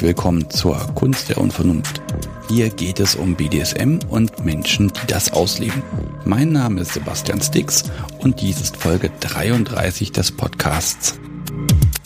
[0.00, 2.00] Herzlich willkommen zur Kunst der Unvernunft.
[2.48, 5.82] Hier geht es um BDSM und Menschen, die das ausleben.
[6.24, 7.84] Mein Name ist Sebastian Stix
[8.18, 11.20] und dies ist Folge 33 des Podcasts.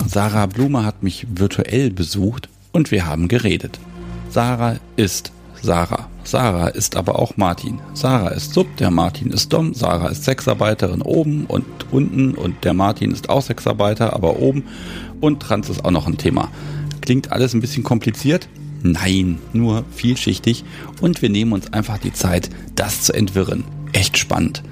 [0.08, 3.78] Sarah Blume hat mich virtuell besucht und wir haben geredet.
[4.28, 5.30] Sarah ist
[5.62, 6.08] Sarah.
[6.24, 7.78] Sarah ist aber auch Martin.
[7.92, 12.74] Sarah ist Sub, der Martin ist Dom, Sarah ist Sexarbeiterin oben und unten und der
[12.74, 14.64] Martin ist auch Sexarbeiter, aber oben
[15.20, 16.50] und Trans ist auch noch ein Thema.
[17.04, 18.48] Klingt alles ein bisschen kompliziert?
[18.82, 20.64] Nein, nur vielschichtig
[21.02, 23.64] und wir nehmen uns einfach die Zeit, das zu entwirren.
[23.92, 24.62] Echt spannend.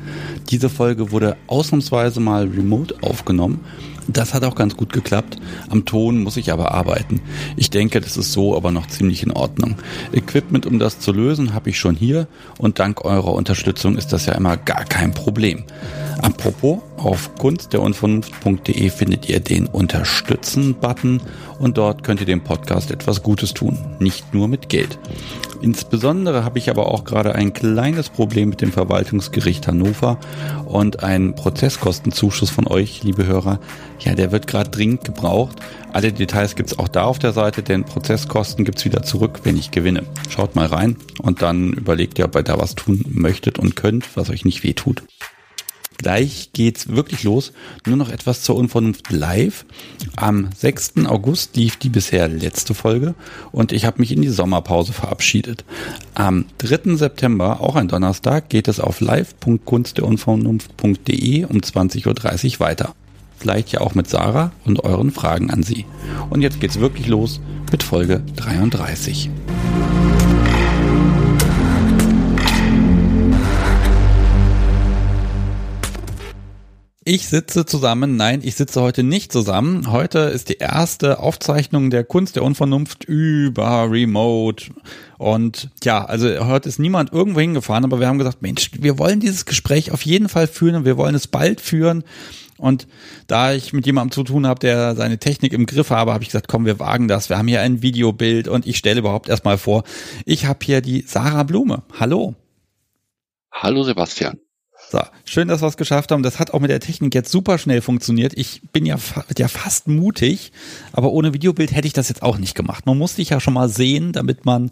[0.49, 3.61] Diese Folge wurde ausnahmsweise mal remote aufgenommen
[4.09, 5.37] das hat auch ganz gut geklappt.
[5.71, 7.21] Am Ton muss ich aber arbeiten.
[7.57, 9.77] Ich denke, das ist so aber noch ziemlich in Ordnung.
[10.13, 12.27] Equipment, um das zu lösen, habe ich schon hier
[12.59, 15.65] und dank eurer Unterstützung ist das ja immer gar kein Problem.
[16.21, 21.21] Apropos, auf kunstderunvernunft.de findet ihr den Unterstützen-Button
[21.59, 24.99] und dort könnt ihr dem Podcast etwas Gutes tun, nicht nur mit Geld.
[25.63, 30.19] Insbesondere habe ich aber auch gerade ein kleines Problem mit dem Verwaltungsgericht Hannover
[30.65, 33.59] und einen Prozesskostenzuschuss von euch, liebe Hörer.
[34.05, 35.59] Ja, der wird gerade dringend gebraucht.
[35.93, 39.71] Alle Details gibt's auch da auf der Seite, denn Prozesskosten gibt's wieder zurück, wenn ich
[39.71, 40.05] gewinne.
[40.29, 44.17] Schaut mal rein und dann überlegt ihr, ob ihr da was tun möchtet und könnt,
[44.17, 45.03] was euch nicht wehtut.
[45.99, 47.53] Gleich geht's wirklich los.
[47.87, 49.65] Nur noch etwas zur Unvernunft live.
[50.17, 50.95] Am 6.
[51.07, 53.15] August lief die bisher letzte Folge
[53.53, 55.65] und ich habe mich in die Sommerpause verabschiedet.
[56.15, 56.97] Am 3.
[56.97, 62.97] September, auch ein Donnerstag, geht es auf live.kunstderunvernunft.de um 20.30 Uhr weiter.
[63.43, 65.85] Vielleicht ja auch mit Sarah und euren Fragen an sie.
[66.31, 67.41] Und jetzt geht's wirklich los
[67.73, 69.31] mit Folge 33.
[77.05, 79.91] Ich sitze zusammen, nein, ich sitze heute nicht zusammen.
[79.91, 84.67] Heute ist die erste Aufzeichnung der Kunst der Unvernunft über Remote.
[85.19, 89.19] Und ja, also heute ist niemand irgendwo hingefahren, aber wir haben gesagt, Mensch, wir wollen
[89.19, 92.05] dieses Gespräch auf jeden Fall führen und wir wollen es bald führen.
[92.63, 92.87] Und
[93.27, 96.29] da ich mit jemandem zu tun habe, der seine Technik im Griff habe, habe ich
[96.29, 97.29] gesagt, komm, wir wagen das.
[97.29, 99.83] Wir haben hier ein Videobild und ich stelle überhaupt erstmal vor,
[100.27, 101.83] ich habe hier die Sarah Blume.
[101.99, 102.37] Hallo.
[103.51, 104.39] Hallo Sebastian.
[104.91, 106.23] So, schön, dass wir es geschafft haben.
[106.23, 108.33] Das hat auch mit der Technik jetzt super schnell funktioniert.
[108.37, 108.97] Ich bin ja,
[109.37, 110.53] ja fast mutig,
[110.93, 112.87] aber ohne Videobild hätte ich das jetzt auch nicht gemacht.
[112.87, 114.71] Man muss dich ja schon mal sehen, damit man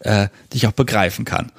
[0.00, 1.52] äh, dich auch begreifen kann.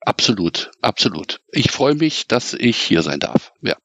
[0.00, 1.42] Absolut, absolut.
[1.52, 3.52] Ich freue mich, dass ich hier sein darf.
[3.60, 3.76] Ja.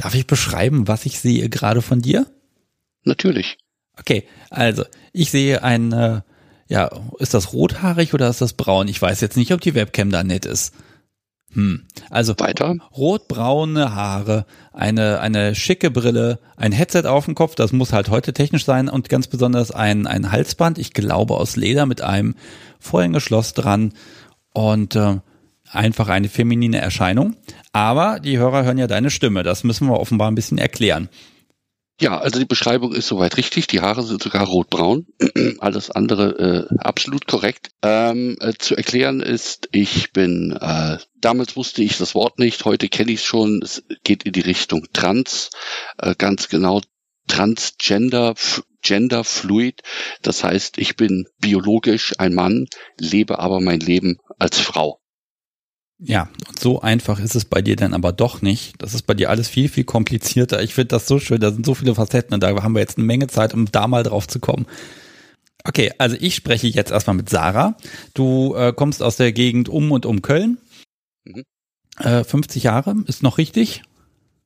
[0.00, 2.26] Darf ich beschreiben, was ich sehe gerade von dir?
[3.04, 3.58] Natürlich.
[3.98, 6.22] Okay, also ich sehe ein, äh,
[6.68, 8.88] ja, ist das rothaarig oder ist das braun?
[8.88, 10.72] Ich weiß jetzt nicht, ob die Webcam da nett ist.
[11.52, 11.82] Hm.
[12.08, 12.76] Also Weiter.
[12.96, 18.32] rotbraune Haare, eine, eine schicke Brille, ein Headset auf dem Kopf, das muss halt heute
[18.32, 22.36] technisch sein und ganz besonders ein, ein Halsband, ich glaube aus Leder mit einem
[22.78, 23.92] Vorhängeschloss dran
[24.54, 25.18] und äh,
[25.72, 27.36] einfach eine feminine Erscheinung.
[27.72, 31.08] Aber die Hörer hören ja deine Stimme, das müssen wir offenbar ein bisschen erklären.
[32.00, 33.66] Ja, also die Beschreibung ist soweit richtig.
[33.66, 35.06] Die Haare sind sogar rotbraun.
[35.58, 37.72] Alles andere äh, absolut korrekt.
[37.82, 42.88] Ähm, äh, zu erklären ist, ich bin, äh, damals wusste ich das Wort nicht, heute
[42.88, 43.60] kenne ich es schon.
[43.62, 45.50] Es geht in die Richtung Trans,
[45.98, 46.80] äh, ganz genau
[47.28, 48.34] Transgender,
[48.82, 49.82] Genderfluid.
[50.22, 52.66] Das heißt, ich bin biologisch ein Mann,
[52.98, 54.99] lebe aber mein Leben als Frau.
[56.02, 58.74] Ja, und so einfach ist es bei dir dann aber doch nicht.
[58.78, 60.62] Das ist bei dir alles viel, viel komplizierter.
[60.62, 62.96] Ich finde das so schön, da sind so viele Facetten und da haben wir jetzt
[62.96, 64.66] eine Menge Zeit, um da mal drauf zu kommen.
[65.64, 67.76] Okay, also ich spreche jetzt erstmal mit Sarah.
[68.14, 70.56] Du äh, kommst aus der Gegend um und um Köln.
[71.24, 71.44] Mhm.
[71.98, 73.82] Äh, 50 Jahre, ist noch richtig?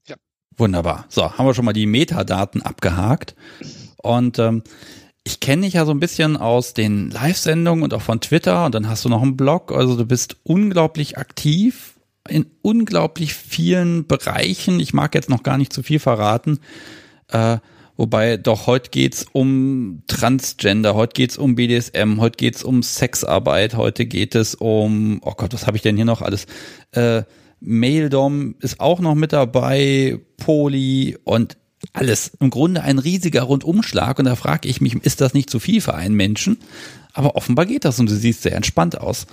[0.08, 0.16] Ja.
[0.56, 1.06] Wunderbar.
[1.08, 3.36] So, haben wir schon mal die Metadaten abgehakt.
[3.98, 4.64] Und ähm,
[5.24, 8.74] ich kenne dich ja so ein bisschen aus den Live-Sendungen und auch von Twitter und
[8.74, 9.72] dann hast du noch einen Blog.
[9.72, 11.94] Also du bist unglaublich aktiv
[12.28, 14.80] in unglaublich vielen Bereichen.
[14.80, 16.60] Ich mag jetzt noch gar nicht zu viel verraten.
[17.28, 17.58] Äh,
[17.96, 24.04] wobei doch heute geht's um Transgender, heute geht's um BDSM, heute geht's um Sexarbeit, heute
[24.04, 26.46] geht es um, oh Gott, was habe ich denn hier noch alles?
[26.92, 27.22] Äh,
[27.60, 31.56] Maildom ist auch noch mit dabei, Poli und
[31.92, 35.60] alles im Grunde ein riesiger Rundumschlag und da frage ich mich, ist das nicht zu
[35.60, 36.58] viel für einen Menschen?
[37.12, 39.26] Aber offenbar geht das und du siehst sehr entspannt aus.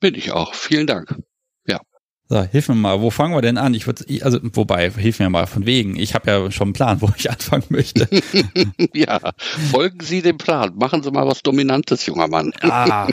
[0.00, 0.54] Bin ich auch.
[0.54, 1.14] Vielen Dank.
[1.66, 1.80] Ja.
[2.28, 3.74] So, hilf mir mal, wo fangen wir denn an?
[3.74, 5.98] Ich würde, also, wobei, hilf mir mal von wegen.
[5.98, 8.08] Ich habe ja schon einen Plan, wo ich anfangen möchte.
[8.94, 9.32] ja,
[9.70, 10.74] folgen Sie dem Plan.
[10.76, 12.52] Machen Sie mal was Dominantes, junger Mann.
[12.60, 13.08] ah,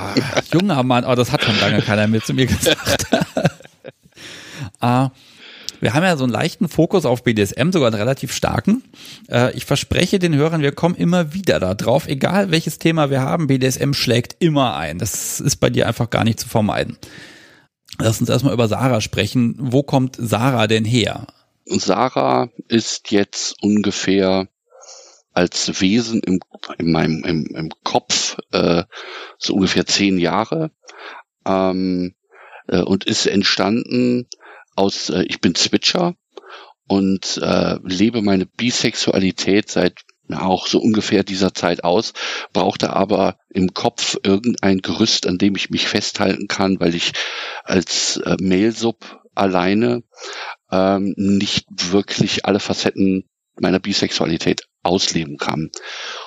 [0.51, 3.07] junger Mann, oh, das hat schon lange keiner mehr zu mir gesagt.
[4.79, 5.11] ah,
[5.81, 8.83] Wir haben ja so einen leichten Fokus auf BDSM, sogar einen relativ starken.
[9.29, 13.21] Äh, ich verspreche den Hörern, wir kommen immer wieder da drauf, egal welches Thema wir
[13.21, 14.99] haben, BDSM schlägt immer ein.
[14.99, 16.97] Das ist bei dir einfach gar nicht zu vermeiden.
[17.99, 19.55] Lass uns erstmal über Sarah sprechen.
[19.57, 21.27] Wo kommt Sarah denn her?
[21.65, 24.47] Sarah ist jetzt ungefähr
[25.33, 26.39] als Wesen im,
[26.77, 28.83] in meinem im, im Kopf äh,
[29.37, 30.71] so ungefähr zehn Jahre
[31.45, 32.15] ähm,
[32.67, 34.27] äh, und ist entstanden
[34.75, 36.15] aus, äh, ich bin Switcher
[36.87, 40.01] und äh, lebe meine Bisexualität seit
[40.33, 42.13] auch so ungefähr dieser Zeit aus,
[42.51, 47.13] brauchte aber im Kopf irgendein Gerüst, an dem ich mich festhalten kann, weil ich
[47.63, 50.03] als äh, Mailsub alleine
[50.71, 53.29] ähm, nicht wirklich alle Facetten
[53.59, 55.71] meiner Bisexualität ausleben kann.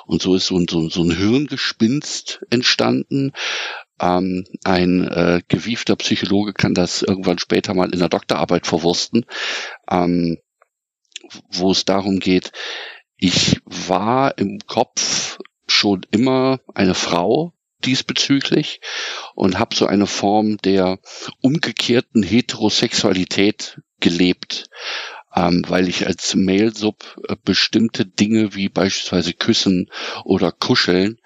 [0.06, 3.32] Und so ist so ein, so, so ein Hirngespinst entstanden.
[4.00, 9.26] Ähm, ein äh, gewiefter Psychologe kann das irgendwann später mal in der Doktorarbeit verwursten,
[9.90, 10.38] ähm,
[11.50, 12.52] wo es darum geht,
[13.16, 17.52] ich war im Kopf schon immer eine Frau
[17.84, 18.80] diesbezüglich
[19.34, 20.98] und habe so eine Form der
[21.42, 24.68] umgekehrten Heterosexualität gelebt
[25.34, 29.90] ähm, weil ich als Mail-Sub äh, bestimmte Dinge wie beispielsweise Küssen
[30.24, 31.18] oder Kuscheln,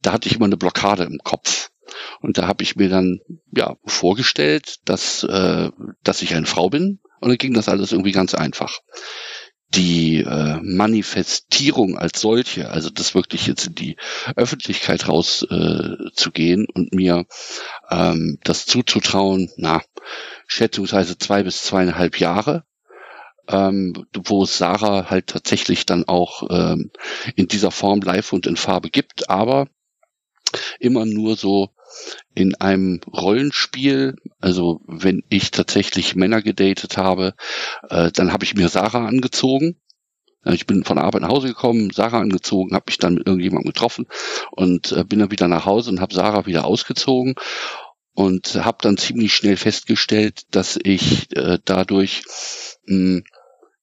[0.00, 1.70] da hatte ich immer eine Blockade im Kopf.
[2.20, 3.20] Und da habe ich mir dann
[3.54, 5.70] ja vorgestellt, dass, äh,
[6.02, 8.80] dass ich eine Frau bin und dann ging das alles irgendwie ganz einfach.
[9.74, 13.96] Die äh, Manifestierung als solche, also das wirklich jetzt in die
[14.34, 17.26] Öffentlichkeit raus äh, zu gehen und mir
[17.90, 19.82] ähm, das zuzutrauen, na,
[20.46, 22.64] schätzungsweise zwei bis zweieinhalb Jahre,
[23.46, 26.90] ähm, wo es Sarah halt tatsächlich dann auch ähm,
[27.36, 29.68] in dieser Form live und in Farbe gibt, aber
[30.80, 31.74] immer nur so
[32.34, 37.34] in einem Rollenspiel, also wenn ich tatsächlich Männer gedatet habe,
[37.90, 39.80] äh, dann habe ich mir Sarah angezogen.
[40.44, 43.72] Ich bin von der Arbeit nach Hause gekommen, Sarah angezogen, habe mich dann mit irgendjemandem
[43.72, 44.06] getroffen
[44.52, 47.34] und äh, bin dann wieder nach Hause und habe Sarah wieder ausgezogen
[48.14, 52.22] und habe dann ziemlich schnell festgestellt, dass ich äh, dadurch
[52.86, 53.22] mh,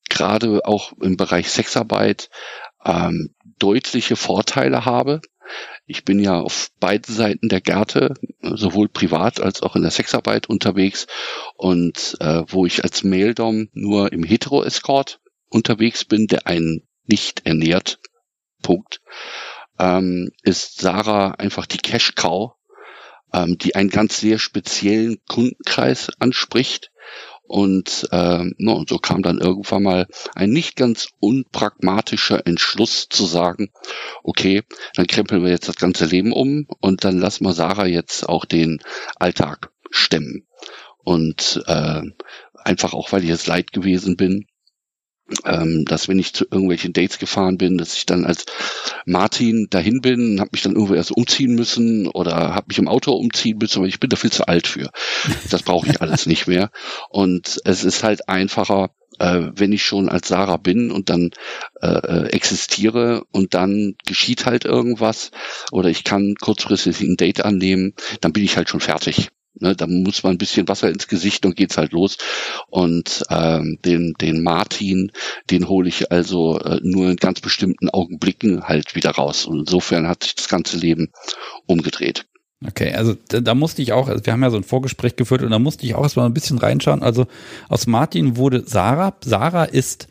[0.10, 2.30] gerade auch im Bereich Sexarbeit
[2.84, 5.22] ähm, deutliche Vorteile habe.
[5.86, 10.48] Ich bin ja auf beiden Seiten der Gärte, sowohl privat als auch in der Sexarbeit
[10.48, 11.08] unterwegs
[11.56, 15.20] und äh, wo ich als Maildom nur im Hetero-Escort
[15.50, 18.00] unterwegs bin, der einen nicht ernährt,
[18.62, 19.02] Punkt,
[19.80, 22.54] ähm, ist Sarah einfach die Cash-Cow,
[23.34, 26.92] ähm, die einen ganz sehr speziellen Kundenkreis anspricht
[27.48, 33.26] und, äh, no, und so kam dann irgendwann mal ein nicht ganz unpragmatischer Entschluss zu
[33.26, 33.72] sagen,
[34.24, 34.64] okay,
[34.96, 38.46] dann krempeln wir jetzt das ganze Leben um und dann lassen wir Sarah jetzt auch
[38.46, 38.82] den
[39.18, 40.48] Alltag stemmen.
[41.04, 42.02] Und äh,
[42.56, 44.48] einfach auch, weil ich jetzt leid gewesen bin,
[45.44, 48.46] ähm, dass wenn ich zu irgendwelchen Dates gefahren bin, dass ich dann als
[49.06, 53.12] Martin dahin bin, habe mich dann irgendwo erst umziehen müssen oder habe mich im Auto
[53.14, 54.90] umziehen müssen, weil ich bin da viel zu alt für.
[55.50, 56.70] Das brauche ich alles nicht mehr.
[57.10, 61.32] Und es ist halt einfacher, äh, wenn ich schon als Sarah bin und dann
[61.82, 65.32] äh, äh existiere und dann geschieht halt irgendwas
[65.72, 69.30] oder ich kann kurzfristig ein Date annehmen, dann bin ich halt schon fertig.
[69.60, 72.18] Ne, da muss man ein bisschen Wasser ins Gesicht und geht's halt los.
[72.70, 75.12] Und ähm, den, den Martin,
[75.50, 79.46] den hole ich also äh, nur in ganz bestimmten Augenblicken halt wieder raus.
[79.46, 81.10] Und insofern hat sich das ganze Leben
[81.68, 82.26] umgedreht.
[82.68, 85.44] Okay, also da, da musste ich auch, also wir haben ja so ein Vorgespräch geführt
[85.44, 87.04] und da musste ich auch erstmal ein bisschen reinschauen.
[87.04, 87.28] Also
[87.70, 89.16] aus Martin wurde Sarah.
[89.24, 90.08] Sarah ist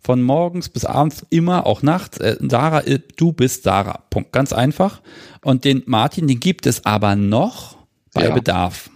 [0.00, 2.18] von morgens bis abends immer, auch nachts.
[2.18, 4.04] Äh, Sarah, äh, du bist Sarah.
[4.10, 4.32] Punkt.
[4.32, 5.00] Ganz einfach.
[5.42, 7.76] Und den Martin, den gibt es aber noch
[8.14, 8.34] bei ja.
[8.34, 8.88] Bedarf.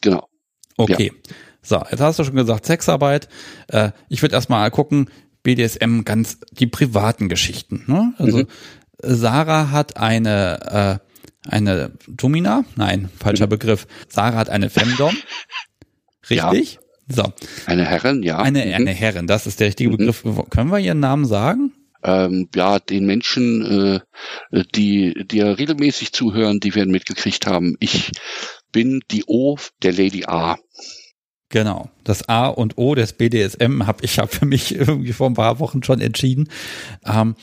[0.00, 0.28] Genau.
[0.76, 1.12] Okay.
[1.12, 1.32] Ja.
[1.62, 3.28] So, jetzt hast du schon gesagt, Sexarbeit.
[3.68, 5.10] Äh, ich würde erstmal gucken,
[5.42, 7.84] BDSM ganz die privaten Geschichten.
[7.86, 8.14] Ne?
[8.18, 8.46] Also mhm.
[9.02, 11.10] Sarah hat eine äh,
[11.48, 13.50] eine Domina, nein, falscher mhm.
[13.50, 13.86] Begriff.
[14.08, 15.16] Sarah hat eine Femdom.
[16.30, 16.74] Richtig?
[16.74, 16.80] Ja.
[17.12, 17.32] So.
[17.66, 18.38] Eine Herrin, ja.
[18.38, 18.74] Eine, mhm.
[18.74, 19.96] eine Herrin, das ist der richtige mhm.
[19.96, 20.22] Begriff.
[20.50, 21.72] Können wir ihren Namen sagen?
[22.02, 24.00] Ähm, ja, den Menschen,
[24.52, 28.12] äh, die, die ja regelmäßig zuhören, die werden mitgekriegt haben, ich
[28.72, 30.56] bin die O der Lady A.
[31.48, 35.34] Genau, das A und O des BDSM habe ich ja für mich irgendwie vor ein
[35.34, 36.48] paar Wochen schon entschieden.
[37.04, 37.34] Ähm,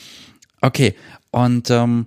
[0.62, 0.94] okay,
[1.30, 2.06] und ähm,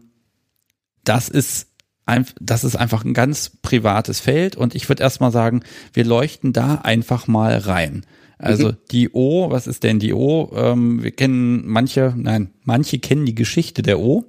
[1.04, 1.68] das ist
[2.06, 6.54] ein, das ist einfach ein ganz privates Feld und ich würde erstmal sagen, wir leuchten
[6.54, 8.06] da einfach mal rein.
[8.42, 8.78] Also mhm.
[8.92, 10.52] die O, was ist denn die O?
[10.56, 14.26] Ähm, wir kennen manche, nein, manche kennen die Geschichte der O.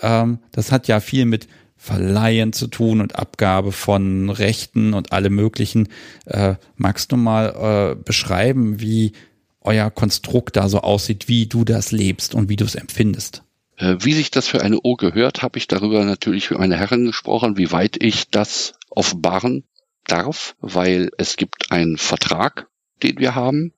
[0.00, 5.30] Ähm, das hat ja viel mit Verleihen zu tun und Abgabe von Rechten und alle
[5.30, 5.88] möglichen.
[6.24, 9.12] Äh, magst du mal äh, beschreiben, wie
[9.60, 13.42] euer Konstrukt da so aussieht, wie du das lebst und wie du es empfindest?
[13.76, 17.04] Äh, wie sich das für eine O gehört, habe ich darüber natürlich mit meiner Herren
[17.04, 19.64] gesprochen, wie weit ich das offenbaren
[20.06, 22.68] darf, weil es gibt einen Vertrag,
[23.02, 23.72] den wir haben,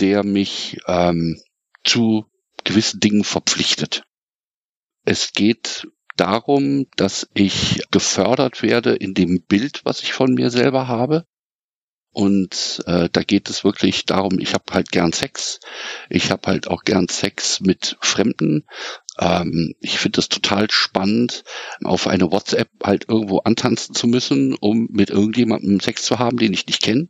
[0.00, 1.40] der mich ähm,
[1.84, 2.26] zu
[2.64, 4.02] gewissen Dingen verpflichtet.
[5.04, 10.88] Es geht darum, dass ich gefördert werde in dem Bild, was ich von mir selber
[10.88, 11.26] habe.
[12.10, 15.60] Und äh, da geht es wirklich darum, ich habe halt gern Sex.
[16.08, 18.64] Ich habe halt auch gern Sex mit Fremden.
[19.18, 21.44] Ähm, ich finde es total spannend,
[21.84, 26.54] auf eine WhatsApp halt irgendwo antanzen zu müssen, um mit irgendjemandem Sex zu haben, den
[26.54, 27.08] ich nicht kenne.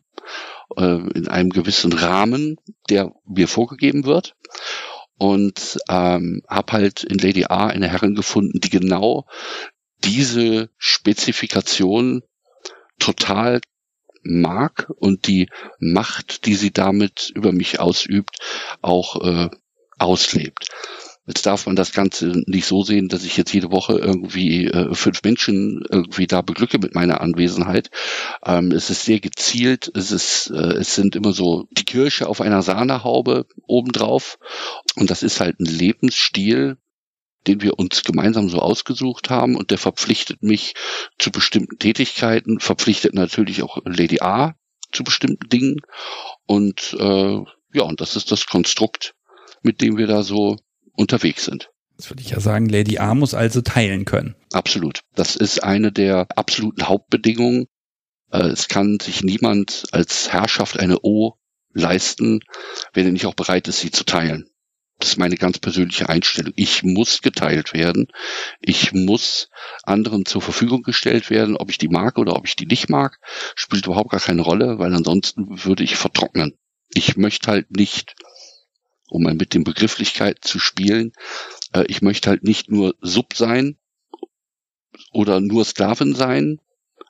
[0.74, 2.56] Äh, in einem gewissen Rahmen,
[2.90, 4.34] der mir vorgegeben wird.
[5.16, 9.26] Und ähm, habe halt in Lady A eine Herrin gefunden, die genau
[10.04, 12.22] diese Spezifikation
[12.98, 13.60] total
[14.22, 18.36] mag und die Macht, die sie damit über mich ausübt,
[18.82, 19.50] auch äh,
[19.98, 20.68] auslebt.
[21.26, 24.94] Jetzt darf man das Ganze nicht so sehen, dass ich jetzt jede Woche irgendwie äh,
[24.94, 27.90] fünf Menschen irgendwie da beglücke mit meiner Anwesenheit.
[28.44, 29.90] Ähm, es ist sehr gezielt.
[29.94, 34.38] Es ist, äh, es sind immer so die Kirsche auf einer Sahnehaube obendrauf.
[34.94, 36.78] Und das ist halt ein Lebensstil,
[37.46, 40.74] den wir uns gemeinsam so ausgesucht haben und der verpflichtet mich
[41.18, 44.54] zu bestimmten Tätigkeiten, verpflichtet natürlich auch Lady A
[44.92, 45.80] zu bestimmten Dingen
[46.46, 47.42] und äh,
[47.72, 49.14] ja, und das ist das Konstrukt,
[49.62, 50.56] mit dem wir da so
[50.96, 51.70] unterwegs sind.
[51.96, 54.34] Das würde ich ja sagen, Lady A muss also teilen können.
[54.52, 55.00] Absolut.
[55.14, 57.66] Das ist eine der absoluten Hauptbedingungen.
[58.30, 61.34] Äh, es kann sich niemand als Herrschaft eine O
[61.72, 62.40] leisten,
[62.92, 64.48] wenn er nicht auch bereit ist, sie zu teilen.
[64.98, 66.54] Das ist meine ganz persönliche Einstellung.
[66.56, 68.08] Ich muss geteilt werden.
[68.60, 69.50] Ich muss
[69.82, 71.56] anderen zur Verfügung gestellt werden.
[71.56, 73.18] Ob ich die mag oder ob ich die nicht mag,
[73.54, 76.54] spielt überhaupt gar keine Rolle, weil ansonsten würde ich vertrocknen.
[76.94, 78.14] Ich möchte halt nicht,
[79.16, 81.12] um mal mit den Begrifflichkeiten zu spielen,
[81.72, 83.76] äh, ich möchte halt nicht nur Sub sein
[85.12, 86.60] oder nur Sklaven sein,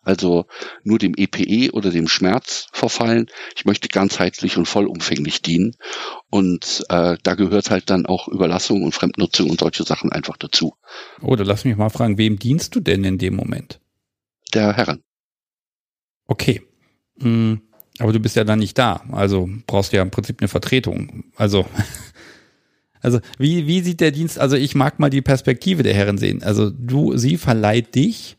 [0.02, 0.46] also
[0.84, 3.26] nur dem EPE e oder dem Schmerz verfallen.
[3.56, 5.74] Ich möchte ganzheitlich und vollumfänglich dienen.
[6.30, 10.74] Und äh, da gehört halt dann auch Überlassung und Fremdnutzung und solche Sachen einfach dazu.
[11.20, 13.80] Oder lass mich mal fragen, wem dienst du denn in dem Moment?
[14.54, 15.02] Der Herren.
[16.28, 16.62] Okay.
[17.18, 17.62] Hm,
[17.98, 19.02] aber du bist ja dann nicht da.
[19.12, 21.24] Also brauchst du ja im Prinzip eine Vertretung.
[21.36, 21.66] Also
[23.06, 26.42] Also wie, wie sieht der Dienst, also ich mag mal die Perspektive der Herren sehen.
[26.42, 28.36] Also du, sie verleiht dich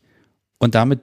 [0.58, 1.00] und damit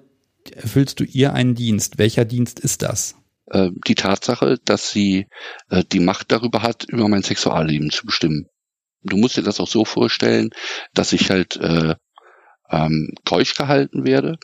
[0.55, 1.97] erfüllst du ihr einen Dienst.
[1.97, 3.15] Welcher Dienst ist das?
[3.47, 5.25] Äh, die Tatsache, dass sie
[5.69, 8.45] äh, die Macht darüber hat, über mein Sexualleben zu bestimmen.
[9.01, 10.51] Du musst dir das auch so vorstellen,
[10.93, 11.95] dass ich halt äh,
[12.69, 14.38] ähm, keusch gehalten werde.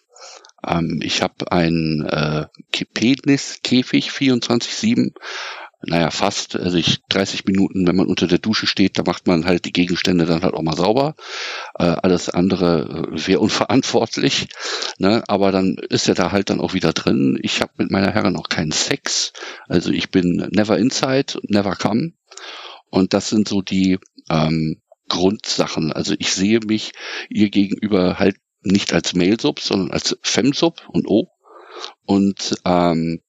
[0.67, 2.45] Ähm, ich habe einen äh,
[2.93, 5.11] Peniskäfig 24-7
[5.83, 9.45] naja, fast, also ich 30 Minuten, wenn man unter der Dusche steht, da macht man
[9.45, 11.15] halt die Gegenstände dann halt auch mal sauber.
[11.77, 14.47] Äh, alles andere äh, wäre unverantwortlich.
[14.99, 15.23] Ne?
[15.27, 17.39] Aber dann ist er da halt dann auch wieder drin.
[17.41, 19.33] Ich habe mit meiner Herrin auch keinen Sex.
[19.67, 22.13] Also ich bin never inside, never come.
[22.91, 23.97] Und das sind so die
[24.29, 25.91] ähm, Grundsachen.
[25.93, 26.91] Also ich sehe mich
[27.29, 31.27] ihr gegenüber halt nicht als Male-Sub, sondern als Fem-Sub und O.
[32.05, 33.21] Und ähm,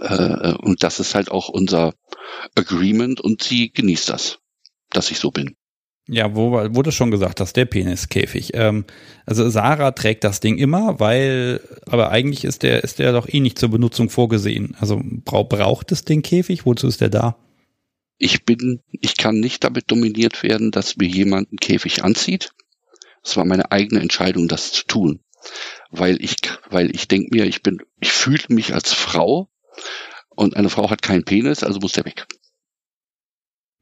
[0.00, 1.94] äh, und das ist halt auch unser
[2.54, 4.38] Agreement und sie genießt das,
[4.90, 5.56] dass ich so bin.
[6.08, 8.50] Ja, wo wurde schon gesagt, dass der Peniskäfig.
[8.54, 8.84] Ähm,
[9.24, 13.38] also Sarah trägt das Ding immer, weil, aber eigentlich ist der, ist der doch eh
[13.38, 14.76] nicht zur Benutzung vorgesehen.
[14.80, 16.66] Also brauch, braucht es den Käfig?
[16.66, 17.36] Wozu ist der da?
[18.18, 22.50] Ich bin, ich kann nicht damit dominiert werden, dass mir jemand einen Käfig anzieht.
[23.24, 25.20] Es war meine eigene Entscheidung, das zu tun.
[25.90, 26.36] Weil ich,
[26.70, 29.48] weil ich denke mir, ich bin, ich fühle mich als Frau
[30.30, 32.26] und eine Frau hat keinen Penis, also muss der weg.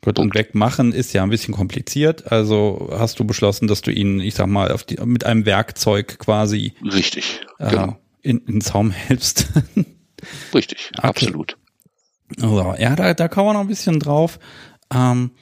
[0.03, 2.33] Gut, und wegmachen ist ja ein bisschen kompliziert.
[2.33, 6.73] Also hast du beschlossen, dass du ihn, ich sag mal, die, mit einem Werkzeug quasi
[6.83, 7.99] richtig äh, genau.
[8.23, 9.49] in, in den Zaum hältst.
[10.55, 11.07] Richtig, okay.
[11.07, 11.59] absolut.
[12.41, 14.39] Also, ja, da, da kommen wir noch ein bisschen drauf.
[14.93, 15.33] Ähm,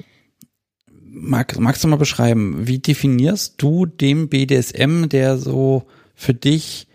[1.11, 6.89] mag, magst du mal beschreiben, wie definierst du den BDSM, der so für dich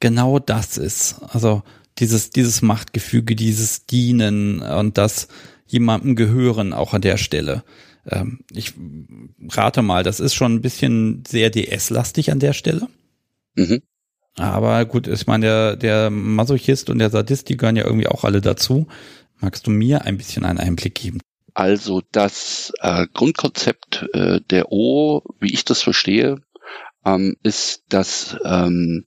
[0.00, 1.20] genau das ist?
[1.28, 1.62] Also
[1.98, 5.28] dieses, dieses Machtgefüge, dieses Dienen und das
[5.66, 7.64] jemandem gehören auch an der Stelle.
[8.06, 8.74] Ähm, ich
[9.50, 12.88] rate mal, das ist schon ein bisschen sehr DS-lastig an der Stelle.
[13.54, 13.82] Mhm.
[14.36, 18.24] Aber gut, ich meine, der, der Masochist und der Sadist, die gehören ja irgendwie auch
[18.24, 18.86] alle dazu.
[19.40, 21.20] Magst du mir ein bisschen einen Einblick geben?
[21.58, 26.36] Also das äh, Grundkonzept äh, der O, wie ich das verstehe,
[27.04, 29.06] ähm, ist, dass ähm,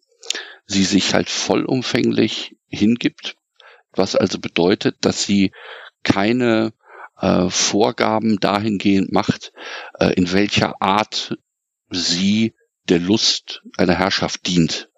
[0.66, 3.38] sie sich halt vollumfänglich hingibt,
[3.94, 5.54] was also bedeutet, dass sie
[6.04, 6.74] keine
[7.22, 9.54] äh, Vorgaben dahingehend macht,
[9.98, 11.38] äh, in welcher Art
[11.90, 12.54] sie
[12.90, 14.91] der Lust einer Herrschaft dient.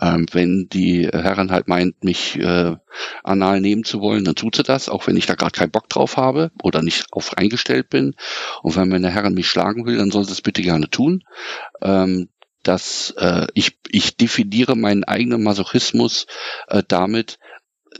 [0.00, 2.76] Ähm, wenn die Herren halt meint, mich äh,
[3.22, 5.88] anal nehmen zu wollen, dann tut sie das, auch wenn ich da gerade keinen Bock
[5.88, 8.14] drauf habe oder nicht auf eingestellt bin.
[8.62, 11.22] Und wenn meine Herren mich schlagen will, dann soll sie es bitte gerne tun.
[11.82, 12.28] Ähm,
[12.64, 16.26] dass äh, ich, ich definiere meinen eigenen Masochismus
[16.68, 17.38] äh, damit,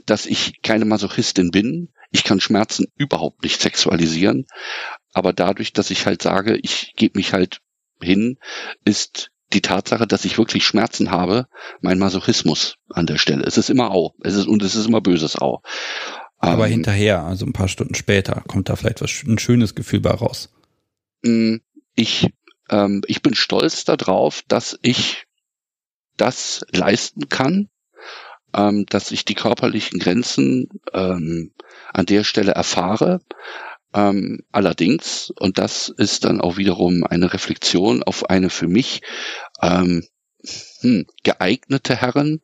[0.05, 1.93] dass ich keine Masochistin bin.
[2.11, 4.47] Ich kann Schmerzen überhaupt nicht sexualisieren.
[5.13, 7.61] Aber dadurch, dass ich halt sage, ich gebe mich halt
[8.01, 8.37] hin,
[8.83, 11.47] ist die Tatsache, dass ich wirklich Schmerzen habe,
[11.81, 13.43] mein Masochismus an der Stelle.
[13.43, 14.13] Es ist immer Au.
[14.21, 15.61] Es ist, und es ist immer böses Au.
[16.37, 20.01] Aber ähm, hinterher, also ein paar Stunden später, kommt da vielleicht was, ein schönes Gefühl
[20.01, 20.49] bei raus.
[21.23, 21.55] Mm,
[21.95, 22.29] ich,
[22.69, 25.25] ähm, ich bin stolz darauf, dass ich
[26.17, 27.69] das leisten kann,
[28.53, 31.53] ähm, dass ich die körperlichen Grenzen ähm,
[31.93, 33.21] an der Stelle erfahre.
[33.95, 39.01] Ähm, allerdings, und das ist dann auch wiederum eine Reflexion auf eine für mich
[39.61, 40.05] ähm,
[40.81, 42.41] hm, geeignete Herren,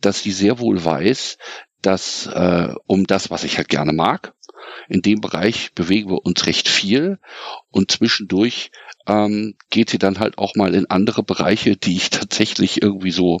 [0.00, 1.38] dass sie sehr wohl weiß,
[1.80, 4.34] dass äh, um das, was ich halt gerne mag,
[4.88, 7.18] in dem Bereich bewegen wir uns recht viel
[7.70, 8.70] und zwischendurch
[9.06, 13.40] ähm, geht sie dann halt auch mal in andere Bereiche, die ich tatsächlich irgendwie so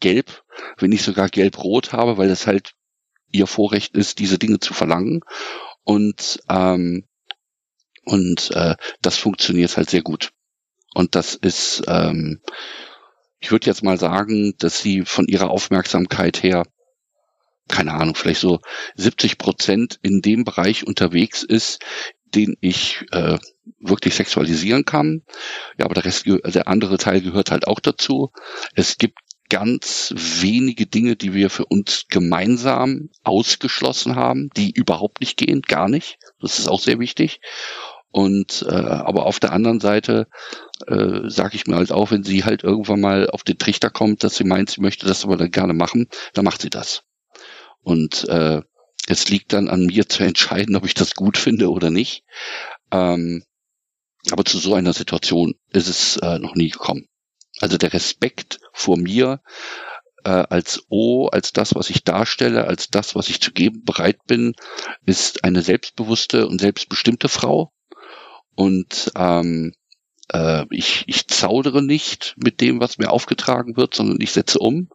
[0.00, 0.44] gelb,
[0.76, 2.74] wenn nicht sogar gelb-rot habe, weil es halt
[3.32, 5.22] ihr Vorrecht ist, diese Dinge zu verlangen.
[5.86, 7.04] Und, ähm,
[8.04, 10.32] und äh, das funktioniert halt sehr gut.
[10.94, 12.40] Und das ist, ähm,
[13.38, 16.64] ich würde jetzt mal sagen, dass sie von ihrer Aufmerksamkeit her,
[17.68, 18.58] keine Ahnung, vielleicht so
[18.96, 21.84] 70 Prozent in dem Bereich unterwegs ist,
[22.34, 23.38] den ich äh,
[23.78, 25.22] wirklich sexualisieren kann.
[25.78, 28.32] Ja, aber der Rest, der andere Teil gehört halt auch dazu.
[28.74, 35.36] Es gibt ganz wenige Dinge, die wir für uns gemeinsam ausgeschlossen haben, die überhaupt nicht
[35.36, 36.18] gehen, gar nicht.
[36.40, 37.40] Das ist auch sehr wichtig.
[38.10, 40.28] Und äh, aber auf der anderen Seite
[40.86, 44.24] äh, sage ich mir halt auch, wenn sie halt irgendwann mal auf den Trichter kommt,
[44.24, 47.02] dass sie meint, sie möchte das aber dann gerne machen, dann macht sie das.
[47.82, 48.62] Und äh,
[49.06, 52.24] es liegt dann an mir zu entscheiden, ob ich das gut finde oder nicht.
[52.90, 53.44] Ähm,
[54.30, 57.06] aber zu so einer Situation ist es äh, noch nie gekommen.
[57.60, 59.40] Also der Respekt vor mir
[60.24, 64.26] äh, als O, als das, was ich darstelle, als das, was ich zu geben bereit
[64.26, 64.54] bin,
[65.04, 67.72] ist eine selbstbewusste und selbstbestimmte Frau.
[68.54, 69.72] Und ähm,
[70.32, 74.90] äh, ich, ich zaudere nicht mit dem, was mir aufgetragen wird, sondern ich setze um.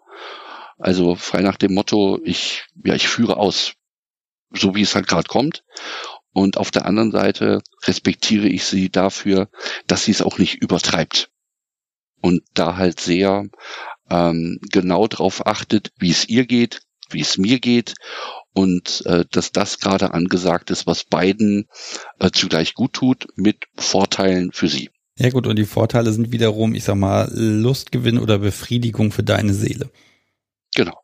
[0.77, 3.73] Also frei nach dem Motto, ich, ja, ich führe aus,
[4.51, 5.63] so wie es halt gerade kommt.
[6.33, 9.49] Und auf der anderen Seite respektiere ich sie dafür,
[9.87, 11.31] dass sie es auch nicht übertreibt
[12.21, 13.45] und da halt sehr
[14.09, 17.95] ähm, genau darauf achtet, wie es ihr geht, wie es mir geht
[18.53, 21.67] und äh, dass das gerade angesagt ist, was beiden
[22.19, 24.89] äh, zugleich gut tut, mit Vorteilen für sie.
[25.17, 29.53] Ja gut, und die Vorteile sind wiederum, ich sag mal, Lustgewinn oder Befriedigung für deine
[29.53, 29.89] Seele.
[30.75, 30.97] Genau.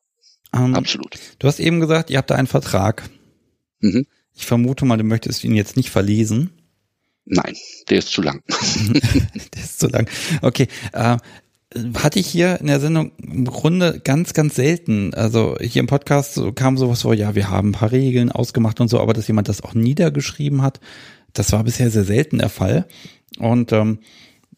[0.53, 1.17] Ähm, Absolut.
[1.39, 3.09] Du hast eben gesagt, ihr habt da einen Vertrag.
[3.79, 4.07] Mhm.
[4.33, 6.51] Ich vermute mal, du möchtest ihn jetzt nicht verlesen.
[7.29, 7.55] Nein,
[7.89, 8.41] der ist zu lang.
[8.47, 10.09] der ist zu lang.
[10.41, 10.67] Okay.
[10.93, 11.17] Äh,
[11.95, 15.13] hatte ich hier in der Sendung im Grunde ganz, ganz selten.
[15.13, 18.87] Also hier im Podcast kam sowas vor, ja, wir haben ein paar Regeln ausgemacht und
[18.87, 20.79] so, aber dass jemand das auch niedergeschrieben hat,
[21.33, 22.87] das war bisher sehr selten der Fall.
[23.37, 23.99] Und ähm,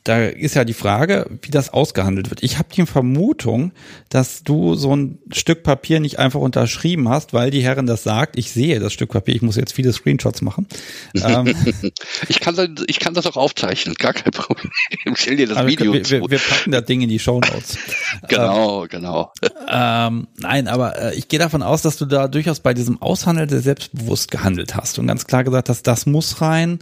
[0.03, 2.41] da ist ja die Frage, wie das ausgehandelt wird.
[2.41, 3.73] Ich habe die Vermutung,
[4.07, 8.37] dass du so ein Stück Papier nicht einfach unterschrieben hast, weil die Herren das sagt.
[8.37, 10.67] Ich sehe das Stück Papier, ich muss jetzt viele Screenshots machen.
[11.15, 11.53] ähm,
[12.29, 14.71] ich, kann das, ich kann das auch aufzeichnen, gar kein Problem.
[15.05, 17.77] Ich stell dir das Video wir, wir, wir, packen das Ding in die Show Notes.
[18.27, 19.33] genau, ähm, genau.
[19.67, 23.49] Ähm, nein, aber äh, ich gehe davon aus, dass du da durchaus bei diesem Aushandeln
[23.49, 26.79] sehr selbstbewusst gehandelt hast und ganz klar gesagt hast, das muss rein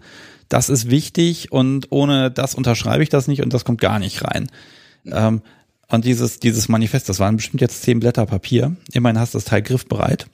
[0.49, 4.23] das ist wichtig und ohne das unterschreibe ich das nicht und das kommt gar nicht
[4.23, 4.49] rein.
[5.05, 5.41] Ähm,
[5.89, 8.75] und dieses, dieses Manifest, das waren bestimmt jetzt zehn Blätter Papier.
[8.91, 10.27] Immerhin hast du das Teil griffbereit.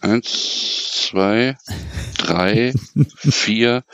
[0.00, 1.56] Eins, zwei,
[2.18, 2.74] drei,
[3.16, 3.84] vier,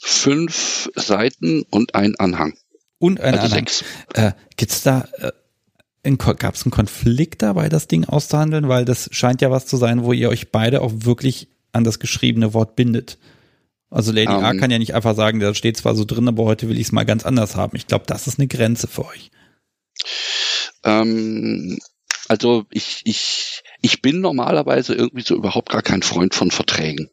[0.00, 2.54] fünf Seiten und ein Anhang.
[2.98, 3.66] Und ein also Anhang.
[3.66, 3.84] Sechs.
[4.14, 5.32] Äh, gibt's da, äh,
[6.16, 8.68] gab es einen Konflikt dabei, das Ding auszuhandeln?
[8.68, 11.98] Weil das scheint ja was zu sein, wo ihr euch beide auch wirklich an das
[11.98, 13.18] geschriebene Wort bindet.
[13.90, 14.60] Also Lady um, A ähm.
[14.60, 16.92] kann ja nicht einfach sagen, da steht zwar so drin, aber heute will ich es
[16.92, 17.76] mal ganz anders haben.
[17.76, 19.30] Ich glaube, das ist eine Grenze für euch.
[20.84, 21.78] Ähm,
[22.28, 27.10] also ich, ich, ich bin normalerweise irgendwie so überhaupt gar kein Freund von Verträgen,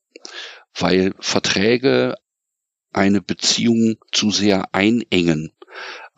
[0.78, 2.16] weil Verträge
[2.94, 5.52] eine Beziehung zu sehr einengen.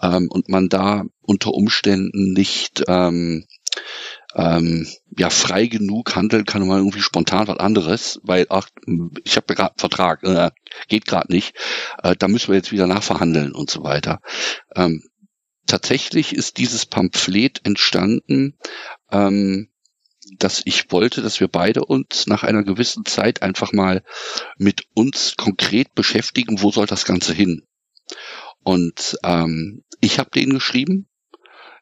[0.01, 3.45] ähm, und man da unter Umständen nicht ähm,
[4.35, 4.87] ähm,
[5.17, 8.69] ja frei genug handeln kann man irgendwie spontan was anderes, weil ach,
[9.23, 10.51] ich habe gerade einen Vertrag, äh,
[10.87, 11.55] geht gerade nicht,
[12.03, 14.19] äh, da müssen wir jetzt wieder nachverhandeln und so weiter.
[14.75, 15.03] Ähm,
[15.65, 18.57] tatsächlich ist dieses Pamphlet entstanden,
[19.11, 19.69] ähm,
[20.37, 24.03] dass ich wollte, dass wir beide uns nach einer gewissen Zeit einfach mal
[24.57, 27.63] mit uns konkret beschäftigen, wo soll das Ganze hin?
[28.63, 31.07] Und ähm, ich habe den geschrieben,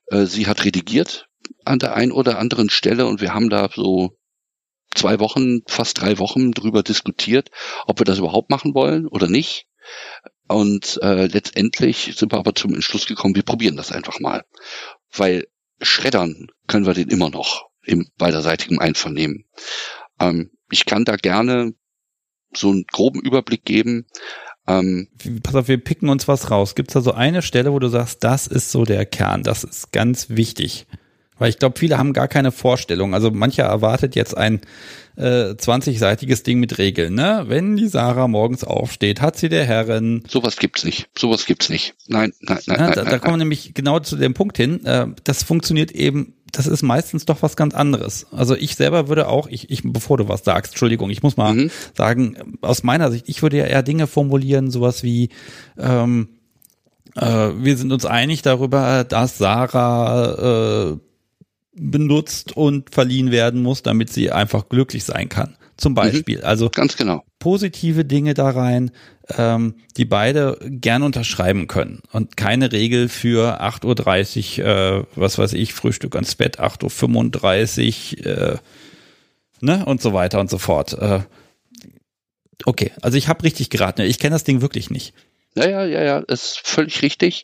[0.08, 1.28] äh, sie hat redigiert
[1.68, 4.18] an der einen oder anderen Stelle und wir haben da so
[4.96, 7.50] zwei Wochen, fast drei Wochen drüber diskutiert,
[7.86, 9.68] ob wir das überhaupt machen wollen oder nicht.
[10.48, 14.44] Und äh, letztendlich sind wir aber zum Entschluss gekommen, wir probieren das einfach mal.
[15.14, 15.48] Weil
[15.82, 19.46] schreddern können wir den immer noch im beiderseitigen Einvernehmen.
[20.20, 21.74] Ähm, ich kann da gerne
[22.54, 24.08] so einen groben Überblick geben.
[24.68, 25.08] Ähm,
[25.44, 26.76] Pass auf, wir picken uns was raus.
[26.76, 29.64] Gibt es da so eine Stelle, wo du sagst, das ist so der Kern, das
[29.64, 30.88] ist ganz wichtig?
[31.40, 33.14] Weil ich glaube, viele haben gar keine Vorstellung.
[33.14, 34.62] Also mancher erwartet jetzt ein
[35.18, 37.16] äh, 20-seitiges Ding mit Regeln.
[37.16, 37.46] Ne?
[37.48, 40.24] Wenn die Sarah morgens aufsteht, hat sie der Herrin.
[40.28, 41.10] Sowas gibt's nicht.
[41.18, 41.96] Sowas gibt's nicht.
[42.08, 42.78] Nein, nein, nein.
[42.78, 44.86] Ja, nein da, nein, da kommen wir nämlich genau zu dem Punkt hin.
[44.86, 46.34] Äh, das funktioniert eben.
[46.52, 48.28] Das ist meistens doch was ganz anderes.
[48.32, 51.54] Also ich selber würde auch, ich, ich bevor du was sagst, Entschuldigung, ich muss mal
[51.54, 51.72] mhm.
[51.94, 55.30] sagen, aus meiner Sicht, ich würde ja eher Dinge formulieren, sowas wie
[55.78, 56.30] ähm,
[57.16, 60.98] äh, wir sind uns einig darüber, dass Sarah äh,
[61.78, 65.56] benutzt und verliehen werden muss, damit sie einfach glücklich sein kann.
[65.78, 65.96] Zum mhm.
[65.96, 66.38] Beispiel.
[66.40, 67.24] Mhm, also ganz genau.
[67.40, 68.92] Positive Dinge da rein,
[69.38, 72.02] ähm, die beide gern unterschreiben können.
[72.12, 78.26] Und keine Regel für 8.30 Uhr, äh, was weiß ich, Frühstück ans Bett, 8.35 Uhr,
[78.26, 78.58] äh,
[79.62, 80.94] ne, und so weiter und so fort.
[80.94, 81.22] Äh,
[82.66, 84.02] okay, also ich habe richtig geraten.
[84.02, 85.14] Ich kenne das Ding wirklich nicht.
[85.58, 87.42] Ja, ja, ja, ja, ist völlig richtig.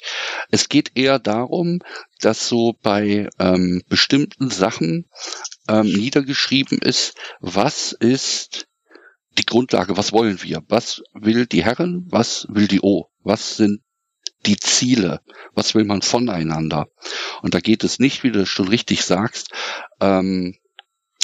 [0.52, 1.80] Es geht eher darum,
[2.19, 5.10] dass so bei ähm, bestimmten Sachen
[5.67, 8.67] ähm, niedergeschrieben ist, was ist
[9.39, 13.82] die Grundlage, was wollen wir, was will die Herren, was will die O, was sind
[14.45, 15.21] die Ziele,
[15.56, 16.89] was will man voneinander.
[17.41, 19.49] Und da geht es nicht, wie du schon richtig sagst,
[20.02, 20.56] ähm,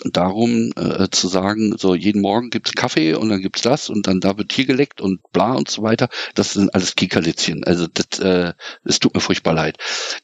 [0.06, 4.20] darum äh, zu sagen, so jeden Morgen gibt's Kaffee und dann gibt's das und dann
[4.20, 6.10] da wird hier geleckt und bla und so weiter.
[6.36, 7.64] Das sind alles Kickerlitzchen.
[7.64, 9.78] Also das, äh, es tut mir furchtbar leid.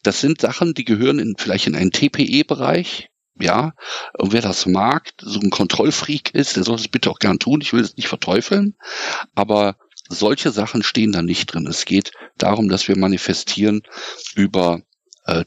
[0.04, 3.10] Das sind Sachen, die gehören in, vielleicht in einen TPE-Bereich.
[3.38, 3.74] Ja,
[4.18, 7.60] und wer das mag, so ein Kontrollfreak ist, der soll es bitte auch gern tun.
[7.60, 8.78] Ich will es nicht verteufeln,
[9.34, 9.76] aber
[10.08, 11.68] solche Sachen stehen da nicht drin.
[11.68, 13.82] Es geht darum, dass wir manifestieren
[14.36, 14.82] über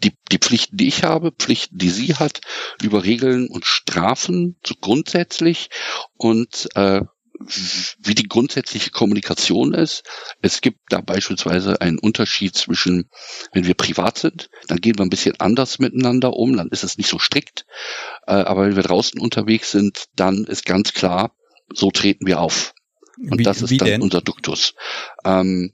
[0.02, 2.40] die, die Pflichten, die ich habe, Pflichten, die sie hat,
[2.82, 5.70] über Regeln und Strafen so grundsätzlich
[6.16, 7.02] und äh,
[7.40, 10.02] wie die grundsätzliche Kommunikation ist.
[10.42, 13.08] Es gibt da beispielsweise einen Unterschied zwischen,
[13.52, 16.98] wenn wir privat sind, dann gehen wir ein bisschen anders miteinander um, dann ist es
[16.98, 17.64] nicht so strikt.
[18.26, 21.32] Äh, aber wenn wir draußen unterwegs sind, dann ist ganz klar,
[21.72, 22.74] so treten wir auf.
[23.18, 24.02] Und wie, das ist dann denn?
[24.02, 24.74] unser Duktus.
[25.24, 25.72] Ähm,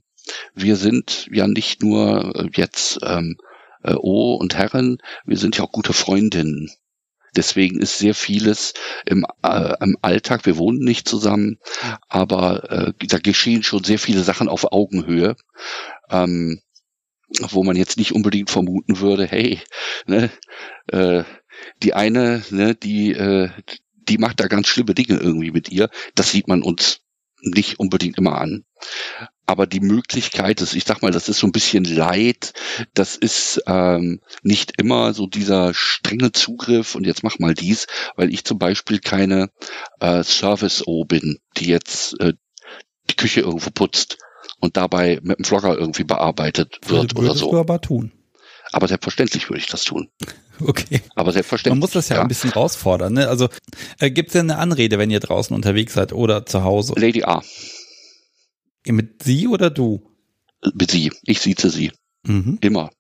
[0.54, 3.36] wir sind ja nicht nur jetzt ähm,
[3.84, 6.70] äh, oh und Herren, wir sind ja auch gute Freundinnen.
[7.36, 8.74] Deswegen ist sehr vieles
[9.06, 11.58] im, äh, im Alltag, wir wohnen nicht zusammen,
[12.08, 15.34] aber äh, da geschehen schon sehr viele Sachen auf Augenhöhe,
[16.10, 16.60] ähm,
[17.40, 19.60] wo man jetzt nicht unbedingt vermuten würde, hey,
[20.06, 20.30] ne,
[20.88, 21.24] äh,
[21.82, 23.50] die eine, ne, die, äh,
[24.08, 25.90] die macht da ganz schlimme Dinge irgendwie mit ihr.
[26.14, 27.00] Das sieht man uns
[27.40, 28.64] nicht unbedingt immer an.
[29.46, 32.54] Aber die Möglichkeit ist, ich sag mal, das ist so ein bisschen Leid,
[32.94, 38.32] das ist ähm, nicht immer so dieser strenge Zugriff und jetzt mach mal dies, weil
[38.32, 39.50] ich zum Beispiel keine
[40.00, 42.32] äh, Service-O bin, die jetzt äh,
[43.10, 44.18] die Küche irgendwo putzt
[44.60, 47.50] und dabei mit dem Vlogger irgendwie bearbeitet wird Würde, oder so.
[47.50, 48.12] Du aber tun.
[48.72, 50.08] Aber selbstverständlich würde ich das tun.
[50.60, 51.00] Okay.
[51.16, 51.72] Aber selbstverständlich.
[51.72, 52.22] Man muss das ja, ja.
[52.22, 53.12] ein bisschen herausfordern.
[53.12, 53.28] Ne?
[53.28, 53.48] Also
[53.98, 56.94] äh, gibt es denn eine Anrede, wenn ihr draußen unterwegs seid oder zu Hause?
[56.96, 57.42] Lady A.
[58.86, 60.10] Mit sie oder du?
[60.74, 61.12] Mit sie.
[61.24, 61.92] Ich sieze sie.
[62.26, 62.58] Mhm.
[62.60, 62.90] Immer.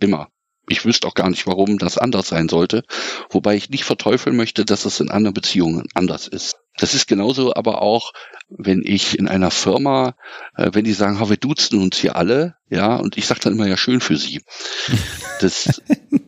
[0.00, 0.28] Immer.
[0.70, 2.84] Ich wüsste auch gar nicht, warum das anders sein sollte.
[3.30, 6.56] Wobei ich nicht verteufeln möchte, dass es in anderen Beziehungen anders ist.
[6.76, 8.12] Das ist genauso aber auch,
[8.48, 10.14] wenn ich in einer Firma,
[10.56, 13.66] äh, wenn die sagen, wir duzen uns hier alle, ja, und ich sage dann immer
[13.66, 14.42] ja schön für sie.
[15.40, 15.80] Das,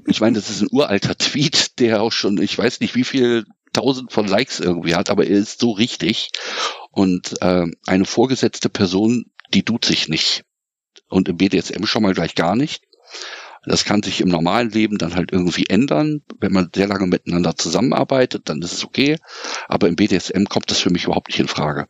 [0.06, 3.44] ich meine, das ist ein uralter Tweet, der auch schon, ich weiß nicht, wie viel
[3.72, 6.30] tausend von Likes irgendwie hat, aber er ist so richtig.
[6.90, 10.44] Und äh, eine vorgesetzte Person, die tut sich nicht.
[11.08, 12.82] Und im BDSM schon mal gleich gar nicht.
[13.64, 16.22] Das kann sich im normalen Leben dann halt irgendwie ändern.
[16.38, 19.18] Wenn man sehr lange miteinander zusammenarbeitet, dann ist es okay.
[19.68, 21.86] Aber im BDSM kommt das für mich überhaupt nicht in Frage.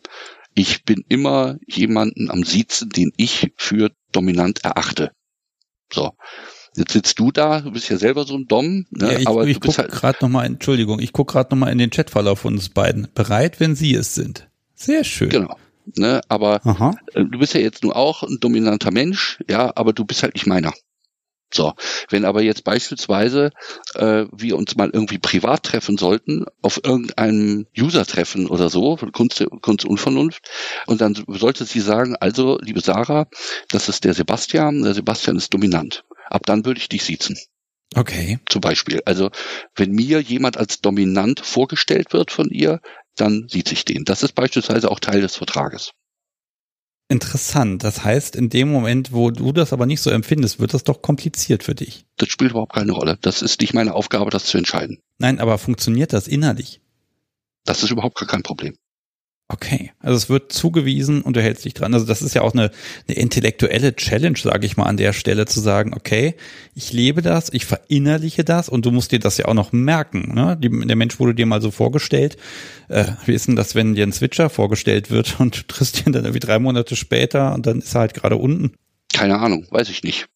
[0.54, 5.12] Ich bin immer jemanden am Siezen, den ich für dominant erachte.
[6.76, 9.12] Jetzt sitzt du da, du bist ja selber so ein Dom, ne?
[9.12, 11.90] Ja, ich, aber ich gucke halt gerade nochmal, Entschuldigung, ich gucke gerade nochmal in den
[11.90, 13.08] Chatverlauf von uns beiden.
[13.12, 14.49] Bereit, wenn Sie es sind.
[14.80, 15.28] Sehr schön.
[15.28, 15.56] Genau.
[15.96, 16.94] Ne, aber Aha.
[17.14, 20.34] Äh, du bist ja jetzt nur auch ein dominanter Mensch, ja, aber du bist halt
[20.34, 20.72] nicht meiner.
[21.52, 21.74] So,
[22.10, 23.50] wenn aber jetzt beispielsweise
[23.96, 29.84] äh, wir uns mal irgendwie privat treffen sollten, auf irgendeinem User-Treffen oder so, Kunst, Kunst
[29.84, 30.48] und Vernunft,
[30.86, 33.26] und dann sollte sie sagen, also, liebe Sarah,
[33.68, 36.04] das ist der Sebastian, der Sebastian ist dominant.
[36.28, 37.36] Ab dann würde ich dich siezen.
[37.96, 38.38] Okay.
[38.48, 39.02] Zum Beispiel.
[39.04, 39.30] Also,
[39.74, 42.80] wenn mir jemand als dominant vorgestellt wird von ihr,
[43.16, 44.04] dann sieht sich den.
[44.04, 45.92] Das ist beispielsweise auch Teil des Vertrages.
[47.08, 47.82] Interessant.
[47.82, 51.02] Das heißt, in dem Moment, wo du das aber nicht so empfindest, wird das doch
[51.02, 52.06] kompliziert für dich.
[52.16, 53.18] Das spielt überhaupt keine Rolle.
[53.20, 55.00] Das ist nicht meine Aufgabe, das zu entscheiden.
[55.18, 56.80] Nein, aber funktioniert das innerlich?
[57.64, 58.76] Das ist überhaupt gar kein Problem.
[59.52, 61.92] Okay, also es wird zugewiesen und du hältst dich dran.
[61.92, 62.70] Also das ist ja auch eine,
[63.08, 66.36] eine intellektuelle Challenge, sage ich mal, an der Stelle zu sagen, okay,
[66.76, 70.34] ich lebe das, ich verinnerliche das und du musst dir das ja auch noch merken.
[70.36, 70.56] Ne?
[70.56, 72.36] Die, der Mensch wurde dir mal so vorgestellt.
[72.88, 76.12] Äh, wie ist denn das, wenn dir ein Switcher vorgestellt wird und du triffst ihn
[76.12, 78.74] dann irgendwie drei Monate später und dann ist er halt gerade unten?
[79.12, 80.28] Keine Ahnung, weiß ich nicht.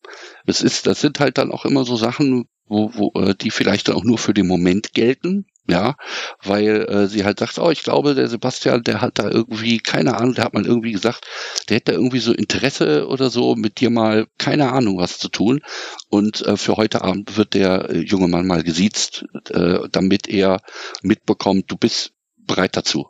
[0.47, 3.89] Das ist, das sind halt dann auch immer so Sachen, wo, wo äh, die vielleicht
[3.89, 5.97] dann auch nur für den Moment gelten ja,
[6.43, 10.17] weil äh, sie halt sagt, oh, ich glaube, der Sebastian, der hat da irgendwie, keine
[10.17, 11.25] Ahnung, der hat mal irgendwie gesagt,
[11.69, 15.29] der hätte da irgendwie so Interesse oder so, mit dir mal, keine Ahnung, was zu
[15.29, 15.63] tun.
[16.11, 20.61] Und äh, für heute Abend wird der äh, junge Mann mal gesiezt, äh, damit er
[21.03, 23.09] mitbekommt, du bist bereit dazu,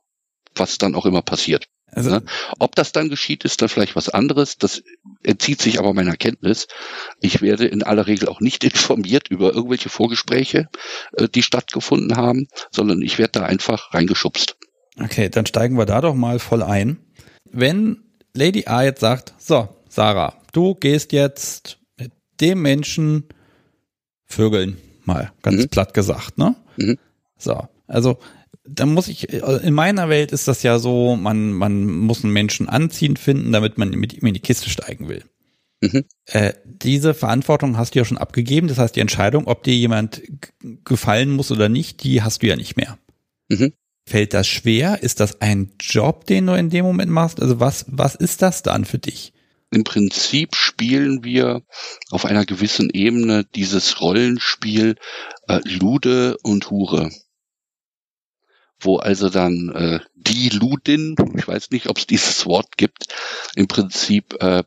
[0.55, 1.66] was dann auch immer passiert.
[1.94, 2.22] Also, ne?
[2.59, 4.59] Ob das dann geschieht, ist dann vielleicht was anderes.
[4.59, 4.83] Das
[5.22, 6.66] entzieht sich aber meiner Kenntnis.
[7.20, 10.68] Ich werde in aller Regel auch nicht informiert über irgendwelche Vorgespräche,
[11.12, 14.57] äh, die stattgefunden haben, sondern ich werde da einfach reingeschubst.
[15.02, 16.98] Okay, dann steigen wir da doch mal voll ein.
[17.50, 18.02] Wenn
[18.35, 23.24] Lady A jetzt sagt, so, Sarah, du gehst jetzt mit dem Menschen
[24.26, 25.68] vögeln, mal ganz mhm.
[25.68, 26.57] platt gesagt, ne?
[26.76, 26.98] Mhm.
[27.38, 28.18] So, also
[28.64, 32.69] da muss ich, in meiner Welt ist das ja so, man, man muss einen Menschen
[32.69, 35.25] anziehen finden, damit man mit ihm in die Kiste steigen will.
[35.81, 36.05] Mhm.
[36.27, 38.69] Äh, diese Verantwortung hast du ja schon abgegeben.
[38.69, 40.23] Das heißt, die Entscheidung, ob dir jemand
[40.85, 42.99] gefallen muss oder nicht, die hast du ja nicht mehr.
[43.49, 43.73] Mhm.
[44.07, 45.03] Fällt das schwer?
[45.03, 47.40] Ist das ein Job, den du in dem Moment machst?
[47.40, 49.33] Also was, was ist das dann für dich?
[49.71, 51.62] Im Prinzip spielen wir
[52.11, 54.97] auf einer gewissen Ebene dieses Rollenspiel
[55.49, 57.11] äh, Lude und Hure
[58.85, 63.07] wo also dann äh, die Ludin, ich weiß nicht, ob es dieses Wort gibt,
[63.55, 64.64] im Prinzip äh,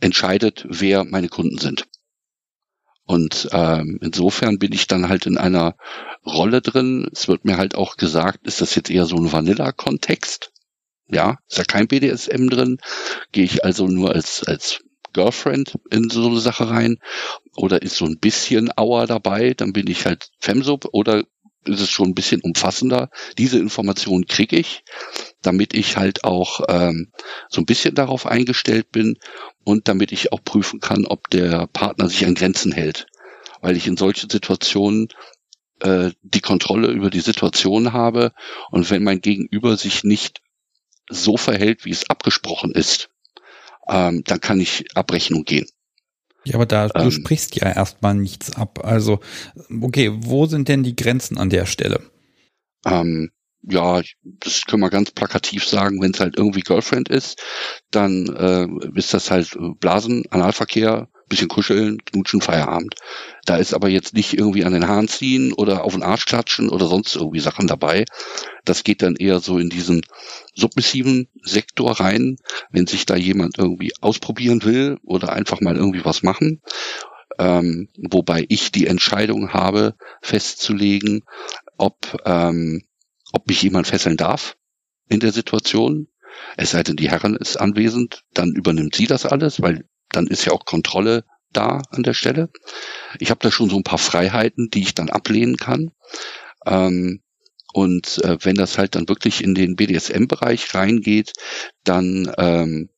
[0.00, 1.86] entscheidet, wer meine Kunden sind.
[3.04, 5.76] Und ähm, insofern bin ich dann halt in einer
[6.26, 7.08] Rolle drin.
[7.10, 10.52] Es wird mir halt auch gesagt, ist das jetzt eher so ein Vanilla-Kontext?
[11.06, 12.78] Ja, ist ja kein BDSM drin.
[13.32, 14.80] Gehe ich also nur als, als
[15.14, 16.98] Girlfriend in so eine Sache rein?
[17.56, 19.54] Oder ist so ein bisschen Auer dabei?
[19.54, 20.88] Dann bin ich halt Femsub.
[20.92, 21.24] Oder
[21.68, 23.10] ist es schon ein bisschen umfassender.
[23.36, 24.84] Diese Informationen kriege ich,
[25.42, 27.12] damit ich halt auch ähm,
[27.48, 29.16] so ein bisschen darauf eingestellt bin
[29.64, 33.06] und damit ich auch prüfen kann, ob der Partner sich an Grenzen hält.
[33.60, 35.08] Weil ich in solchen Situationen
[35.80, 38.32] äh, die Kontrolle über die Situation habe
[38.70, 40.40] und wenn mein Gegenüber sich nicht
[41.08, 43.10] so verhält, wie es abgesprochen ist,
[43.88, 45.66] ähm, dann kann ich Abrechnung gehen.
[46.44, 48.84] Ja, aber da, ähm, du sprichst ja erstmal nichts ab.
[48.84, 49.20] Also,
[49.80, 52.00] okay, wo sind denn die Grenzen an der Stelle?
[52.86, 53.30] Ähm,
[53.62, 57.42] ja, das können wir ganz plakativ sagen, wenn es halt irgendwie Girlfriend ist,
[57.90, 62.94] dann äh, ist das halt Blasen, Analverkehr, bisschen kuscheln, knutschen, Feierabend.
[63.44, 66.68] Da ist aber jetzt nicht irgendwie an den Haaren ziehen oder auf den Arsch klatschen
[66.68, 68.04] oder sonst irgendwie Sachen dabei.
[68.64, 70.02] Das geht dann eher so in diesen
[70.54, 72.36] submissiven Sektor rein,
[72.70, 76.60] wenn sich da jemand irgendwie ausprobieren will oder einfach mal irgendwie was machen.
[77.38, 81.22] Ähm, wobei ich die Entscheidung habe, festzulegen,
[81.76, 82.82] ob, ähm,
[83.32, 84.56] ob mich jemand fesseln darf
[85.08, 86.08] in der Situation.
[86.56, 90.44] Es sei denn, die Herren ist anwesend, dann übernimmt sie das alles, weil dann ist
[90.44, 92.50] ja auch Kontrolle da an der Stelle.
[93.18, 95.90] Ich habe da schon so ein paar Freiheiten, die ich dann ablehnen kann.
[96.66, 97.22] Ähm,
[97.72, 101.32] und äh, wenn das halt dann wirklich in den BDSM-Bereich reingeht,
[101.84, 102.90] dann ähm,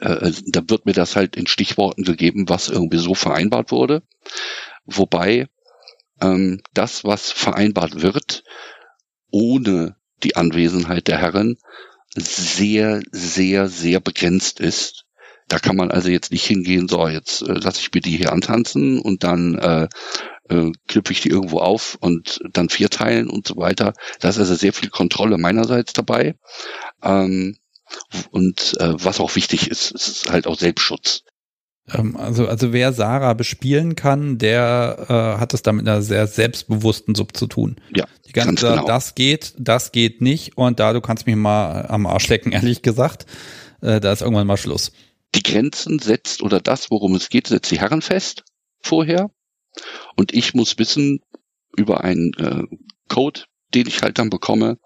[0.00, 4.02] äh, da wird mir das halt in Stichworten gegeben, was irgendwie so vereinbart wurde.
[4.84, 5.48] Wobei
[6.20, 8.44] ähm, das, was vereinbart wird,
[9.30, 11.58] ohne die Anwesenheit der Herren,
[12.14, 15.04] sehr, sehr, sehr begrenzt ist.
[15.48, 18.32] Da kann man also jetzt nicht hingehen, so, jetzt äh, lasse ich mir die hier
[18.32, 19.88] antanzen und dann äh,
[20.48, 23.94] äh, knüpfe ich die irgendwo auf und dann vierteilen und so weiter.
[24.20, 26.34] Da ist also sehr viel Kontrolle meinerseits dabei.
[27.02, 27.56] Ähm,
[28.30, 31.22] und äh, was auch wichtig ist, ist halt auch Selbstschutz.
[31.92, 36.26] Ähm, also, also wer Sarah bespielen kann, der äh, hat es da mit einer sehr
[36.26, 37.76] selbstbewussten Sub zu tun.
[37.94, 38.06] Ja.
[38.26, 38.86] Die ganze, genau.
[38.86, 42.82] das geht, das geht nicht und da du kannst mich mal am Arsch lecken, ehrlich
[42.82, 43.26] gesagt.
[43.80, 44.92] Äh, da ist irgendwann mal Schluss.
[45.34, 48.44] Die Grenzen setzt oder das, worum es geht, setzt die Herren fest
[48.80, 49.30] vorher.
[50.16, 51.20] Und ich muss wissen
[51.76, 52.64] über einen äh,
[53.08, 54.78] Code, den ich halt dann bekomme,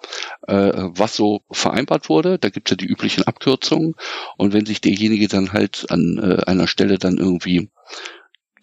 [0.46, 2.38] äh, was so vereinbart wurde.
[2.38, 3.94] Da gibt's ja die üblichen Abkürzungen.
[4.36, 7.70] Und wenn sich derjenige dann halt an äh, einer Stelle dann irgendwie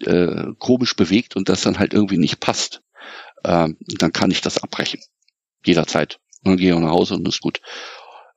[0.06, 2.82] äh, komisch bewegt und das dann halt irgendwie nicht passt,
[3.44, 5.02] äh, dann kann ich das abbrechen.
[5.66, 6.20] Jederzeit.
[6.44, 7.62] Und dann gehe ich auch nach Hause und ist gut.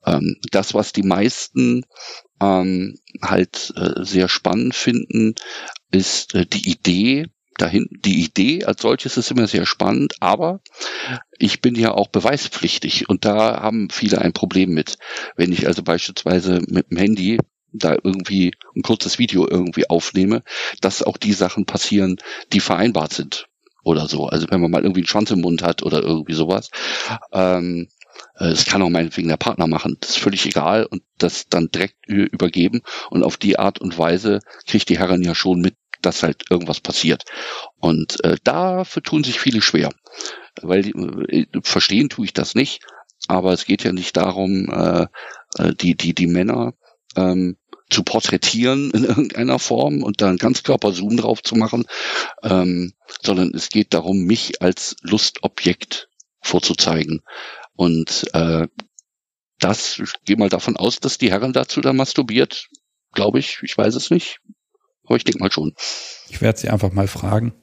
[0.05, 1.85] Ähm, das, was die meisten
[2.41, 5.35] ähm, halt äh, sehr spannend finden,
[5.91, 10.61] ist äh, die Idee, dahin, die Idee als solches ist immer sehr spannend, aber
[11.39, 14.99] ich bin ja auch beweispflichtig und da haben viele ein Problem mit.
[15.37, 17.39] Wenn ich also beispielsweise mit dem Handy
[17.73, 20.43] da irgendwie ein kurzes Video irgendwie aufnehme,
[20.81, 22.17] dass auch die Sachen passieren,
[22.53, 23.49] die vereinbart sind
[23.83, 24.27] oder so.
[24.27, 26.71] Also wenn man mal irgendwie einen Schwanz im Mund hat oder irgendwie sowas.
[27.33, 27.89] Ähm,
[28.39, 29.97] es kann auch meinetwegen der Partner machen.
[30.01, 32.83] Das ist völlig egal und das dann direkt übergeben.
[33.11, 36.81] Und auf die Art und Weise kriegt die Herren ja schon mit, dass halt irgendwas
[36.81, 37.25] passiert.
[37.79, 39.91] Und äh, dafür tun sich viele schwer,
[40.61, 40.89] weil
[41.29, 42.83] äh, verstehen tue ich das nicht.
[43.29, 45.07] Aber es geht ja nicht darum, äh,
[45.59, 46.75] äh, die die die Männer
[47.17, 47.57] ähm,
[47.89, 51.87] zu porträtieren in irgendeiner Form und dann Ganzkörper-Zoom drauf zu machen,
[52.43, 56.09] ähm, sondern es geht darum, mich als Lustobjekt
[56.41, 57.23] vorzuzeigen.
[57.77, 58.67] Und äh,
[59.59, 62.69] das, ich gehe mal davon aus, dass die Herren dazu da masturbiert,
[63.13, 64.41] glaube ich, ich weiß es nicht.
[65.05, 65.73] Aber ich denke mal schon.
[66.29, 67.55] Ich werde sie einfach mal fragen.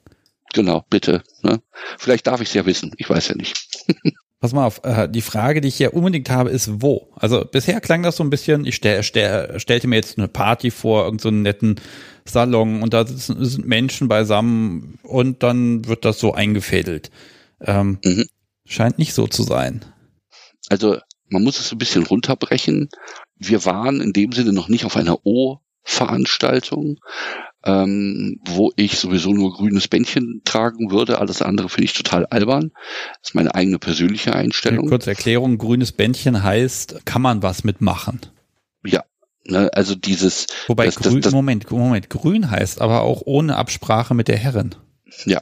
[0.53, 1.23] Genau, bitte.
[1.41, 1.61] Ne?
[1.97, 2.93] Vielleicht darf ich es ja wissen.
[2.97, 3.67] Ich weiß ja nicht.
[4.39, 7.13] Pass mal auf, äh, die Frage, die ich hier unbedingt habe, ist wo?
[7.15, 10.69] Also bisher klang das so ein bisschen, ich stell, stell, stellte mir jetzt eine Party
[10.69, 11.75] vor, irgendeinen so netten
[12.25, 17.09] Salon und da sitzen, sind Menschen beisammen und dann wird das so eingefädelt.
[17.61, 18.25] Ähm, mhm.
[18.65, 19.85] Scheint nicht so zu sein.
[20.69, 20.97] Also
[21.29, 22.89] man muss es ein bisschen runterbrechen.
[23.37, 26.99] Wir waren in dem Sinne noch nicht auf einer O Veranstaltung,
[27.65, 31.19] ähm, wo ich sowieso nur grünes Bändchen tragen würde.
[31.19, 32.71] Alles andere finde ich total albern.
[33.19, 34.87] Das ist meine eigene persönliche Einstellung.
[34.87, 38.21] Kurze Erklärung, grünes Bändchen heißt, kann man was mitmachen?
[38.85, 39.03] Ja.
[39.45, 40.47] Ne, also dieses.
[40.67, 44.37] Wobei das, grün, das, das, Moment, Moment, grün heißt aber auch ohne Absprache mit der
[44.37, 44.75] Herrin.
[45.25, 45.41] Ja.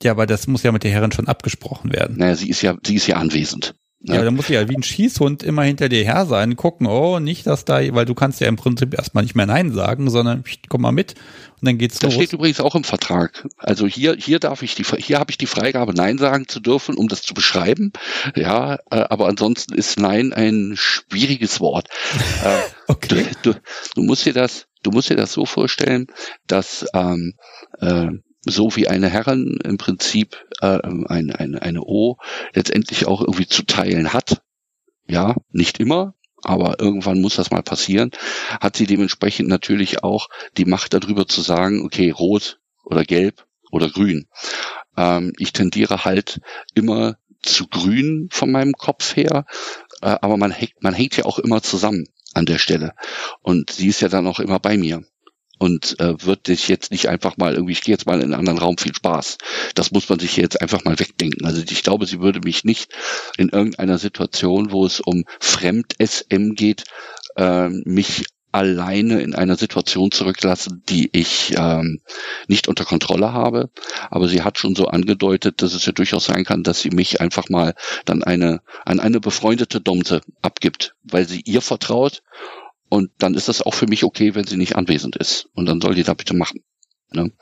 [0.00, 2.18] Ja, aber das muss ja mit der Herrin schon abgesprochen werden.
[2.18, 3.74] Naja, sie ist ja, sie ist ja anwesend.
[4.00, 6.86] Ja, ja dann muss sie ja wie ein Schießhund immer hinter dir her sein, gucken,
[6.86, 10.08] oh, nicht, dass da, weil du kannst ja im Prinzip erstmal nicht mehr Nein sagen,
[10.08, 11.14] sondern komm mal mit
[11.60, 12.14] und dann geht's das los.
[12.14, 13.48] Das steht übrigens auch im Vertrag.
[13.56, 16.96] Also hier, hier darf ich die, hier habe ich die Freigabe, Nein sagen zu dürfen,
[16.96, 17.92] um das zu beschreiben.
[18.36, 21.88] Ja, äh, aber ansonsten ist Nein ein schwieriges Wort.
[22.44, 23.26] Äh, okay.
[23.42, 23.60] Du, du,
[23.96, 26.06] du musst dir das, du musst dir das so vorstellen,
[26.46, 27.34] dass ähm,
[27.80, 28.10] äh,
[28.42, 32.18] so wie eine Herren im Prinzip äh, eine, eine, eine O
[32.52, 34.42] letztendlich auch irgendwie zu teilen hat.
[35.06, 38.10] Ja, nicht immer, aber irgendwann muss das mal passieren,
[38.60, 43.88] hat sie dementsprechend natürlich auch die Macht darüber zu sagen, okay, rot oder gelb oder
[43.88, 44.28] grün.
[44.96, 46.40] Ähm, ich tendiere halt
[46.74, 49.46] immer zu grün von meinem Kopf her,
[50.02, 52.94] äh, aber man hängt, man hängt ja auch immer zusammen an der Stelle.
[53.42, 55.04] Und sie ist ja dann auch immer bei mir
[55.58, 58.34] und äh, wird dich jetzt nicht einfach mal irgendwie, ich gehe jetzt mal in einen
[58.34, 59.38] anderen Raum, viel Spaß.
[59.74, 61.44] Das muss man sich jetzt einfach mal wegdenken.
[61.44, 62.90] Also ich glaube, sie würde mich nicht
[63.36, 66.84] in irgendeiner Situation, wo es um Fremd-SM geht,
[67.36, 72.00] äh, mich alleine in einer Situation zurücklassen, die ich ähm,
[72.46, 73.70] nicht unter Kontrolle habe.
[74.10, 77.20] Aber sie hat schon so angedeutet, dass es ja durchaus sein kann, dass sie mich
[77.20, 82.22] einfach mal dann eine an eine befreundete Domse abgibt, weil sie ihr vertraut
[82.88, 85.48] und dann ist das auch für mich okay, wenn sie nicht anwesend ist.
[85.54, 86.60] Und dann soll die da bitte machen.
[87.12, 87.32] Ne?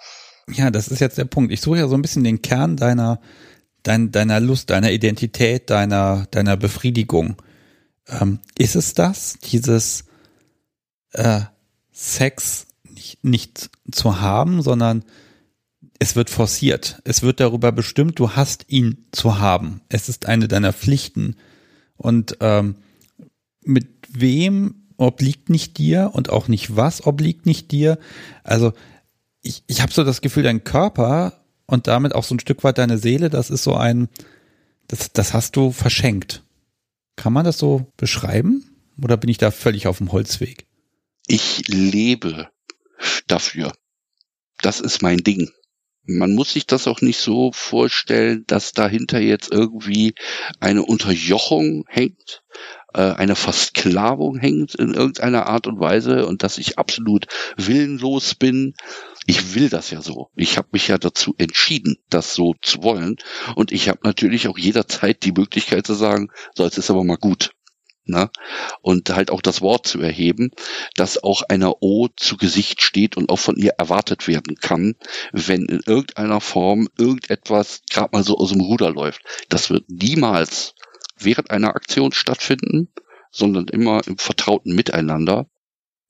[0.52, 1.52] Ja, das ist jetzt der Punkt.
[1.52, 3.20] Ich suche ja so ein bisschen den Kern deiner,
[3.82, 7.40] dein, deiner Lust, deiner Identität, deiner, deiner Befriedigung.
[8.08, 10.04] Ähm, ist es das, dieses
[11.12, 11.40] äh,
[11.92, 15.04] Sex nicht, nicht zu haben, sondern
[15.98, 17.00] es wird forciert.
[17.04, 19.80] Es wird darüber bestimmt, du hast ihn zu haben.
[19.88, 21.36] Es ist eine deiner Pflichten.
[21.96, 22.76] Und ähm,
[23.62, 27.98] mit wem obliegt nicht dir und auch nicht was obliegt nicht dir.
[28.44, 28.72] Also
[29.42, 32.78] ich, ich habe so das Gefühl, dein Körper und damit auch so ein Stück weit
[32.78, 34.08] deine Seele, das ist so ein,
[34.88, 36.42] das, das hast du verschenkt.
[37.16, 38.64] Kann man das so beschreiben?
[39.02, 40.66] Oder bin ich da völlig auf dem Holzweg?
[41.26, 42.48] Ich lebe
[43.26, 43.72] dafür.
[44.62, 45.50] Das ist mein Ding.
[46.06, 50.14] man muss sich das auch nicht so vorstellen, dass dahinter jetzt irgendwie
[50.60, 52.42] eine Unterjochung hängt,
[52.96, 57.26] äh, eine Versklavung hängt in irgendeiner Art und Weise und dass ich absolut
[57.56, 58.74] willenlos bin.
[59.26, 60.30] Ich will das ja so.
[60.34, 63.16] Ich habe mich ja dazu entschieden, das so zu wollen.
[63.54, 67.16] Und ich habe natürlich auch jederzeit die Möglichkeit zu sagen, so, jetzt ist aber mal
[67.16, 67.50] gut
[68.06, 68.30] ne?
[68.80, 70.50] und halt auch das Wort zu erheben,
[70.94, 74.94] dass auch einer O zu Gesicht steht und auch von ihr erwartet werden kann,
[75.32, 79.22] wenn in irgendeiner Form irgendetwas gerade mal so aus dem Ruder läuft.
[79.48, 80.74] Das wird niemals
[81.18, 82.92] während einer Aktion stattfinden,
[83.30, 85.46] sondern immer im vertrauten Miteinander.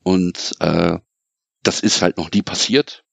[0.03, 0.99] Und äh,
[1.63, 3.05] das ist halt noch nie passiert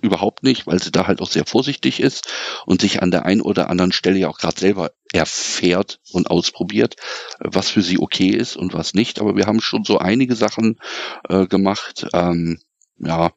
[0.00, 2.28] überhaupt nicht, weil sie da halt auch sehr vorsichtig ist
[2.66, 6.96] und sich an der einen oder anderen Stelle ja auch gerade selber erfährt und ausprobiert,
[7.38, 9.20] was für sie okay ist und was nicht.
[9.20, 10.80] Aber wir haben schon so einige Sachen
[11.28, 12.60] äh, gemacht, ähm,
[12.98, 13.32] ja,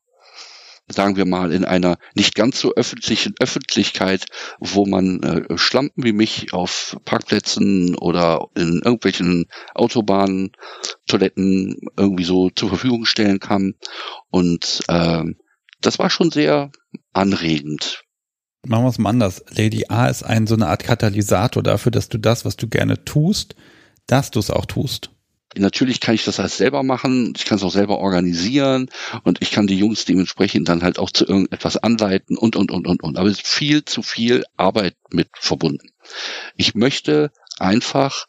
[0.87, 4.25] sagen wir mal, in einer nicht ganz so öffentlichen Öffentlichkeit,
[4.59, 10.51] wo man äh, Schlampen wie mich auf Parkplätzen oder in irgendwelchen Autobahnen,
[11.07, 13.73] Toiletten irgendwie so zur Verfügung stellen kann.
[14.29, 15.23] Und äh,
[15.81, 16.71] das war schon sehr
[17.13, 18.03] anregend.
[18.67, 19.43] Machen wir es mal anders.
[19.49, 23.05] Lady A ist ein so eine Art Katalysator dafür, dass du das, was du gerne
[23.05, 23.55] tust,
[24.07, 25.11] dass du es auch tust.
[25.57, 28.89] Natürlich kann ich das alles selber machen, ich kann es auch selber organisieren
[29.23, 32.87] und ich kann die Jungs dementsprechend dann halt auch zu irgendetwas anleiten und, und, und,
[32.87, 33.17] und, und.
[33.17, 35.89] Aber es ist viel zu viel Arbeit mit verbunden.
[36.55, 38.25] Ich möchte einfach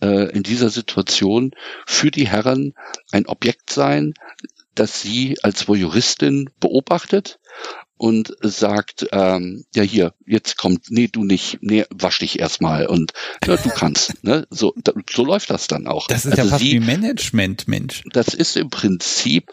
[0.00, 1.52] äh, in dieser Situation
[1.86, 2.74] für die Herren
[3.12, 4.14] ein Objekt sein,
[4.74, 7.40] dass sie als Voyeuristin beobachtet
[7.96, 13.12] und sagt, ähm, ja hier, jetzt kommt, nee, du nicht, nee, wasch dich erstmal und
[13.44, 14.14] ja, du kannst.
[14.24, 14.46] ne?
[14.50, 16.06] so, da, so läuft das dann auch.
[16.06, 18.04] Das ist also ja fast sie, wie Management, Mensch.
[18.12, 19.50] Das ist im Prinzip,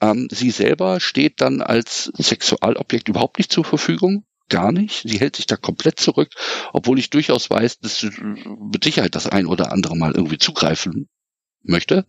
[0.00, 4.24] ähm, sie selber steht dann als Sexualobjekt überhaupt nicht zur Verfügung.
[4.48, 5.02] Gar nicht.
[5.04, 6.30] Sie hält sich da komplett zurück,
[6.72, 8.10] obwohl ich durchaus weiß, dass sie
[8.72, 11.08] mit Sicherheit das ein oder andere Mal irgendwie zugreifen
[11.62, 12.06] möchte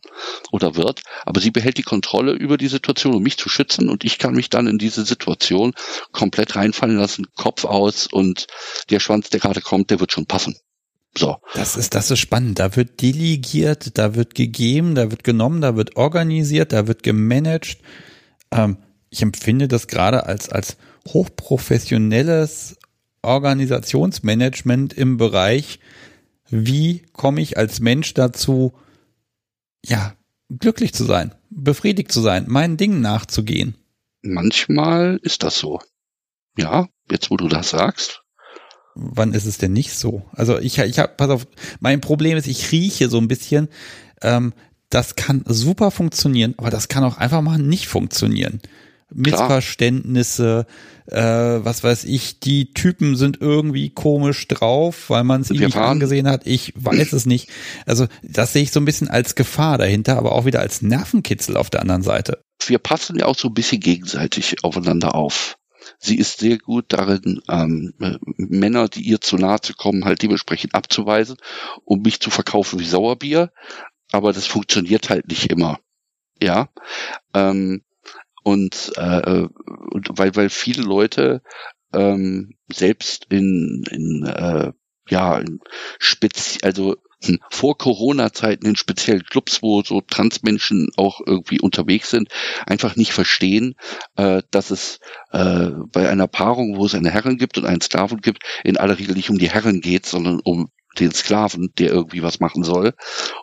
[0.51, 4.05] oder wird, aber sie behält die Kontrolle über die Situation, um mich zu schützen und
[4.05, 5.73] ich kann mich dann in diese Situation
[6.11, 8.47] komplett reinfallen lassen, Kopf aus und
[8.89, 10.55] der Schwanz, der gerade kommt, der wird schon passen.
[11.17, 11.37] So.
[11.55, 12.59] Das ist, das ist spannend.
[12.59, 17.79] Da wird delegiert, da wird gegeben, da wird genommen, da wird organisiert, da wird gemanagt.
[18.51, 18.77] Ähm,
[19.09, 20.77] ich empfinde das gerade als, als
[21.07, 22.77] hochprofessionelles
[23.21, 25.79] Organisationsmanagement im Bereich,
[26.49, 28.73] wie komme ich als Mensch dazu,
[29.85, 30.13] ja,
[30.49, 33.75] glücklich zu sein, befriedigt zu sein, meinen Dingen nachzugehen.
[34.21, 35.79] Manchmal ist das so.
[36.57, 38.23] Ja, jetzt wo du das sagst.
[38.95, 40.25] Wann ist es denn nicht so?
[40.33, 41.47] Also ich, ich habe, pass auf,
[41.79, 43.69] mein Problem ist, ich rieche so ein bisschen,
[44.21, 44.53] ähm,
[44.89, 48.59] das kann super funktionieren, aber das kann auch einfach mal nicht funktionieren.
[49.11, 50.65] Missverständnisse,
[51.07, 55.77] äh, was weiß ich, die Typen sind irgendwie komisch drauf, weil man es ihnen nicht
[55.77, 56.45] angesehen hat.
[56.45, 57.49] Ich weiß es nicht.
[57.85, 61.57] Also das sehe ich so ein bisschen als Gefahr dahinter, aber auch wieder als Nervenkitzel
[61.57, 62.43] auf der anderen Seite.
[62.65, 65.57] Wir passen ja auch so ein bisschen gegenseitig aufeinander auf.
[65.97, 67.93] Sie ist sehr gut darin, ähm,
[68.37, 71.37] Männer, die ihr zu nahe zu kommen, halt dementsprechend abzuweisen,
[71.83, 73.51] um mich zu verkaufen wie Sauerbier.
[74.11, 75.79] Aber das funktioniert halt nicht immer.
[76.41, 76.69] Ja.
[77.33, 77.81] Ähm,
[78.43, 79.47] und, äh,
[79.91, 81.41] und weil, weil viele Leute
[81.93, 84.71] ähm, selbst in, in äh,
[85.09, 85.59] ja, in
[85.99, 92.29] spezi also hm, vor Corona-Zeiten in speziellen Clubs, wo so Transmenschen auch irgendwie unterwegs sind,
[92.65, 93.75] einfach nicht verstehen,
[94.15, 94.99] äh, dass es
[95.31, 98.97] äh, bei einer Paarung, wo es eine Herrin gibt und einen Sklaven gibt, in aller
[98.97, 102.93] Regel nicht um die Herren geht, sondern um den Sklaven, der irgendwie was machen soll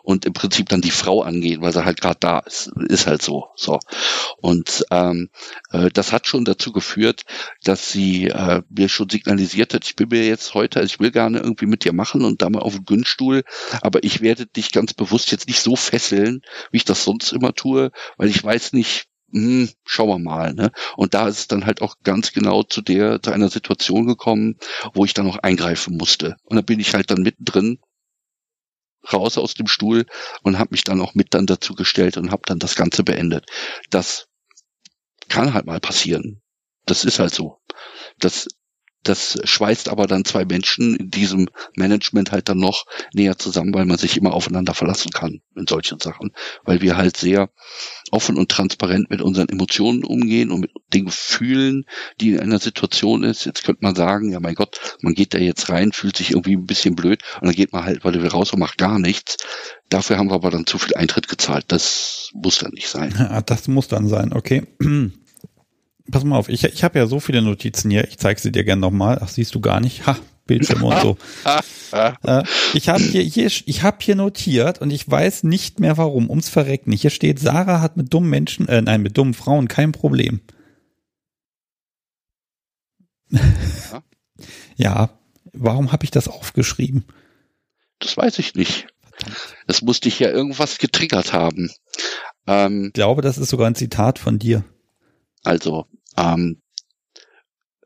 [0.03, 2.71] und im Prinzip dann die Frau angehen, weil sie halt gerade da ist.
[2.89, 3.47] Ist halt so.
[3.55, 3.79] So.
[4.41, 5.29] Und ähm,
[5.71, 7.23] äh, das hat schon dazu geführt,
[7.63, 11.39] dass sie äh, mir schon signalisiert hat, ich bin mir jetzt heute, ich will gerne
[11.39, 13.43] irgendwie mit dir machen und da mal auf den Günststuhl,
[13.81, 16.41] aber ich werde dich ganz bewusst jetzt nicht so fesseln,
[16.71, 20.53] wie ich das sonst immer tue, weil ich weiß nicht, hm, schauen wir mal.
[20.53, 20.71] Ne?
[20.95, 24.57] Und da ist es dann halt auch ganz genau zu der, zu einer Situation gekommen,
[24.93, 26.37] wo ich dann noch eingreifen musste.
[26.43, 27.79] Und da bin ich halt dann mittendrin
[29.11, 30.05] raus aus dem Stuhl
[30.43, 33.45] und habe mich dann auch mit dann dazu gestellt und habe dann das Ganze beendet.
[33.89, 34.27] Das
[35.29, 36.41] kann halt mal passieren.
[36.85, 37.59] Das ist halt so.
[38.19, 38.47] Das
[39.03, 43.85] das schweißt aber dann zwei Menschen in diesem Management halt dann noch näher zusammen, weil
[43.85, 46.31] man sich immer aufeinander verlassen kann in solchen Sachen,
[46.63, 47.49] weil wir halt sehr
[48.11, 51.85] offen und transparent mit unseren Emotionen umgehen und mit den Gefühlen,
[52.19, 53.45] die in einer Situation ist.
[53.45, 56.55] Jetzt könnte man sagen, ja mein Gott, man geht da jetzt rein, fühlt sich irgendwie
[56.55, 59.37] ein bisschen blöd und dann geht man halt, weil wir raus und macht gar nichts.
[59.89, 61.65] Dafür haben wir aber dann zu viel Eintritt gezahlt.
[61.69, 63.13] Das muss dann nicht sein.
[63.17, 64.63] Ja, das muss dann sein, okay.
[66.11, 68.63] pass mal auf, ich, ich habe ja so viele Notizen hier, ich zeige sie dir
[68.63, 69.19] gerne nochmal.
[69.21, 70.05] Ach, siehst du gar nicht.
[70.05, 71.17] Ha, Bildschirm und so.
[72.23, 72.43] äh,
[72.73, 76.49] ich habe hier, hier, ich habe hier notiert und ich weiß nicht mehr warum, ums
[76.49, 76.91] Verrecken.
[76.91, 80.41] Hier steht, Sarah hat mit dummen Menschen, äh, nein, mit dummen Frauen kein Problem.
[83.29, 84.03] Ja,
[84.77, 85.09] ja
[85.53, 87.05] warum habe ich das aufgeschrieben?
[87.99, 88.87] Das weiß ich nicht.
[89.65, 91.71] Das muss dich ja irgendwas getriggert haben.
[92.45, 94.63] Ähm, ich glaube, das ist sogar ein Zitat von dir.
[95.43, 95.87] Also,
[96.17, 96.61] ähm,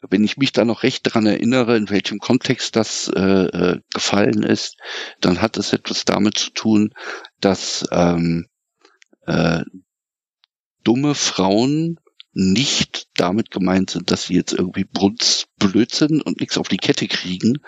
[0.10, 4.44] wenn ich mich da noch recht daran erinnere, in welchem Kontext das äh, äh, gefallen
[4.44, 4.78] ist,
[5.20, 6.94] dann hat es etwas damit zu tun,
[7.40, 8.48] dass ähm,
[9.28, 9.62] äh,
[10.84, 12.00] dumme Frauen
[12.34, 17.08] nicht damit gemeint sind, dass sie jetzt irgendwie Brunzblöd sind und nichts auf die Kette
[17.08, 17.60] kriegen,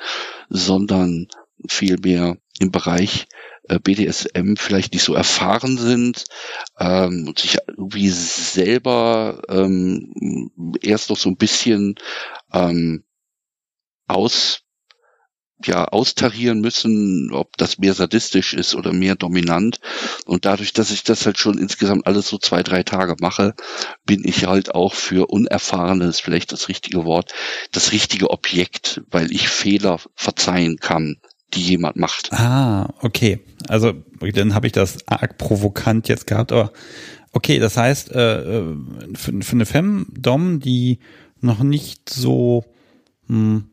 [0.50, 1.28] sondern
[1.68, 3.28] vielmehr im Bereich
[3.68, 6.26] BDSM vielleicht nicht so erfahren sind
[6.80, 10.52] ähm, und sich irgendwie selber ähm,
[10.82, 11.96] erst noch so ein bisschen
[12.52, 13.04] ähm,
[14.08, 14.64] aus
[15.66, 19.80] ja austarieren müssen, ob das mehr sadistisch ist oder mehr dominant.
[20.26, 23.54] Und dadurch, dass ich das halt schon insgesamt alles so zwei, drei Tage mache,
[24.06, 27.34] bin ich halt auch für Unerfahrene, ist vielleicht das richtige Wort,
[27.72, 31.18] das richtige Objekt, weil ich Fehler verzeihen kann
[31.54, 32.32] die jemand macht.
[32.34, 33.40] Ah, okay.
[33.68, 36.72] Also dann habe ich das arg provokant jetzt gehabt, aber
[37.32, 38.76] okay, das heißt, äh, äh
[39.14, 41.00] für, für eine Femdom, die
[41.42, 42.66] noch nicht so,
[43.28, 43.66] hm,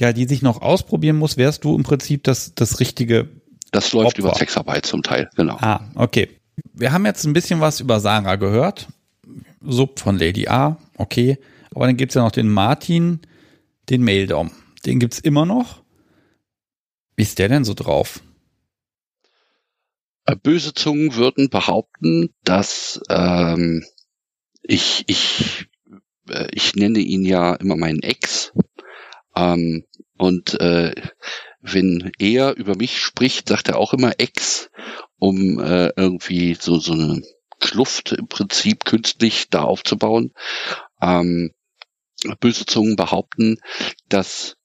[0.00, 3.28] ja, die sich noch ausprobieren muss, wärst du im Prinzip das, das richtige.
[3.70, 4.18] Das läuft Opfer.
[4.18, 5.56] über Sexarbeit zum Teil, genau.
[5.60, 6.28] Ah, okay.
[6.72, 8.88] Wir haben jetzt ein bisschen was über Sarah gehört.
[9.60, 11.38] Sub von Lady A, okay.
[11.74, 13.20] Aber dann gibt's ja noch den Martin,
[13.88, 14.50] den Maildom.
[14.86, 15.83] Den gibt's immer noch.
[17.16, 18.20] Wie ist der denn so drauf?
[20.26, 23.84] Äh, böse Zungen würden behaupten, dass ähm,
[24.62, 25.68] ich, ich,
[26.28, 28.52] äh, ich nenne ihn ja immer meinen Ex.
[29.36, 29.84] Ähm,
[30.16, 30.94] und äh,
[31.60, 34.70] wenn er über mich spricht, sagt er auch immer Ex,
[35.18, 37.22] um äh, irgendwie so, so eine
[37.60, 40.32] Kluft im Prinzip künstlich da aufzubauen.
[41.00, 41.52] Ähm,
[42.40, 43.58] böse Zungen behaupten,
[44.08, 44.56] dass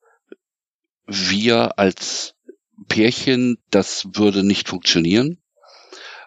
[1.06, 2.36] wir als
[2.90, 5.38] Pärchen, das würde nicht funktionieren,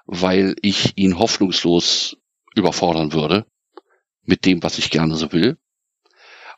[0.06, 2.16] weil ich ihn hoffnungslos
[2.54, 3.46] überfordern würde
[4.24, 5.58] mit dem, was ich gerne so will.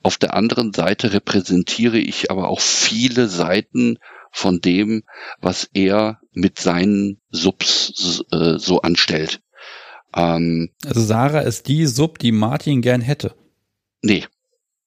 [0.02, 3.98] Auf der anderen Seite repräsentiere ich aber auch viele Seiten
[4.30, 5.04] von dem,
[5.40, 9.40] was er mit seinen Subs äh, so anstellt.
[10.14, 13.34] Ähm, also Sarah ist die Sub, die Martin gern hätte.
[14.02, 14.26] Nee,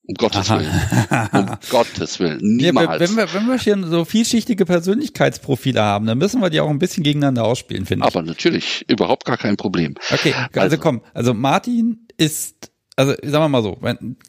[0.08, 0.60] um Gottes Aha.
[0.60, 1.50] Willen.
[1.50, 2.40] Um Gottes Willen.
[2.42, 2.88] Niemals.
[2.88, 6.70] Ja, wenn, wir, wenn wir hier so vielschichtige Persönlichkeitsprofile haben, dann müssen wir die auch
[6.70, 8.16] ein bisschen gegeneinander ausspielen, finde ich.
[8.16, 9.96] Aber natürlich, überhaupt gar kein Problem.
[10.10, 13.78] Okay, also, also komm, also Martin ist, also sagen wir mal so,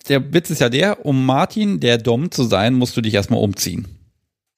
[0.08, 3.40] der Witz ist ja der, um Martin, der Dom zu sein, musst du dich erstmal
[3.40, 3.86] umziehen.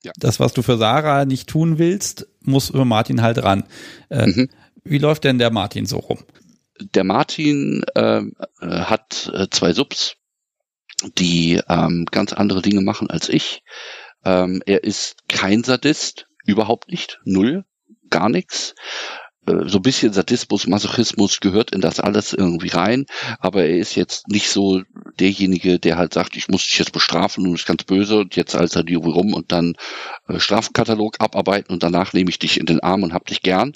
[0.02, 0.12] Ja.
[0.16, 3.64] Das, was du für Sarah nicht tun willst, muss über Martin halt ran.
[4.08, 4.48] Äh, mhm.
[4.84, 6.18] Wie läuft denn der Martin so rum?
[6.94, 10.16] Der Martin ähm, äh, hat äh, zwei Subs
[11.16, 13.62] die ähm, ganz andere Dinge machen als ich.
[14.24, 17.64] Ähm, er ist kein Sadist, überhaupt nicht, null,
[18.10, 18.74] gar nichts.
[19.46, 23.06] Äh, so ein bisschen Sadismus, Masochismus gehört in das alles irgendwie rein,
[23.38, 24.82] aber er ist jetzt nicht so
[25.18, 28.54] derjenige, der halt sagt, ich muss dich jetzt bestrafen und ist ganz böse und jetzt
[28.54, 29.74] als er die rum und dann
[30.28, 33.72] äh, Strafkatalog abarbeiten und danach nehme ich dich in den Arm und hab dich gern.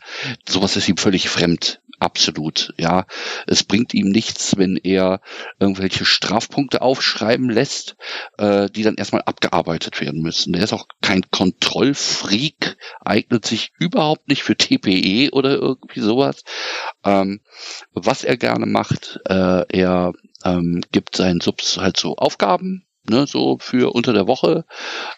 [0.47, 1.81] Sowas ist ihm völlig fremd.
[2.01, 3.07] Absolut, ja.
[3.47, 5.21] Es bringt ihm nichts, wenn er
[5.59, 7.97] irgendwelche Strafpunkte aufschreiben lässt,
[8.39, 10.55] äh, die dann erstmal abgearbeitet werden müssen.
[10.55, 16.43] Er ist auch kein Kontrollfreak, eignet sich überhaupt nicht für TPE oder irgendwie sowas.
[17.05, 17.41] Ähm,
[17.93, 20.13] was er gerne macht, äh, er
[20.45, 24.65] ähm, gibt seinen Subs halt so Aufgaben, ne, so für unter der Woche,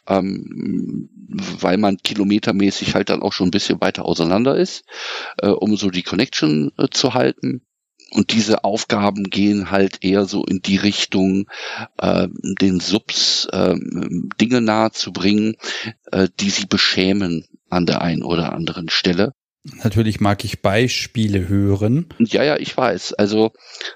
[0.07, 1.09] ähm,
[1.61, 4.85] weil man kilometermäßig halt dann auch schon ein bisschen weiter auseinander ist,
[5.39, 7.63] äh, um so die Connection äh, zu halten.
[8.13, 11.51] Und diese Aufgaben gehen halt eher so in die Richtung,
[11.99, 12.29] äh,
[12.61, 13.75] den Subs äh,
[14.41, 15.57] Dinge nahe zu bringen,
[16.13, 19.33] äh, die sie beschämen an der einen oder anderen Stelle.
[19.83, 22.09] Natürlich mag ich Beispiele hören.
[22.19, 23.15] Ja, ja, ich weiß.
[23.15, 23.53] Also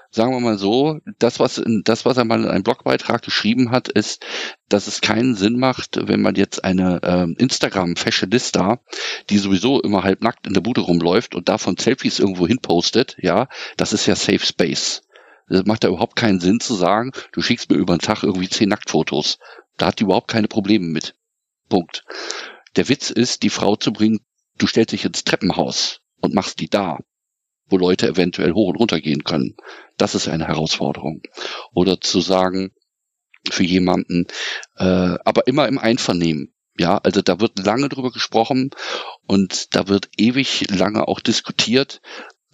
[0.09, 3.71] sagen wir mal so, das was in, das was er mal in einem Blogbeitrag geschrieben
[3.71, 4.25] hat, ist,
[4.67, 8.81] dass es keinen Sinn macht, wenn man jetzt eine ähm, Instagram Fashionista,
[9.29, 13.15] die sowieso immer halb nackt in der Bude rumläuft und davon Selfies irgendwo hin postet,
[13.19, 13.47] ja,
[13.77, 15.03] das ist ja Safe Space.
[15.47, 18.49] Das macht ja überhaupt keinen Sinn zu sagen, du schickst mir über den Tag irgendwie
[18.49, 19.37] zehn Nacktfotos.
[19.77, 21.15] Da hat die überhaupt keine Probleme mit.
[21.69, 22.03] Punkt.
[22.75, 24.19] Der Witz ist, die Frau zu bringen,
[24.61, 26.99] du stellst dich ins Treppenhaus und machst die da.
[27.67, 29.55] wo Leute eventuell hoch und runter gehen können.
[29.97, 31.21] Das ist eine Herausforderung.
[31.73, 32.71] Oder zu sagen,
[33.49, 34.27] für jemanden,
[34.77, 34.83] äh,
[35.25, 36.53] aber immer im Einvernehmen.
[36.77, 38.71] Ja, also da wird lange drüber gesprochen
[39.27, 42.01] und da wird ewig lange auch diskutiert.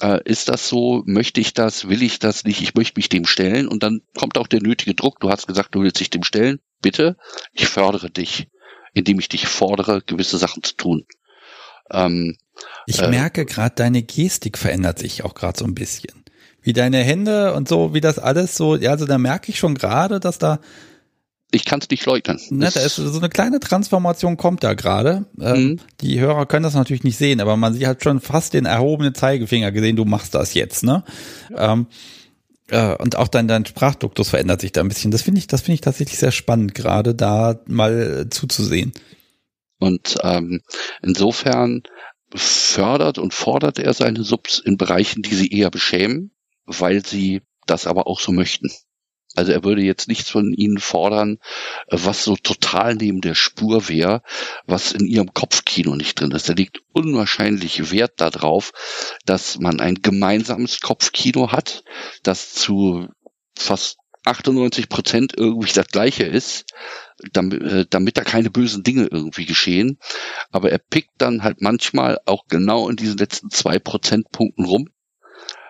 [0.01, 1.03] Äh, ist das so?
[1.05, 1.89] Möchte ich das?
[1.89, 2.61] Will ich das nicht?
[2.61, 5.19] Ich möchte mich dem stellen und dann kommt auch der nötige Druck.
[5.19, 6.59] Du hast gesagt, du willst dich dem stellen.
[6.81, 7.17] Bitte,
[7.53, 8.47] ich fördere dich,
[8.93, 11.05] indem ich dich fordere, gewisse Sachen zu tun.
[11.91, 12.38] Ähm,
[12.85, 16.23] ich äh, merke gerade, deine Gestik verändert sich auch gerade so ein bisschen.
[16.61, 19.75] Wie deine Hände und so, wie das alles so, ja, also da merke ich schon
[19.75, 20.59] gerade, dass da
[21.51, 22.39] ich kann es nicht leugnen.
[22.49, 25.25] Ne, da ist so eine kleine Transformation kommt da gerade.
[25.39, 25.79] Ähm, mhm.
[26.01, 29.15] Die Hörer können das natürlich nicht sehen, aber man sieht halt schon fast den erhobenen
[29.15, 31.03] Zeigefinger gesehen, du machst das jetzt, ne?
[31.49, 31.73] Ja.
[31.73, 31.88] Ähm,
[32.69, 35.11] äh, und auch dein, dein Sprachduktus verändert sich da ein bisschen.
[35.11, 38.91] Das finde ich, das finde ich tatsächlich sehr spannend, gerade da mal zuzusehen.
[39.80, 40.61] Und ähm,
[41.01, 41.84] insofern
[42.34, 46.32] fördert und fordert er seine Subs in Bereichen, die sie eher beschämen,
[46.65, 48.69] weil sie das aber auch so möchten.
[49.36, 51.38] Also er würde jetzt nichts von ihnen fordern,
[51.89, 54.23] was so total neben der Spur wäre,
[54.65, 56.49] was in ihrem Kopfkino nicht drin ist.
[56.49, 58.71] Er legt unwahrscheinlich Wert darauf,
[59.25, 61.84] dass man ein gemeinsames Kopfkino hat,
[62.23, 63.09] das zu
[63.55, 63.97] fast
[64.28, 66.65] 98 Prozent irgendwie das gleiche ist,
[67.34, 69.97] damit, äh, damit da keine bösen Dinge irgendwie geschehen.
[70.51, 74.89] Aber er pickt dann halt manchmal auch genau in diesen letzten zwei Prozentpunkten rum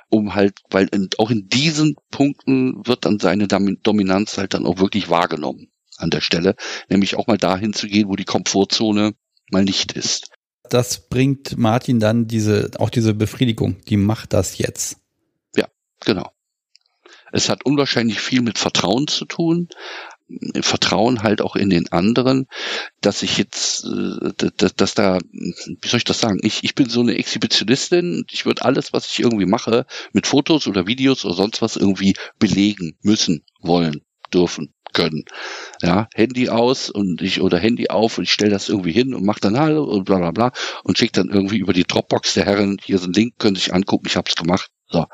[0.10, 4.80] um halt, weil in, auch in diesen Punkten wird dann seine Dominanz halt dann auch
[4.80, 6.55] wirklich wahrgenommen an der Stelle,
[6.89, 9.14] nämlich auch mal dahin zu gehen, wo die Komfortzone
[9.51, 10.30] mal nicht ist.
[10.70, 14.97] Das bringt Martin dann diese, auch diese Befriedigung, die macht das jetzt.
[15.55, 15.68] Ja,
[16.01, 16.30] genau.
[17.32, 19.69] Es hat unwahrscheinlich viel mit Vertrauen zu tun,
[20.59, 22.47] Vertrauen halt auch in den anderen,
[22.99, 26.89] dass ich jetzt, äh, dass, dass da, wie soll ich das sagen, ich, ich bin
[26.89, 31.34] so eine Exhibitionistin ich würde alles, was ich irgendwie mache, mit Fotos oder Videos oder
[31.34, 34.01] sonst was irgendwie belegen müssen, wollen,
[34.34, 35.23] dürfen, können.
[35.82, 39.25] Ja, Handy aus und ich oder Handy auf und ich stelle das irgendwie hin und
[39.25, 40.51] mache dann Hallo und bla bla bla
[40.84, 43.73] und schicke dann irgendwie über die Dropbox der Herren, hier ist ein Link, können sich
[43.73, 44.71] angucken, ich hab's gemacht.
[44.89, 45.05] So.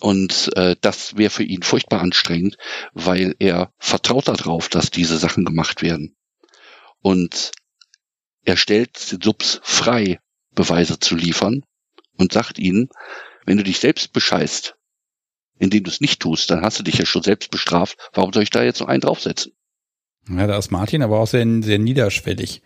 [0.00, 2.56] Und äh, das wäre für ihn furchtbar anstrengend,
[2.92, 6.16] weil er vertraut darauf, dass diese Sachen gemacht werden.
[7.02, 7.52] Und
[8.44, 10.18] er stellt den Subs frei,
[10.52, 11.62] Beweise zu liefern
[12.16, 12.88] und sagt ihnen,
[13.46, 14.74] wenn du dich selbst bescheißt,
[15.58, 17.96] indem du es nicht tust, dann hast du dich ja schon selbst bestraft.
[18.12, 19.52] Warum soll ich da jetzt noch einen draufsetzen?
[20.28, 22.62] Ja, da ist Martin aber auch sehr, sehr niederschwellig.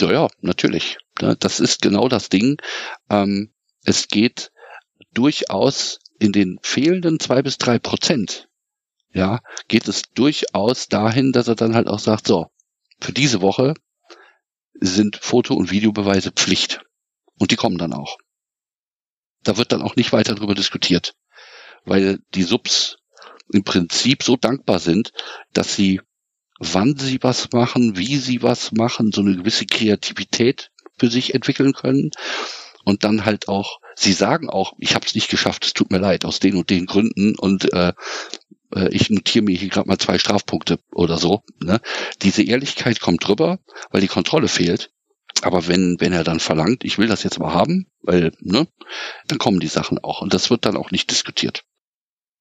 [0.00, 0.98] Ja, ja, natürlich.
[1.14, 2.56] Das ist genau das Ding.
[3.10, 3.52] Ähm,
[3.84, 4.50] es geht
[5.12, 8.48] durchaus in den fehlenden zwei bis drei Prozent,
[9.12, 12.46] ja, geht es durchaus dahin, dass er dann halt auch sagt, so,
[13.00, 13.74] für diese Woche
[14.74, 16.80] sind Foto- und Videobeweise Pflicht.
[17.38, 18.16] Und die kommen dann auch.
[19.42, 21.14] Da wird dann auch nicht weiter darüber diskutiert,
[21.84, 22.96] weil die Subs
[23.52, 25.12] im Prinzip so dankbar sind,
[25.52, 26.00] dass sie,
[26.58, 31.72] wann sie was machen, wie sie was machen, so eine gewisse Kreativität für sich entwickeln
[31.72, 32.10] können
[32.84, 35.98] und dann halt auch, sie sagen auch, ich habe es nicht geschafft, es tut mir
[35.98, 37.92] leid, aus den und den Gründen und äh,
[38.74, 41.42] äh ich notiere mir hier gerade mal zwei Strafpunkte oder so.
[41.62, 41.80] Ne?
[42.22, 43.58] Diese Ehrlichkeit kommt drüber,
[43.90, 44.90] weil die Kontrolle fehlt.
[45.42, 48.68] Aber wenn, wenn er dann verlangt, ich will das jetzt mal haben, weil, ne,
[49.26, 50.22] dann kommen die Sachen auch.
[50.22, 51.64] Und das wird dann auch nicht diskutiert.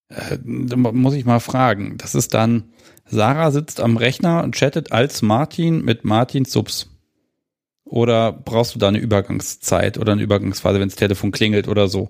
[0.09, 1.97] Äh, muss ich mal fragen.
[1.97, 2.71] Das ist dann,
[3.05, 6.92] Sarah sitzt am Rechner und chattet als Martin mit Martins Subs.
[7.93, 12.09] Oder brauchst du da eine Übergangszeit oder eine Übergangsphase, wenn das Telefon klingelt oder so?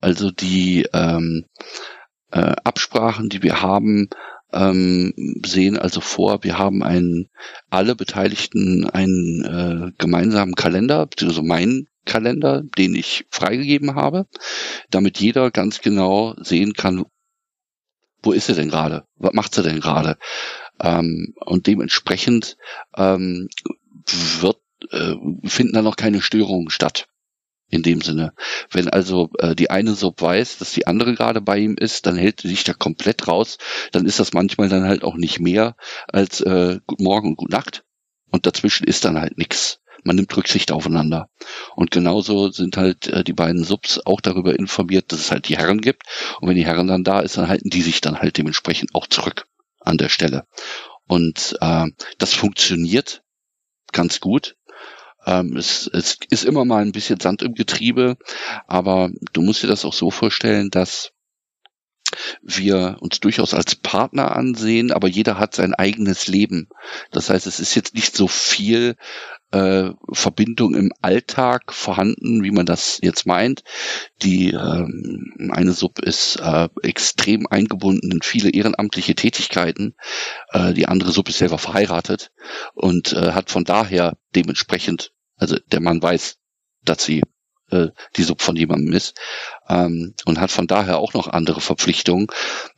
[0.00, 1.44] Also die ähm,
[2.30, 4.08] äh, Absprachen, die wir haben,
[4.50, 5.12] ähm,
[5.44, 7.28] sehen also vor, wir haben einen,
[7.68, 14.24] alle Beteiligten einen äh, gemeinsamen Kalender, beziehungsweise meinen Kalender, den ich freigegeben habe,
[14.88, 17.04] damit jeder ganz genau sehen kann,
[18.22, 19.04] wo ist er denn gerade?
[19.16, 20.16] Was macht er denn gerade?
[20.80, 22.56] Ähm, und dementsprechend
[22.96, 23.50] ähm,
[24.40, 25.14] wird, äh,
[25.44, 27.06] finden da noch keine Störungen statt.
[27.68, 28.34] In dem Sinne.
[28.70, 32.18] Wenn also äh, die eine Sub weiß, dass die andere gerade bei ihm ist, dann
[32.18, 33.56] hält sie sich da komplett raus.
[33.92, 35.74] Dann ist das manchmal dann halt auch nicht mehr
[36.08, 37.84] als äh, Guten Morgen und Gute Nacht.
[38.30, 39.80] Und dazwischen ist dann halt nichts.
[40.04, 41.30] Man nimmt Rücksicht aufeinander.
[41.74, 45.56] Und genauso sind halt äh, die beiden Subs auch darüber informiert, dass es halt die
[45.56, 46.02] Herren gibt.
[46.40, 49.06] Und wenn die Herren dann da ist, dann halten die sich dann halt dementsprechend auch
[49.06, 49.46] zurück
[49.80, 50.46] an der Stelle.
[51.06, 51.86] Und äh,
[52.18, 53.22] das funktioniert
[53.92, 54.56] ganz gut.
[55.26, 58.16] Ähm, es, es ist immer mal ein bisschen Sand im Getriebe,
[58.66, 61.12] aber du musst dir das auch so vorstellen, dass
[62.42, 66.68] wir uns durchaus als Partner ansehen, aber jeder hat sein eigenes Leben.
[67.10, 68.96] Das heißt, es ist jetzt nicht so viel
[69.52, 73.62] äh, Verbindung im Alltag vorhanden, wie man das jetzt meint.
[74.22, 79.94] Die ähm, eine Sub ist äh, extrem eingebunden in viele ehrenamtliche Tätigkeiten.
[80.50, 82.32] Äh, die andere Sub ist selber verheiratet
[82.74, 86.38] und äh, hat von daher dementsprechend, also der Mann weiß,
[86.84, 87.22] dass sie
[87.70, 89.18] äh, die Sub von jemandem ist
[89.68, 92.28] ähm, und hat von daher auch noch andere Verpflichtungen.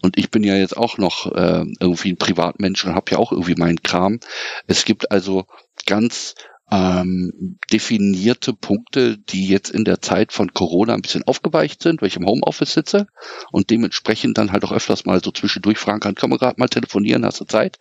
[0.02, 3.32] Und ich bin ja jetzt auch noch äh, irgendwie ein Privatmensch und habe ja auch
[3.32, 4.20] irgendwie meinen Kram.
[4.66, 5.46] Es gibt also
[5.86, 6.34] ganz
[6.74, 12.08] ähm, definierte Punkte, die jetzt in der Zeit von Corona ein bisschen aufgeweicht sind, weil
[12.08, 13.06] ich im Homeoffice sitze
[13.52, 16.68] und dementsprechend dann halt auch öfters mal so zwischendurch fragen kann, kann man gerade mal
[16.68, 17.78] telefonieren, hast du Zeit?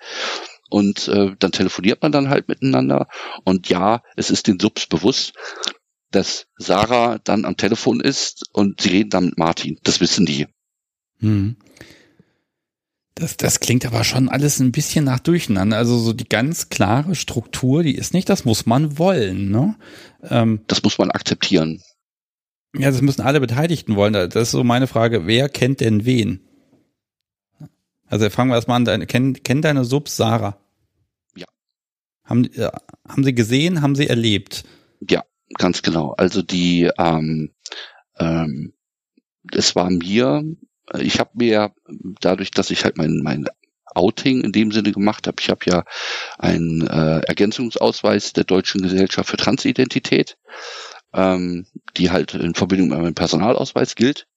[0.69, 3.07] Und äh, dann telefoniert man dann halt miteinander.
[3.43, 5.33] Und ja, es ist den Subs bewusst,
[6.11, 9.79] dass Sarah dann am Telefon ist und sie reden dann mit Martin.
[9.83, 10.47] Das wissen die.
[11.19, 11.57] Hm.
[13.15, 15.77] Das, das klingt aber schon alles ein bisschen nach Durcheinander.
[15.77, 19.51] Also so die ganz klare Struktur, die ist nicht, das muss man wollen.
[19.51, 19.75] Ne?
[20.23, 21.81] Ähm, das muss man akzeptieren.
[22.75, 24.13] Ja, das müssen alle Beteiligten wollen.
[24.13, 26.41] Das ist so meine Frage, wer kennt denn wen?
[28.07, 30.57] Also fangen wir erstmal an, deine, kennt, kennt deine Sub Sarah?
[31.35, 31.45] Ja.
[32.23, 32.71] Haben, äh,
[33.07, 34.63] haben sie gesehen, haben sie erlebt?
[35.07, 35.23] Ja,
[35.57, 36.13] ganz genau.
[36.13, 37.51] Also die, ähm,
[38.17, 38.73] ähm,
[39.51, 40.43] es war mir
[40.99, 41.73] ich habe mir
[42.21, 43.45] dadurch, dass ich halt mein, mein
[43.95, 45.83] Outing in dem Sinne gemacht habe, ich habe ja
[46.37, 50.37] einen äh, Ergänzungsausweis der Deutschen Gesellschaft für Transidentität,
[51.13, 51.65] ähm,
[51.97, 54.27] die halt in Verbindung mit meinem Personalausweis gilt.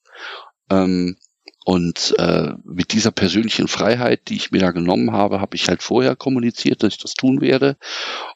[0.70, 1.16] Ähm,
[1.68, 5.82] und äh, mit dieser persönlichen Freiheit, die ich mir da genommen habe, habe ich halt
[5.82, 7.76] vorher kommuniziert, dass ich das tun werde.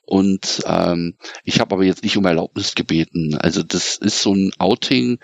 [0.05, 1.15] Und ähm,
[1.45, 3.37] ich habe aber jetzt nicht um Erlaubnis gebeten.
[3.37, 5.21] Also das ist so ein Outing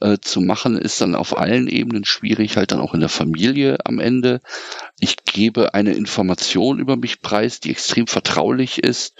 [0.00, 3.78] äh, zu machen, ist dann auf allen Ebenen schwierig, halt dann auch in der Familie
[3.84, 4.40] am Ende.
[5.00, 9.16] Ich gebe eine Information über mich preis, die extrem vertraulich ist,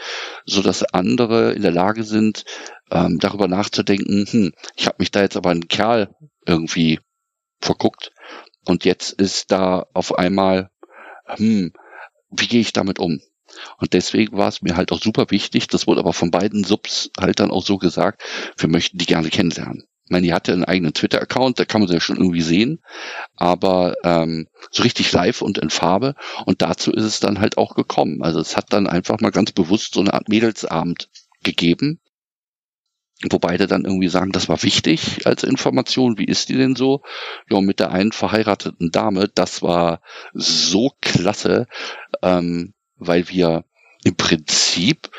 [0.47, 2.45] so dass andere in der Lage sind,
[2.93, 6.15] ähm, darüber nachzudenken, hm, ich habe mich da jetzt aber einen Kerl
[6.47, 7.01] irgendwie
[7.61, 8.13] verguckt
[8.65, 10.71] und jetzt ist da auf einmal,
[11.27, 11.73] hm,
[12.31, 13.21] wie gehe ich damit um?
[13.79, 17.11] Und deswegen war es mir halt auch super wichtig, das wurde aber von beiden Subs
[17.19, 18.23] halt dann auch so gesagt,
[18.57, 19.85] wir möchten die gerne kennenlernen.
[20.05, 22.81] Ich meine, die hatte einen eigenen Twitter-Account, da kann man sie ja schon irgendwie sehen,
[23.37, 26.15] aber ähm, so richtig live und in Farbe.
[26.47, 28.23] Und dazu ist es dann halt auch gekommen.
[28.23, 31.11] Also es hat dann einfach mal ganz bewusst so eine Art Mädelsabend
[31.43, 32.01] gegeben,
[33.31, 36.19] wo beide dann irgendwie sagen, das war wichtig als Information.
[36.19, 37.03] Wie ist die denn so?
[37.51, 40.01] Ja, mit der einen verheirateten Dame, das war
[40.35, 41.67] so klasse,
[42.23, 43.65] ähm, weil wir
[44.05, 45.11] im Prinzip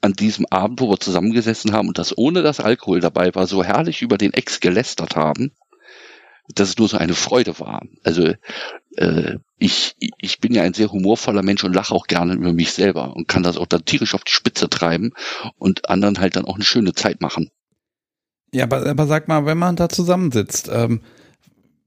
[0.00, 3.62] an diesem Abend, wo wir zusammengesessen haben und das ohne das Alkohol dabei war, so
[3.62, 5.52] herrlich über den Ex gelästert haben,
[6.54, 7.82] dass es nur so eine Freude war.
[8.02, 8.32] Also
[8.96, 12.72] äh, ich, ich bin ja ein sehr humorvoller Mensch und lache auch gerne über mich
[12.72, 15.12] selber und kann das auch dann tierisch auf die Spitze treiben
[15.58, 17.50] und anderen halt dann auch eine schöne Zeit machen.
[18.52, 21.02] Ja, aber, aber sag mal, wenn man da zusammensitzt, ähm,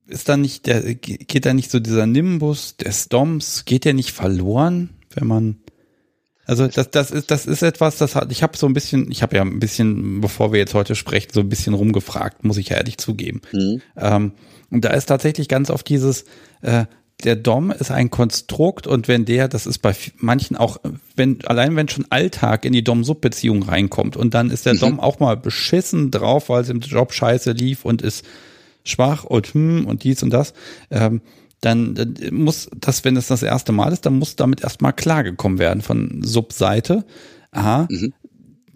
[0.08, 4.12] ist da nicht der, geht da nicht so dieser Nimbus des Doms, geht der nicht
[4.12, 5.63] verloren, wenn man
[6.46, 9.24] also das, das ist, das ist etwas, das hat, ich habe so ein bisschen, ich
[9.24, 12.70] habe ja ein bisschen, bevor wir jetzt heute sprechen, so ein bisschen rumgefragt, muss ich
[12.70, 13.42] ja ehrlich zugeben.
[13.52, 13.82] Mhm.
[13.96, 14.32] Ähm,
[14.70, 16.26] und da ist tatsächlich ganz oft dieses,
[16.62, 16.86] äh,
[17.24, 20.78] der Dom ist ein Konstrukt und wenn der, das ist bei manchen auch,
[21.16, 24.80] wenn, allein wenn schon Alltag in die Dom-Sub-Beziehung reinkommt und dann ist der mhm.
[24.80, 28.26] Dom auch mal beschissen drauf, weil es im Job scheiße lief und ist
[28.84, 30.54] schwach und hm und dies und das,
[30.92, 31.22] ähm,
[31.64, 35.60] dann, muss das, wenn es das, das erste Mal ist, dann muss damit erstmal klargekommen
[35.60, 37.06] werden von Sub-Seite.
[37.52, 38.14] Aha, mhm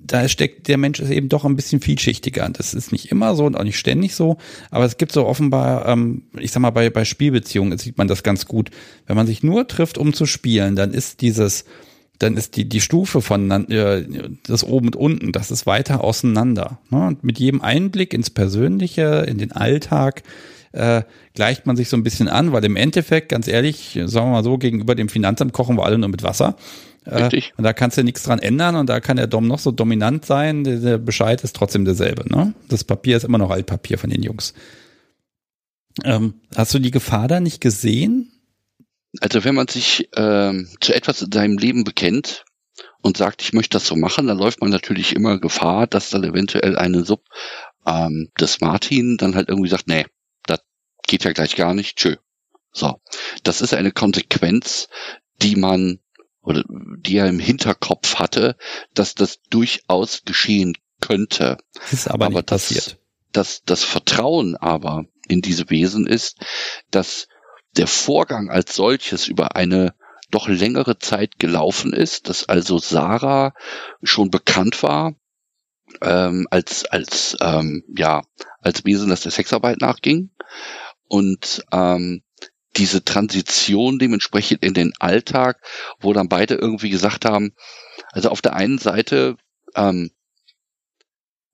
[0.08, 2.50] da steckt der Mensch ist eben doch ein bisschen vielschichtiger.
[2.50, 4.38] Das ist nicht immer so und auch nicht ständig so,
[4.72, 8.24] aber es gibt so offenbar, ähm, ich sag mal, bei, bei Spielbeziehungen sieht man das
[8.24, 8.72] ganz gut.
[9.06, 11.66] Wenn man sich nur trifft, um zu spielen, dann ist dieses,
[12.20, 14.06] dann ist die, die Stufe von äh,
[14.44, 16.80] das oben und unten, das ist weiter auseinander.
[16.90, 17.08] Ne?
[17.08, 20.24] Und mit jedem Einblick ins Persönliche, in den Alltag,
[20.72, 21.04] äh,
[21.34, 24.44] gleicht man sich so ein bisschen an, weil im Endeffekt, ganz ehrlich, sagen wir mal
[24.44, 26.56] so, gegenüber dem Finanzamt kochen wir alle nur mit Wasser.
[27.06, 27.54] Äh, Richtig.
[27.58, 30.26] und da kannst du nichts dran ändern und da kann der Dom noch so dominant
[30.26, 32.28] sein, der, der Bescheid ist trotzdem derselbe.
[32.30, 32.54] Ne?
[32.68, 34.54] Das Papier ist immer noch Altpapier von den Jungs.
[36.04, 38.32] Ähm, hast du die Gefahr da nicht gesehen?
[39.22, 42.46] Also wenn man sich ähm, zu etwas in seinem Leben bekennt
[43.02, 46.24] und sagt, ich möchte das so machen, dann läuft man natürlich immer Gefahr, dass dann
[46.24, 47.24] eventuell eine Sub
[47.86, 50.06] ähm, des Martin dann halt irgendwie sagt, nee,
[51.08, 52.18] geht ja gleich gar nicht, tschö.
[52.72, 53.02] So,
[53.44, 54.88] das ist eine Konsequenz,
[55.42, 56.00] die man
[56.42, 58.56] oder die er im Hinterkopf hatte,
[58.94, 61.58] dass das durchaus geschehen könnte.
[61.92, 63.00] Ist aber, aber das, passiert.
[63.34, 66.38] Das, das Vertrauen aber in diese Wesen ist,
[66.90, 67.28] dass
[67.76, 69.94] der Vorgang als solches über eine
[70.32, 73.54] doch längere Zeit gelaufen ist, dass also Sarah
[74.04, 75.16] schon bekannt war
[76.02, 78.24] ähm, als als ähm, ja
[78.62, 80.32] als Wesen, das der Sexarbeit nachging
[81.08, 82.24] und ähm,
[82.76, 85.60] diese Transition dementsprechend in den Alltag,
[86.00, 87.54] wo dann beide irgendwie gesagt haben,
[88.12, 89.38] also auf der einen Seite
[89.76, 90.12] ähm,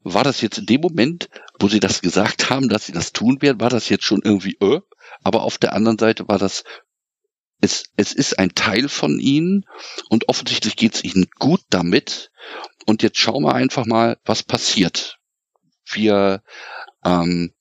[0.03, 1.29] war das jetzt in dem Moment,
[1.59, 4.57] wo sie das gesagt haben, dass sie das tun werden, war das jetzt schon irgendwie,
[4.59, 4.81] äh,
[5.23, 6.63] aber auf der anderen Seite war das,
[7.61, 9.65] es, es ist ein Teil von ihnen
[10.09, 12.31] und offensichtlich geht es ihnen gut damit.
[12.85, 15.17] Und jetzt schauen wir einfach mal, was passiert.
[15.85, 16.43] Wir,
[17.05, 17.53] ähm,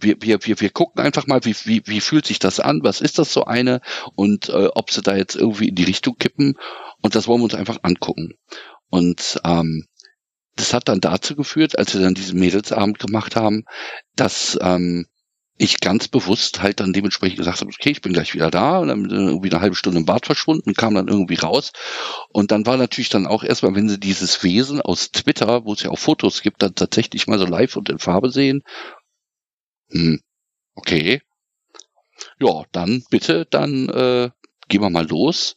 [0.00, 3.00] wir, wir, wir, wir gucken einfach mal, wie, wie, wie fühlt sich das an, was
[3.00, 3.80] ist das so eine
[4.14, 6.54] und äh, ob sie da jetzt irgendwie in die Richtung kippen.
[7.02, 8.34] Und das wollen wir uns einfach angucken.
[8.90, 9.86] Und ähm,
[10.56, 13.64] das hat dann dazu geführt, als wir dann diesen Mädelsabend gemacht haben,
[14.16, 15.06] dass ähm,
[15.58, 18.88] ich ganz bewusst halt dann dementsprechend gesagt habe, okay, ich bin gleich wieder da und
[18.88, 21.72] dann irgendwie eine halbe Stunde im Bad verschwunden, kam dann irgendwie raus.
[22.32, 25.82] Und dann war natürlich dann auch erstmal, wenn sie dieses Wesen aus Twitter, wo es
[25.82, 28.62] ja auch Fotos gibt, dann tatsächlich mal so live und in Farbe sehen.
[29.90, 30.20] Hm,
[30.74, 31.22] okay.
[32.40, 34.30] Ja, dann bitte, dann äh,
[34.68, 35.56] gehen wir mal los.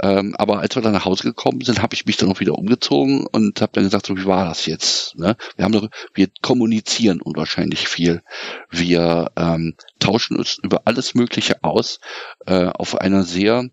[0.00, 2.54] Ähm, aber als wir dann nach Hause gekommen sind, habe ich mich dann auch wieder
[2.54, 5.16] umgezogen und habe dann gesagt, so wie war das jetzt?
[5.16, 5.36] Ne?
[5.56, 8.22] Wir haben doch, wir kommunizieren unwahrscheinlich viel.
[8.70, 12.00] Wir ähm, tauschen uns über alles Mögliche aus
[12.46, 13.68] äh, auf einer sehr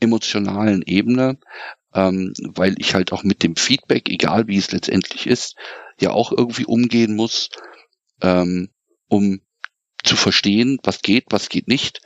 [0.00, 1.38] emotionalen Ebene,
[1.94, 5.56] ähm, weil ich halt auch mit dem Feedback, egal wie es letztendlich ist,
[6.00, 7.48] ja auch irgendwie umgehen muss,
[8.22, 8.70] ähm,
[9.08, 9.40] um
[10.06, 12.00] zu verstehen, was geht, was geht nicht,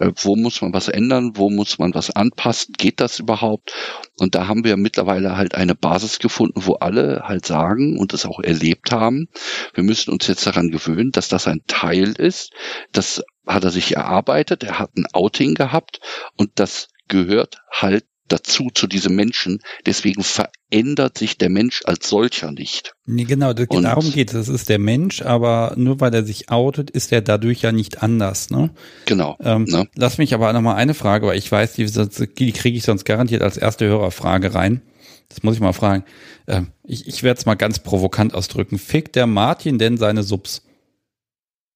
[0.00, 3.74] äh, wo muss man was ändern, wo muss man was anpassen, geht das überhaupt?
[4.18, 8.24] Und da haben wir mittlerweile halt eine Basis gefunden, wo alle halt sagen und es
[8.24, 9.28] auch erlebt haben,
[9.74, 12.52] wir müssen uns jetzt daran gewöhnen, dass das ein Teil ist,
[12.92, 16.00] das hat er sich erarbeitet, er hat ein Outing gehabt
[16.36, 19.60] und das gehört halt dazu zu diesem Menschen.
[19.86, 22.94] Deswegen verändert sich der Mensch als solcher nicht.
[23.04, 24.34] Nee, genau, das, und, darum geht es.
[24.34, 28.02] Das ist der Mensch, aber nur weil er sich outet, ist er dadurch ja nicht
[28.02, 28.50] anders.
[28.50, 28.70] Ne?
[29.06, 29.36] Genau.
[29.40, 29.88] Ähm, ne?
[29.94, 33.42] Lass mich aber nochmal eine Frage, weil ich weiß, die, die kriege ich sonst garantiert
[33.42, 34.82] als erste Hörerfrage rein.
[35.28, 36.04] Das muss ich mal fragen.
[36.46, 38.78] Ähm, ich ich werde es mal ganz provokant ausdrücken.
[38.78, 40.62] Fickt der Martin denn seine Subs?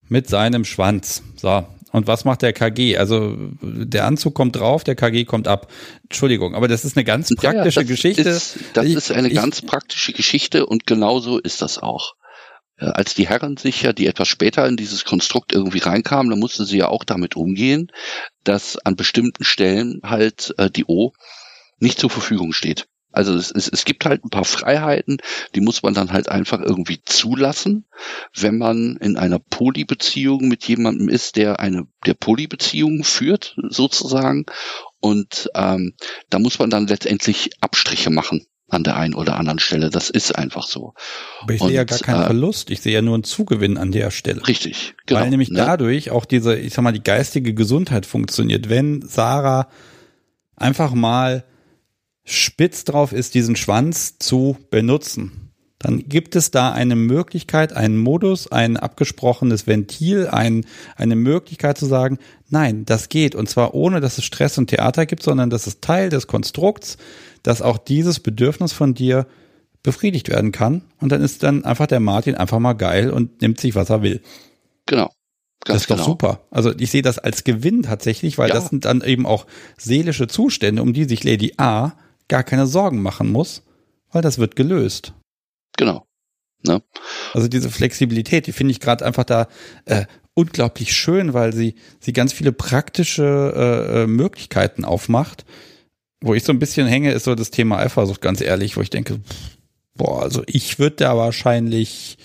[0.09, 1.23] Mit seinem Schwanz.
[1.35, 1.65] So,
[1.97, 2.97] und was macht der KG?
[2.97, 5.71] Also der Anzug kommt drauf, der KG kommt ab.
[6.03, 8.21] Entschuldigung, aber das ist eine ganz praktische ja, das Geschichte.
[8.21, 12.13] Ist, das ich, ist eine ich, ganz praktische Geschichte und genauso ist das auch.
[12.79, 16.63] Als die Herren sich ja, die etwas später in dieses Konstrukt irgendwie reinkamen, dann mussten
[16.63, 17.91] sie ja auch damit umgehen,
[18.43, 21.11] dass an bestimmten Stellen halt äh, die O
[21.79, 22.87] nicht zur Verfügung steht.
[23.17, 25.17] Also es, es, es gibt halt ein paar Freiheiten,
[25.55, 27.85] die muss man dann halt einfach irgendwie zulassen,
[28.35, 34.45] wenn man in einer Polybeziehung mit jemandem ist, der eine der Polybeziehung führt, sozusagen.
[34.99, 35.95] Und ähm,
[36.29, 39.89] da muss man dann letztendlich Abstriche machen an der einen oder anderen Stelle.
[39.89, 40.93] Das ist einfach so.
[41.41, 42.69] Aber ich sehe ja gar keinen äh, Verlust.
[42.69, 44.47] Ich sehe ja nur einen Zugewinn an der Stelle.
[44.47, 45.21] Richtig, genau.
[45.21, 45.57] Weil nämlich ne?
[45.57, 48.69] dadurch auch diese, ich sag mal, die geistige Gesundheit funktioniert.
[48.69, 49.69] Wenn Sarah
[50.55, 51.45] einfach mal
[52.27, 55.47] spitz drauf ist, diesen Schwanz zu benutzen,
[55.79, 60.65] dann gibt es da eine Möglichkeit, einen Modus, ein abgesprochenes Ventil, ein,
[60.95, 62.17] eine Möglichkeit zu sagen,
[62.49, 63.35] nein, das geht.
[63.35, 66.97] Und zwar ohne, dass es Stress und Theater gibt, sondern das ist Teil des Konstrukts,
[67.43, 69.27] dass auch dieses Bedürfnis von dir
[69.83, 70.81] befriedigt werden kann.
[70.99, 74.01] Und dann ist dann einfach der Martin einfach mal geil und nimmt sich, was er
[74.01, 74.21] will.
[74.87, 75.11] Genau.
[75.63, 75.99] Ganz das ist genau.
[75.99, 76.47] doch super.
[76.49, 78.55] Also ich sehe das als Gewinn tatsächlich, weil ja.
[78.55, 79.45] das sind dann eben auch
[79.77, 81.93] seelische Zustände, um die sich Lady A
[82.27, 83.63] gar keine Sorgen machen muss,
[84.11, 85.13] weil das wird gelöst.
[85.77, 86.05] Genau.
[86.63, 86.81] Ne?
[87.33, 89.47] Also diese Flexibilität, die finde ich gerade einfach da
[89.85, 95.45] äh, unglaublich schön, weil sie, sie ganz viele praktische äh, äh, Möglichkeiten aufmacht.
[96.21, 98.89] Wo ich so ein bisschen hänge, ist so das Thema Eifersucht, ganz ehrlich, wo ich
[98.89, 99.19] denke,
[99.95, 102.17] boah, also ich würde da wahrscheinlich,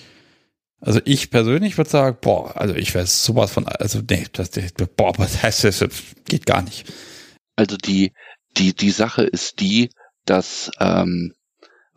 [0.79, 4.49] also ich persönlich würde sagen, boah, also ich wäre sowas von, also nee, das,
[4.95, 5.85] boah, was heißt das,
[6.25, 6.91] geht gar nicht.
[7.55, 8.13] Also die,
[8.57, 9.89] die, die Sache ist die,
[10.25, 11.33] dass ähm,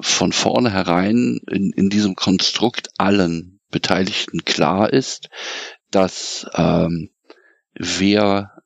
[0.01, 5.29] von vornherein in, in diesem Konstrukt allen Beteiligten klar ist,
[5.91, 7.11] dass ähm,
[7.75, 8.63] wer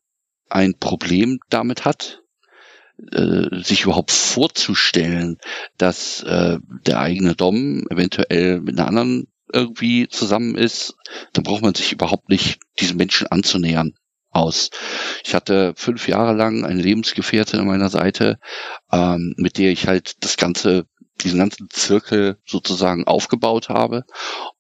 [0.48, 2.22] ein Problem damit hat,
[3.12, 5.38] äh, sich überhaupt vorzustellen,
[5.78, 10.94] dass äh, der eigene Dom eventuell mit einer anderen irgendwie zusammen ist,
[11.32, 13.94] dann braucht man sich überhaupt nicht diesem Menschen anzunähern
[14.30, 14.70] aus.
[15.24, 18.38] Ich hatte fünf Jahre lang eine Lebensgefährtin an meiner Seite,
[18.92, 20.86] ähm, mit der ich halt das ganze
[21.22, 24.04] diesen ganzen Zirkel sozusagen aufgebaut habe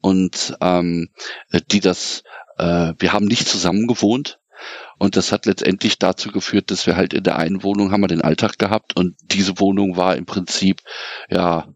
[0.02, 1.08] und ähm,
[1.70, 2.22] die das,
[2.58, 4.40] äh, wir haben nicht zusammen gewohnt,
[4.98, 8.08] Und das hat letztendlich dazu geführt, dass wir halt in der einen Wohnung haben wir
[8.08, 10.82] den Alltag gehabt und diese Wohnung war im Prinzip,
[11.30, 11.68] ja,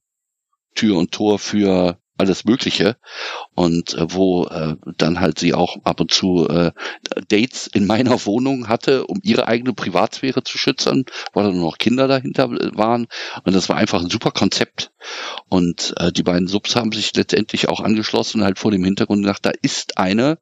[0.75, 2.97] Tür und Tor für alles Mögliche.
[3.55, 6.73] Und äh, wo äh, dann halt sie auch ab und zu äh,
[7.29, 11.79] Dates in meiner Wohnung hatte, um ihre eigene Privatsphäre zu schützen, weil da nur noch
[11.79, 13.07] Kinder dahinter äh, waren.
[13.45, 14.93] Und das war einfach ein super Konzept.
[15.49, 19.45] Und äh, die beiden Subs haben sich letztendlich auch angeschlossen halt vor dem Hintergrund gedacht,
[19.45, 20.39] da ist eine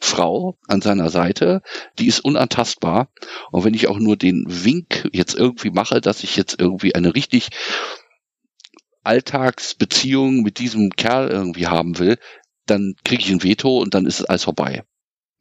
[0.00, 1.62] Frau an seiner Seite,
[1.98, 3.08] die ist unantastbar.
[3.50, 7.14] Und wenn ich auch nur den Wink jetzt irgendwie mache, dass ich jetzt irgendwie eine
[7.14, 7.50] richtig
[9.04, 12.18] Alltagsbeziehung mit diesem Kerl irgendwie haben will,
[12.66, 14.84] dann kriege ich ein Veto und dann ist alles vorbei.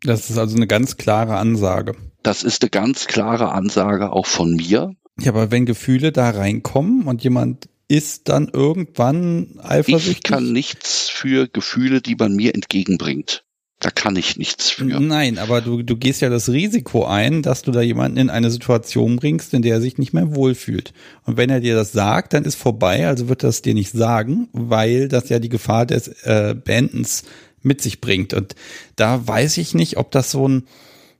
[0.01, 1.95] Das ist also eine ganz klare Ansage.
[2.24, 4.93] Das ist eine ganz klare Ansage auch von mir.
[5.20, 10.11] Ja, aber wenn Gefühle da reinkommen und jemand ist dann irgendwann eifersüchtig?
[10.18, 13.45] Ich kann nichts für Gefühle, die man mir entgegenbringt.
[13.84, 14.86] Da kann ich nichts für.
[14.86, 18.50] Nein, aber du, du gehst ja das Risiko ein, dass du da jemanden in eine
[18.50, 20.94] Situation bringst, in der er sich nicht mehr wohlfühlt.
[21.26, 23.92] Und wenn er dir das sagt, dann ist vorbei, also wird er es dir nicht
[23.92, 27.26] sagen, weil das ja die Gefahr des äh, Beendens
[27.62, 28.34] mit sich bringt.
[28.34, 28.56] Und
[28.96, 30.66] da weiß ich nicht, ob das so ein,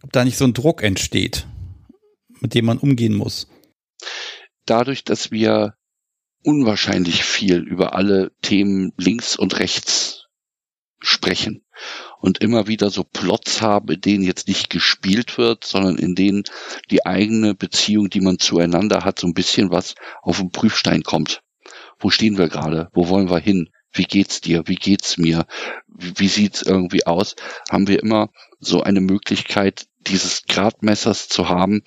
[0.02, 1.46] ob da nicht so ein Druck entsteht,
[2.40, 3.50] mit dem man umgehen muss.
[4.66, 5.74] Dadurch, dass wir
[6.46, 10.28] unwahrscheinlich viel über alle Themen links und rechts
[11.02, 11.66] sprechen
[12.24, 16.44] und immer wieder so Plots haben, in denen jetzt nicht gespielt wird, sondern in denen
[16.90, 21.44] die eigene Beziehung, die man zueinander hat, so ein bisschen was auf den Prüfstein kommt.
[22.00, 22.88] Wo stehen wir gerade?
[22.94, 23.72] Wo wollen wir hin?
[23.92, 24.64] Wie geht's dir?
[24.68, 25.46] Wie geht's mir?
[25.88, 27.36] Wie, sieht's irgendwie aus?
[27.70, 31.84] Haben wir immer so eine Möglichkeit, dieses Gradmessers zu haben?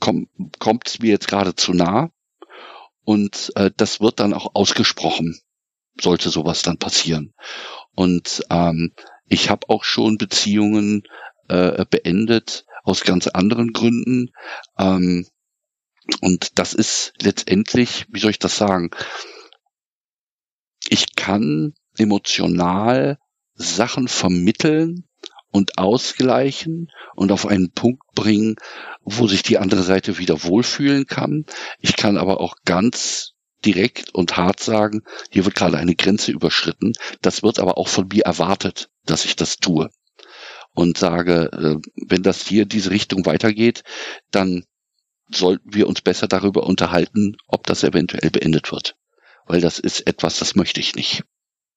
[0.00, 2.10] Komm, kommt es mir jetzt gerade zu nah?
[3.06, 5.40] Und äh, das wird dann auch ausgesprochen,
[5.98, 7.32] sollte sowas dann passieren.
[7.94, 8.92] Und ähm,
[9.26, 11.02] ich habe auch schon Beziehungen
[11.48, 14.30] äh, beendet aus ganz anderen Gründen.
[14.78, 15.26] Ähm,
[16.20, 18.90] und das ist letztendlich, wie soll ich das sagen?
[20.88, 23.18] Ich kann emotional
[23.54, 25.08] Sachen vermitteln
[25.50, 28.56] und ausgleichen und auf einen Punkt bringen,
[29.02, 31.46] wo sich die andere Seite wieder wohlfühlen kann.
[31.78, 33.33] Ich kann aber auch ganz
[33.64, 36.92] direkt und hart sagen, hier wird gerade eine Grenze überschritten.
[37.22, 39.90] Das wird aber auch von mir erwartet, dass ich das tue.
[40.72, 43.84] Und sage, äh, wenn das hier diese Richtung weitergeht,
[44.30, 44.64] dann
[45.30, 48.96] sollten wir uns besser darüber unterhalten, ob das eventuell beendet wird.
[49.46, 51.24] Weil das ist etwas, das möchte ich nicht.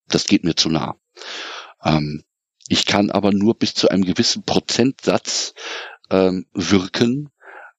[0.08, 0.96] Das geht mir zu nah.
[1.84, 2.24] Ähm,
[2.68, 5.54] ich kann aber nur bis zu einem gewissen Prozentsatz
[6.10, 7.30] ähm, wirken,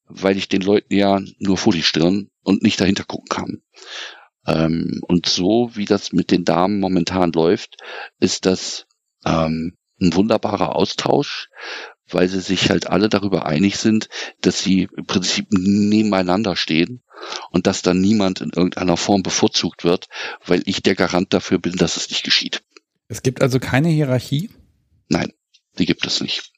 [0.05, 3.63] weil ich den Leuten ja nur vor die Stirn und nicht dahinter gucken kann.
[4.47, 7.77] Ähm, und so wie das mit den Damen momentan läuft,
[8.21, 8.87] ist das
[9.27, 11.51] ähm, ein wunderbarer Austausch,
[12.11, 14.09] weil sie sich halt alle darüber einig sind,
[14.41, 17.03] dass sie im Prinzip nebeneinander stehen
[17.51, 20.09] und dass dann niemand in irgendeiner Form bevorzugt wird,
[20.43, 22.63] weil ich der Garant dafür bin, dass es nicht geschieht.
[23.09, 24.49] Es gibt also keine Hierarchie?
[25.09, 25.35] Nein,
[25.79, 26.51] die gibt es nicht.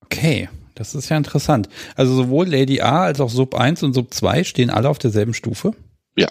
[0.00, 1.68] Okay, das ist ja interessant.
[1.96, 5.34] Also sowohl Lady A als auch Sub 1 und Sub 2 stehen alle auf derselben
[5.34, 5.74] Stufe?
[6.16, 6.28] Ja.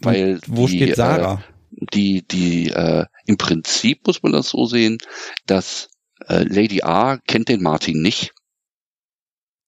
[0.00, 1.34] Weil und wo die, steht Sarah?
[1.34, 4.98] Äh, die, die, äh, im Prinzip muss man das so sehen,
[5.46, 5.88] dass
[6.28, 8.32] äh, Lady A kennt den Martin nicht.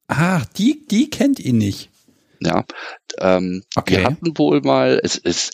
[0.09, 1.91] Ah, die, die kennt ihn nicht.
[2.41, 2.65] Ja.
[3.19, 3.99] Ähm, okay.
[3.99, 5.51] Wir hatten wohl mal, es, es,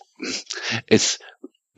[0.87, 1.19] es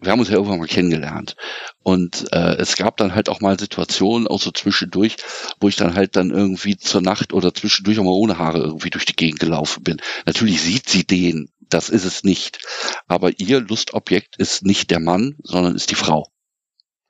[0.02, 1.36] wir haben uns ja irgendwann mal kennengelernt.
[1.82, 5.16] Und äh, es gab dann halt auch mal Situationen, auch so zwischendurch,
[5.60, 8.90] wo ich dann halt dann irgendwie zur Nacht oder zwischendurch auch mal ohne Haare irgendwie
[8.90, 10.00] durch die Gegend gelaufen bin.
[10.26, 12.58] Natürlich sieht sie den, das ist es nicht.
[13.06, 16.28] Aber ihr Lustobjekt ist nicht der Mann, sondern ist die Frau.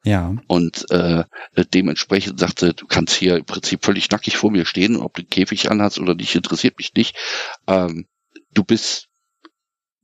[0.04, 0.34] Ja.
[0.48, 1.24] Und äh,
[1.72, 5.30] dementsprechend sagte, du kannst hier im Prinzip völlig nackig vor mir stehen, ob du den
[5.30, 7.16] Käfig anhast oder nicht, interessiert mich nicht.
[7.68, 8.06] Ähm,
[8.52, 9.08] du bist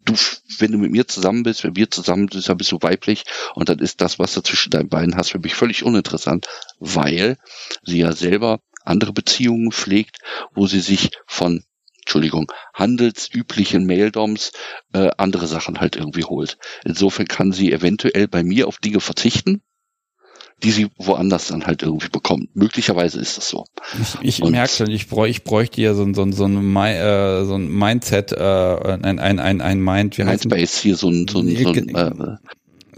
[0.08, 0.14] du,
[0.58, 3.68] wenn du mit mir zusammen bist, wenn wir zusammen sind, dann bist du weiblich und
[3.68, 6.46] dann ist das, was du zwischen deinen Beinen hast, für mich völlig uninteressant,
[6.78, 7.36] weil
[7.82, 10.18] sie ja selber andere Beziehungen pflegt,
[10.54, 11.64] wo sie sich von
[12.08, 14.52] Entschuldigung, handelsüblichen Maildoms
[14.94, 16.56] äh, andere Sachen halt irgendwie holt.
[16.84, 19.62] Insofern kann sie eventuell bei mir auf Dinge verzichten,
[20.62, 22.54] die sie woanders dann halt irgendwie bekommt.
[22.54, 23.64] Möglicherweise ist das so.
[24.22, 27.54] Ich, ich merke schon, ich, bräuch, ich bräuchte ja so, so, so, ein, äh, so
[27.54, 31.40] ein Mindset, äh, ein, ein, ein, ein Mind, wie heißt Mindspace hier so ein, so
[31.40, 32.36] ein, so ein äh,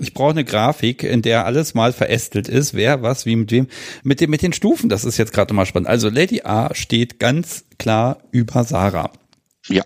[0.00, 3.66] ich brauche eine Grafik, in der alles mal verästelt ist, wer was, wie mit wem,
[4.02, 4.88] mit dem, mit den Stufen.
[4.88, 5.88] Das ist jetzt gerade mal spannend.
[5.88, 9.12] Also Lady A steht ganz klar über Sarah.
[9.68, 9.82] Ja.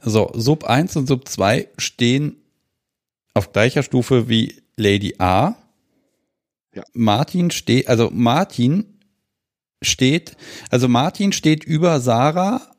[0.00, 2.36] So, Sub 1 und Sub 2 stehen
[3.34, 5.56] auf gleicher Stufe wie Lady A.
[6.74, 6.82] Ja.
[6.92, 9.00] Martin steht, also Martin
[9.82, 10.36] steht,
[10.70, 12.70] also Martin steht über Sarah.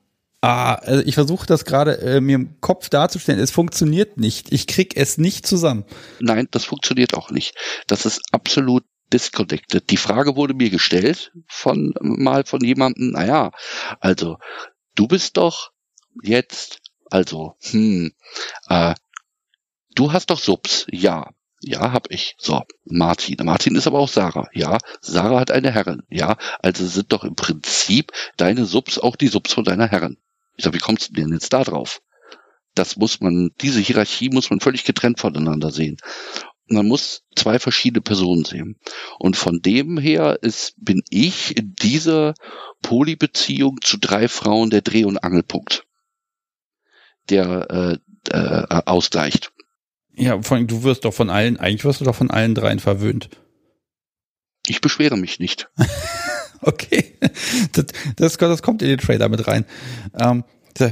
[0.43, 3.39] Ah, also ich versuche das gerade äh, mir im Kopf darzustellen.
[3.39, 4.51] Es funktioniert nicht.
[4.51, 5.85] Ich krieg es nicht zusammen.
[6.19, 7.53] Nein, das funktioniert auch nicht.
[7.85, 8.83] Das ist absolut
[9.13, 9.89] disconnected.
[9.89, 13.51] Die Frage wurde mir gestellt von mal von jemandem, naja,
[13.99, 14.37] also
[14.95, 15.71] du bist doch
[16.23, 16.79] jetzt,
[17.09, 18.13] also, hm,
[18.69, 18.95] äh,
[19.95, 21.29] du hast doch Subs, ja.
[21.63, 22.35] Ja, hab ich.
[22.39, 23.37] So, Martin.
[23.43, 24.49] Martin ist aber auch Sarah.
[24.53, 26.01] Ja, Sarah hat eine Herrin.
[26.09, 30.17] Ja, also sind doch im Prinzip deine Subs auch die Subs von deiner Herrin.
[30.57, 32.01] Ich sag, wie kommst du denn jetzt da drauf?
[32.73, 35.97] Das muss man, diese Hierarchie muss man völlig getrennt voneinander sehen.
[36.67, 38.79] Man muss zwei verschiedene Personen sehen.
[39.19, 42.33] Und von dem her ist, bin ich in dieser
[42.81, 45.85] Polybeziehung zu drei Frauen der Dreh- und Angelpunkt,
[47.29, 47.97] der äh,
[48.29, 49.51] äh, ausgleicht.
[50.21, 52.79] Ja, vor allem, du wirst doch von allen, eigentlich wirst du doch von allen dreien
[52.79, 53.29] verwöhnt.
[54.67, 55.67] Ich beschwere mich nicht.
[56.61, 57.17] okay.
[57.71, 57.85] Das,
[58.17, 59.65] das, das, kommt in den Trailer mit rein.
[60.19, 60.43] Ähm,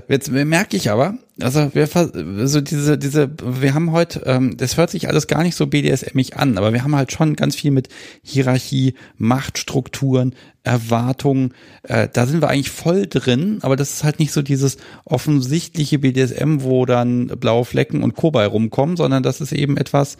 [0.08, 4.90] Jetzt merke ich aber, also wir also diese diese wir haben heute, ähm, das hört
[4.90, 7.90] sich alles gar nicht so BDSMig an, aber wir haben halt schon ganz viel mit
[8.24, 11.54] Hierarchie, Machtstrukturen, Erwartungen.
[11.84, 16.00] Äh, da sind wir eigentlich voll drin, aber das ist halt nicht so dieses offensichtliche
[16.00, 20.18] BDSM, wo dann blaue Flecken und Kobay rumkommen, sondern das ist eben etwas,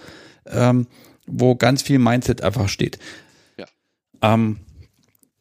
[0.48, 0.88] ähm,
[1.28, 3.00] wo ganz viel Mindset einfach steht.
[3.58, 3.66] Ja.
[4.22, 4.58] Ähm,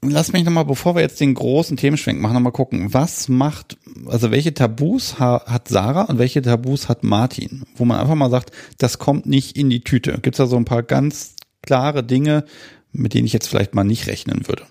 [0.01, 3.76] Lass mich nochmal, bevor wir jetzt den großen Themenschwenk machen, nochmal gucken, was macht,
[4.07, 7.64] also welche Tabus ha hat Sarah und welche Tabus hat Martin?
[7.74, 10.12] Wo man einfach mal sagt, das kommt nicht in die Tüte.
[10.22, 12.44] Gibt es da so ein paar ganz klare Dinge,
[12.92, 14.66] mit denen ich jetzt vielleicht mal nicht rechnen würde?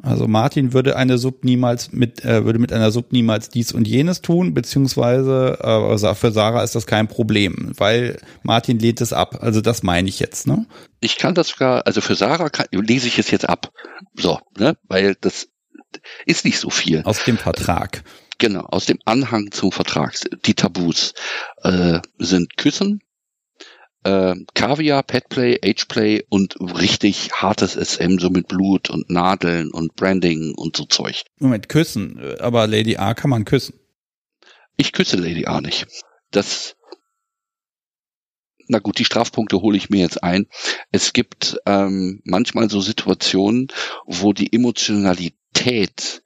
[0.00, 3.88] Also Martin würde eine Sub niemals mit, äh, würde mit einer Sub niemals dies und
[3.88, 9.38] jenes tun, beziehungsweise äh, für Sarah ist das kein Problem, weil Martin lehnt es ab.
[9.40, 10.66] Also das meine ich jetzt, ne?
[11.00, 13.72] Ich kann das sogar, also für Sarah kann, lese ich es jetzt ab.
[14.14, 14.76] So, ne?
[14.86, 15.48] Weil das
[16.26, 17.02] ist nicht so viel.
[17.02, 18.04] Aus dem Vertrag.
[18.38, 20.14] Genau, aus dem Anhang zum Vertrag.
[20.44, 21.14] Die Tabus
[21.64, 23.02] äh, sind Küssen,
[24.08, 30.54] äh, Kaviar, Petplay, Ageplay und richtig hartes SM, so mit Blut und Nadeln und Branding
[30.54, 31.24] und so Zeug.
[31.38, 33.78] Moment, küssen, aber Lady A kann man küssen.
[34.76, 35.86] Ich küsse Lady A nicht.
[36.30, 36.76] Das,
[38.68, 40.46] na gut, die Strafpunkte hole ich mir jetzt ein.
[40.90, 43.68] Es gibt ähm, manchmal so Situationen,
[44.06, 46.22] wo die Emotionalität,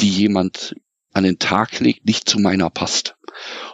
[0.00, 0.76] die jemand
[1.12, 3.16] an den Tag legt, nicht zu meiner passt.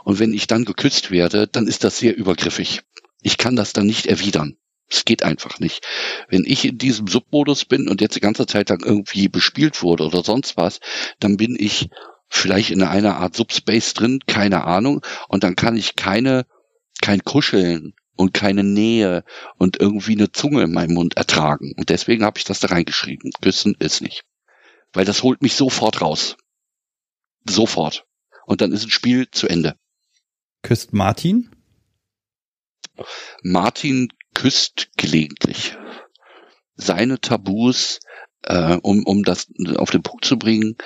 [0.05, 2.83] Und wenn ich dann geküsst werde, dann ist das sehr übergriffig.
[3.23, 4.57] Ich kann das dann nicht erwidern.
[4.91, 5.87] Es geht einfach nicht.
[6.29, 10.05] Wenn ich in diesem Submodus bin und jetzt die ganze Zeit lang irgendwie bespielt wurde
[10.05, 10.81] oder sonst was,
[11.19, 11.89] dann bin ich
[12.29, 16.45] vielleicht in einer Art Subspace drin, keine Ahnung, und dann kann ich keine,
[17.01, 19.25] kein Kuscheln und keine Nähe
[19.57, 21.73] und irgendwie eine Zunge in meinem Mund ertragen.
[21.77, 23.33] Und deswegen habe ich das da reingeschrieben.
[23.41, 24.25] Küssen ist nicht.
[24.93, 26.37] Weil das holt mich sofort raus.
[27.49, 28.05] Sofort.
[28.47, 29.77] Und dann ist ein Spiel zu Ende.
[30.63, 31.51] Küsst Martin?
[33.43, 35.77] Martin küsst gelegentlich.
[36.75, 38.01] Seine Tabus,
[38.43, 40.77] äh, um, um das auf den Punkt zu bringen,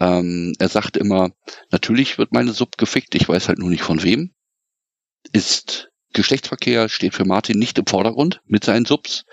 [0.00, 1.30] ähm, er sagt immer,
[1.70, 4.32] natürlich wird meine Sub gefickt, ich weiß halt nur nicht von wem.
[5.32, 9.24] Ist Geschlechtsverkehr steht für Martin nicht im Vordergrund mit seinen Subs.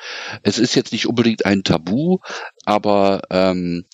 [0.44, 2.20] Es ist jetzt nicht unbedingt ein Tabu,
[2.66, 3.86] aber ähm,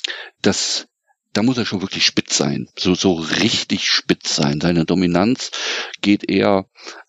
[0.42, 0.88] das
[1.34, 4.60] da muss er schon wirklich spitz sein, so so richtig spitz sein.
[4.62, 5.52] Seine Dominanz
[6.02, 6.66] geht eher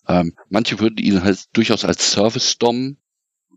[0.09, 2.97] ähm, manche würden ihn halt durchaus als Service-Dom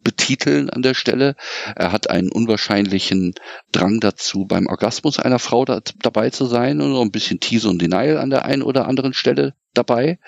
[0.04, 1.36] betiteln an der Stelle.
[1.76, 3.34] Er hat einen unwahrscheinlichen
[3.72, 7.68] Drang dazu, beim Orgasmus einer Frau da, dabei zu sein und so ein bisschen Tease
[7.70, 10.20] und Denial an der einen oder anderen Stelle dabei.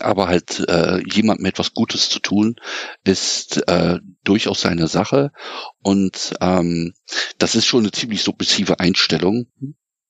[0.00, 2.56] Aber halt äh, jemand mit etwas Gutes zu tun,
[3.04, 5.32] ist äh, durchaus seine Sache.
[5.82, 6.94] Und ähm,
[7.38, 9.46] das ist schon eine ziemlich submissive Einstellung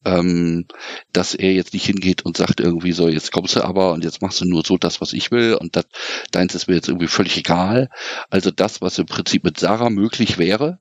[0.05, 0.67] ähm,
[1.13, 4.23] dass er jetzt nicht hingeht und sagt irgendwie so, jetzt kommst du aber und jetzt
[4.23, 5.87] machst du nur so das, was ich will und das,
[6.31, 7.91] deins ist mir jetzt irgendwie völlig egal.
[8.31, 10.79] Also das, was im Prinzip mit Sarah möglich wäre,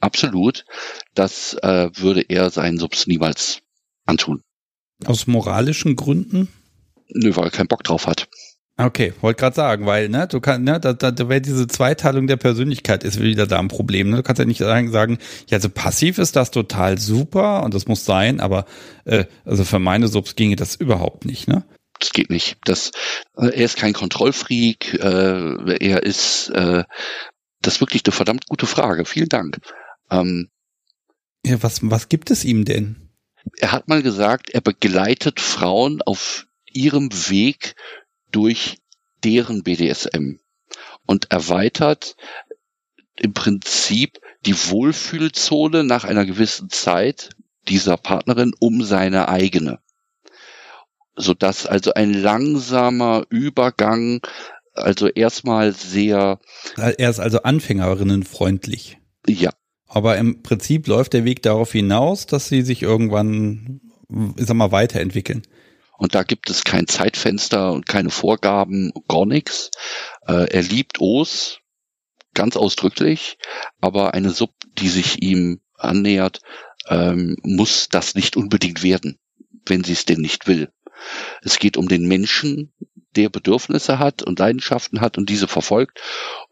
[0.00, 0.64] absolut,
[1.14, 3.60] das äh, würde er seinen Subs niemals
[4.04, 4.42] antun.
[5.04, 6.48] Aus moralischen Gründen?
[7.10, 8.28] Nö, weil er keinen Bock drauf hat.
[8.80, 12.28] Okay, wollte gerade sagen, weil, ne, du kannst, ne, da, da, da wäre diese Zweiteilung
[12.28, 14.10] der Persönlichkeit ist wieder da ein Problem.
[14.10, 14.18] Ne?
[14.18, 15.18] Du kannst ja nicht sagen,
[15.48, 18.66] ja, also passiv ist das total super und das muss sein, aber
[19.04, 21.64] äh, also für meine Subs ginge das überhaupt nicht, ne?
[21.98, 22.58] Das geht nicht.
[22.64, 22.92] Das,
[23.36, 26.84] äh, er ist kein Kontrollfreak, äh, er ist äh,
[27.60, 29.04] das ist wirklich eine verdammt gute Frage.
[29.04, 29.58] Vielen Dank.
[30.10, 30.48] Ähm,
[31.44, 33.10] ja, was, was gibt es ihm denn?
[33.58, 37.74] Er hat mal gesagt, er begleitet Frauen auf ihrem Weg
[38.30, 38.78] durch
[39.24, 40.36] deren BDSM
[41.06, 42.16] und erweitert
[43.16, 47.30] im Prinzip die Wohlfühlzone nach einer gewissen Zeit
[47.68, 49.80] dieser Partnerin um seine eigene.
[51.16, 54.20] Sodass also ein langsamer Übergang,
[54.72, 56.38] also erstmal sehr.
[56.76, 58.98] Er ist also Anfängerinnenfreundlich.
[59.26, 59.50] Ja.
[59.86, 63.80] Aber im Prinzip läuft der Weg darauf hinaus, dass sie sich irgendwann,
[64.36, 65.42] ich sag mal, weiterentwickeln.
[65.98, 69.70] Und da gibt es kein Zeitfenster und keine Vorgaben, gar nichts.
[70.26, 71.58] Äh, er liebt Os,
[72.34, 73.36] ganz ausdrücklich,
[73.80, 76.40] aber eine Sub, die sich ihm annähert,
[76.88, 79.18] ähm, muss das nicht unbedingt werden,
[79.66, 80.72] wenn sie es denn nicht will.
[81.42, 82.72] Es geht um den Menschen,
[83.16, 86.00] der Bedürfnisse hat und Leidenschaften hat und diese verfolgt.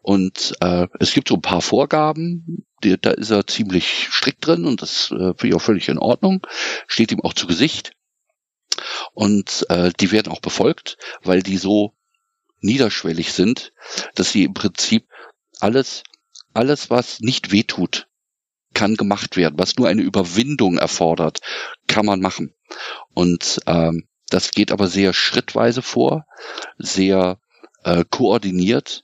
[0.01, 4.65] Und äh, es gibt so ein paar Vorgaben, die, da ist er ziemlich strikt drin
[4.65, 6.45] und das äh, finde ich auch völlig in Ordnung.
[6.87, 7.93] Steht ihm auch zu Gesicht.
[9.13, 11.93] Und äh, die werden auch befolgt, weil die so
[12.61, 13.73] niederschwellig sind,
[14.15, 15.07] dass sie im Prinzip
[15.59, 16.03] alles,
[16.53, 18.07] alles, was nicht wehtut,
[18.73, 19.57] kann gemacht werden.
[19.57, 21.39] Was nur eine Überwindung erfordert,
[21.87, 22.53] kann man machen.
[23.13, 26.25] Und ähm, das geht aber sehr schrittweise vor,
[26.77, 27.39] sehr
[27.83, 29.03] äh, koordiniert,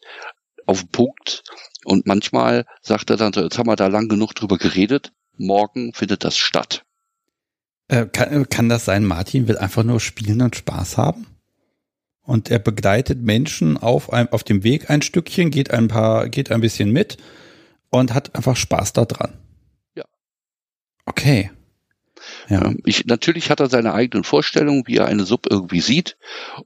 [0.66, 1.44] auf den Punkt.
[1.86, 5.94] Und manchmal sagt er dann so, jetzt haben wir da lang genug drüber geredet, morgen
[5.94, 6.86] findet das statt.
[7.88, 11.28] Äh, kann, kann das sein, Martin will einfach nur spielen und Spaß haben?
[12.22, 16.52] Und er begleitet Menschen auf, einem, auf dem Weg ein Stückchen, geht ein paar, geht
[16.52, 17.18] ein bisschen mit
[17.90, 19.34] und hat einfach Spaß daran.
[19.96, 20.06] Ja.
[21.06, 21.52] Okay.
[22.50, 22.66] Ja.
[22.66, 26.18] Ähm, ich, natürlich hat er seine eigenen Vorstellungen, wie er eine Sub irgendwie sieht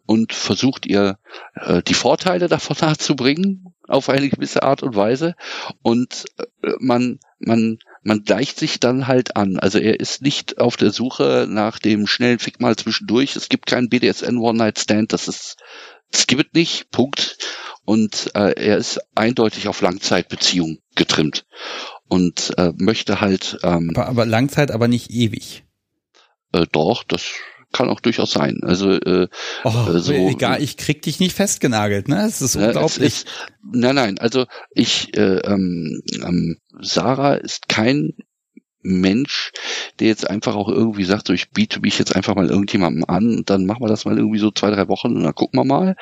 [0.06, 1.18] und versucht ihr
[1.56, 5.35] äh, die Vorteile davon nahezubringen auf eine gewisse Art und Weise.
[5.81, 7.77] Und äh, man, man,
[8.07, 9.59] man gleicht sich dann halt an.
[9.59, 13.35] Also er ist nicht auf der Suche nach dem schnellen Fick mal zwischendurch.
[13.35, 15.11] Es gibt keinen BDSN One Night Stand.
[15.11, 15.57] Das ist,
[16.09, 16.89] es gibt nicht.
[16.89, 17.38] Punkt.
[17.84, 21.45] Und äh, er ist eindeutig auf Langzeitbeziehung getrimmt
[22.07, 23.59] und äh, möchte halt.
[23.63, 25.65] Ähm, aber, aber Langzeit, aber nicht ewig.
[26.53, 27.25] Äh, doch, das
[27.73, 28.60] kann auch durchaus sein.
[28.64, 29.27] Also äh,
[29.64, 32.26] oh, äh, so, egal, ich krieg dich nicht festgenagelt, ne?
[32.26, 33.07] Es ist unglaublich.
[33.07, 33.27] Es ist,
[33.72, 38.14] nein, nein, also ich äh, ähm, ähm, Sarah ist kein
[38.81, 39.52] Mensch,
[39.99, 43.38] der jetzt einfach auch irgendwie sagt, so ich biete mich jetzt einfach mal irgendjemandem an
[43.38, 45.65] und dann machen wir das mal irgendwie so zwei, drei Wochen und dann gucken wir
[45.65, 45.95] mal.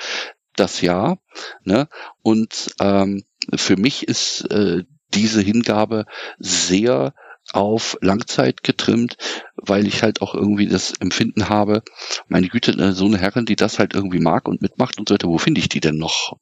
[0.56, 1.18] Das ja,
[1.64, 1.90] ne?
[2.22, 3.24] Und ähm,
[3.54, 4.84] für mich ist äh,
[5.14, 6.06] diese Hingabe
[6.38, 7.14] sehr
[7.56, 9.18] auf Langzeit getrimmt,
[9.56, 11.84] weil ich halt auch irgendwie das Empfinden habe,
[12.27, 15.14] meine Güte, ne, so eine Herrin, die das halt irgendwie mag und mitmacht und so
[15.14, 16.38] weiter, wo finde ich die denn noch?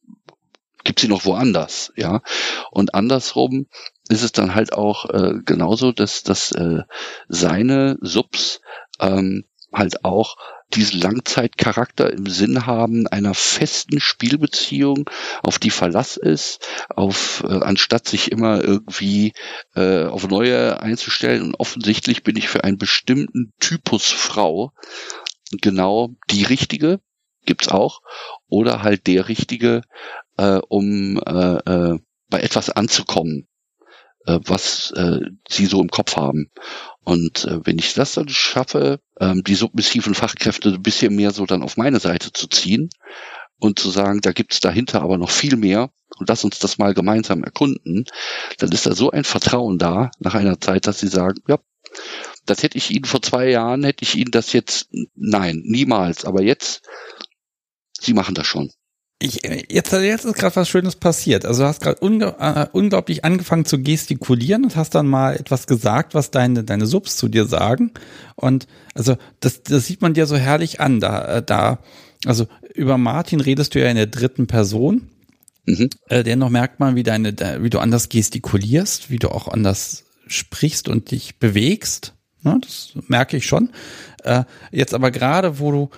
[0.83, 2.21] Gibt sie noch woanders, ja?
[2.71, 3.67] Und andersrum
[4.09, 6.81] ist es dann halt auch äh, genauso, dass, dass äh,
[7.29, 8.59] seine Subs
[8.99, 10.35] ähm, halt auch
[10.75, 15.09] diesen Langzeitcharakter im Sinn haben einer festen Spielbeziehung,
[15.41, 19.33] auf die Verlass ist, auf äh, anstatt sich immer irgendwie
[19.75, 21.41] äh, auf neue einzustellen.
[21.43, 24.71] Und offensichtlich bin ich für einen bestimmten Typus Frau
[25.61, 26.99] genau die richtige,
[27.45, 28.01] gibt's auch,
[28.47, 29.81] oder halt der richtige,
[30.37, 33.47] äh, um äh, äh, bei etwas anzukommen,
[34.25, 36.51] äh, was äh, sie so im Kopf haben.
[37.03, 41.45] Und äh, wenn ich das dann schaffe, ähm, die submissiven Fachkräfte ein bisschen mehr so
[41.45, 42.89] dann auf meine Seite zu ziehen
[43.59, 46.93] und zu sagen, da gibt's dahinter aber noch viel mehr und lass uns das mal
[46.93, 48.05] gemeinsam erkunden,
[48.59, 51.59] dann ist da so ein Vertrauen da nach einer Zeit, dass sie sagen, ja,
[52.45, 56.41] das hätte ich Ihnen vor zwei Jahren, hätte ich Ihnen das jetzt, nein, niemals, aber
[56.41, 56.81] jetzt,
[57.99, 58.71] Sie machen das schon.
[59.19, 61.45] Ich, jetzt, jetzt ist gerade was Schönes passiert.
[61.45, 65.65] Also du hast gerade unge äh, unglaublich angefangen zu gestikulieren und hast dann mal etwas
[65.65, 67.91] gesagt, was deine, deine Subs zu dir sagen.
[68.35, 70.99] Und also das, das sieht man dir so herrlich an.
[70.99, 71.79] Da, äh, da,
[72.25, 75.09] also über Martin redest du ja in der dritten Person.
[75.65, 75.89] Mhm.
[76.09, 80.89] Äh, dennoch merkt man, wie deine, wie du anders gestikulierst, wie du auch anders sprichst
[80.89, 82.13] und dich bewegst.
[82.41, 83.69] Ne, das merke ich schon.
[84.23, 85.89] Äh, jetzt aber gerade, wo du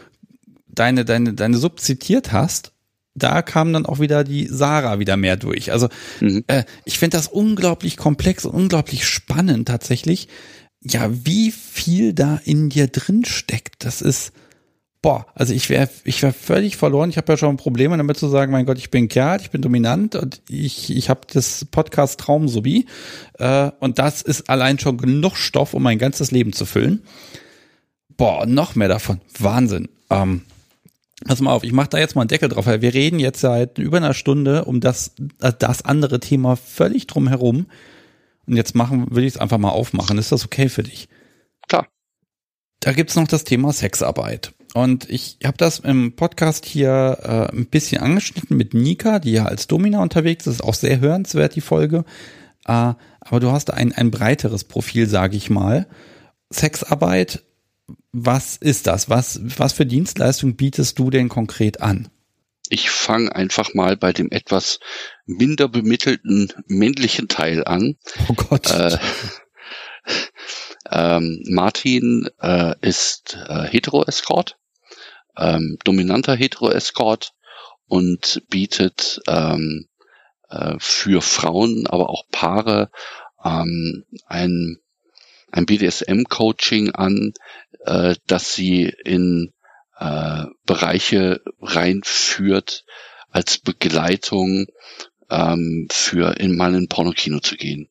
[0.68, 2.72] deine, deine, deine Sub zitiert hast,
[3.16, 5.72] da kam dann auch wieder die Sarah wieder mehr durch.
[5.72, 5.88] Also
[6.20, 6.44] mhm.
[6.48, 10.28] äh, ich finde das unglaublich komplex und unglaublich spannend tatsächlich.
[10.82, 14.34] Ja, wie viel da in dir drin steckt, das ist
[15.02, 17.12] boah, also ich wäre ich wäre völlig verloren.
[17.12, 19.62] Ich habe ja schon Probleme damit zu sagen, mein Gott, ich bin Kerl, ich bin
[19.62, 22.88] dominant und ich ich habe das Podcast Traum sowie
[23.38, 27.04] äh, und das ist allein schon genug Stoff, um mein ganzes Leben zu füllen.
[28.18, 29.90] Boah, noch mehr davon, Wahnsinn.
[30.10, 30.42] Ähm,
[31.24, 33.40] Pass mal auf, ich mache da jetzt mal einen Deckel drauf, weil wir reden jetzt
[33.40, 37.68] seit über einer Stunde um das, äh, das andere Thema völlig drum herum.
[38.46, 40.18] Und jetzt machen, will ich es einfach mal aufmachen.
[40.18, 41.08] Ist das okay für dich?
[41.68, 41.88] Klar.
[42.82, 44.54] Da gibt's noch das Thema Sexarbeit.
[44.76, 49.46] Und ich habe das im Podcast hier äh, ein bisschen angeschnitten mit Nika, die ja
[49.46, 50.62] als Domina unterwegs ist.
[50.62, 52.04] Auch sehr hörenswert, die Folge.
[52.66, 55.88] Äh, aber du hast ein, ein breiteres Profil, sage ich mal.
[56.50, 57.42] Sexarbeit,
[58.18, 59.10] was ist das?
[59.10, 62.10] Was, was für Dienstleistung bietest du denn konkret an?
[62.70, 64.80] Ich fange einfach mal bei dem etwas
[65.26, 67.98] minder bemittelten männlichen Teil an.
[68.30, 68.72] Oh Gott.
[68.72, 68.98] Äh,
[70.92, 74.58] ähm, Martin äh, ist äh, Hetero-Escort,
[75.38, 77.34] ähm, dominanter Hetero-Escort
[77.88, 79.90] und bietet ähm,
[80.50, 82.90] äh, für Frauen, aber auch Paare
[83.44, 84.78] ähm, ein,
[85.56, 87.34] ein BDSM-Coaching an,
[87.86, 89.54] äh, dass sie in
[89.98, 92.84] äh, Bereiche reinführt
[93.30, 94.68] als Begleitung
[95.30, 97.90] ähm, für in mal in Pornokino zu gehen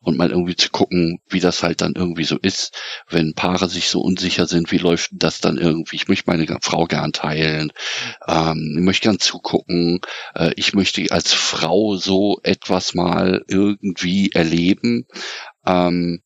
[0.00, 2.78] und mal irgendwie zu gucken, wie das halt dann irgendwie so ist,
[3.08, 5.96] wenn Paare sich so unsicher sind, wie läuft das dann irgendwie?
[5.96, 7.72] Ich möchte meine Frau gern teilen,
[8.28, 10.00] ähm, ich möchte gern zugucken,
[10.34, 15.06] äh, ich möchte als Frau so etwas mal irgendwie erleben.
[15.66, 16.22] Ähm,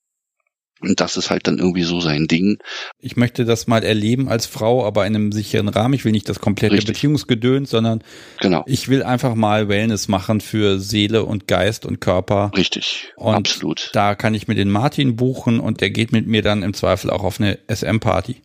[0.80, 2.58] und das ist halt dann irgendwie so sein Ding.
[2.98, 5.94] Ich möchte das mal erleben als Frau, aber in einem sicheren Rahmen.
[5.94, 6.94] Ich will nicht das komplette Richtig.
[6.94, 8.02] Beziehungsgedöns, sondern
[8.40, 8.64] genau.
[8.66, 12.50] ich will einfach mal Wellness machen für Seele und Geist und Körper.
[12.56, 13.90] Richtig, und absolut.
[13.92, 17.10] Da kann ich mir den Martin buchen und der geht mit mir dann im Zweifel
[17.10, 18.42] auch auf eine SM-Party.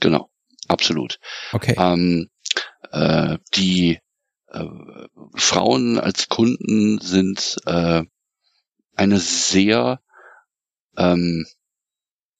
[0.00, 0.28] Genau,
[0.68, 1.18] absolut.
[1.52, 1.74] Okay.
[1.78, 2.28] Ähm,
[2.92, 3.98] äh, die
[4.48, 4.64] äh,
[5.34, 8.02] Frauen als Kunden sind äh,
[8.96, 10.00] eine sehr
[10.96, 11.46] ähm,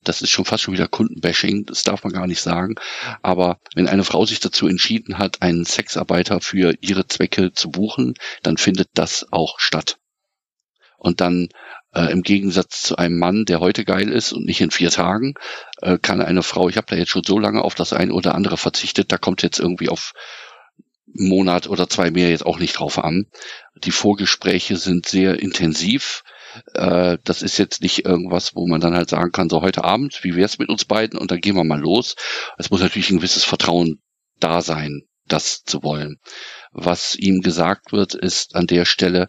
[0.02, 2.74] das ist schon fast schon wieder Kundenbashing, das darf man gar nicht sagen.
[3.22, 8.14] Aber wenn eine Frau sich dazu entschieden hat, einen Sexarbeiter für ihre Zwecke zu buchen,
[8.43, 9.98] dann findet das auch statt.
[10.97, 11.48] Und dann
[11.94, 15.35] äh, im Gegensatz zu einem Mann, der heute geil ist und nicht in vier Tagen,
[15.81, 18.35] äh, kann eine Frau, ich habe da jetzt schon so lange auf das eine oder
[18.35, 20.12] andere verzichtet, da kommt jetzt irgendwie auf
[21.12, 23.27] Monat oder zwei mehr jetzt auch nicht drauf an.
[23.74, 26.22] Die Vorgespräche sind sehr intensiv
[26.74, 30.20] äh, das ist jetzt nicht irgendwas, wo man dann halt sagen kann, so heute Abend,
[30.22, 32.16] wie wär's mit uns beiden und dann gehen wir mal los.
[32.59, 34.01] Es muss natürlich ein gewisses Vertrauen
[34.39, 36.18] da sein, das zu wollen.
[36.72, 39.28] Was ihm gesagt wird, ist an der Stelle,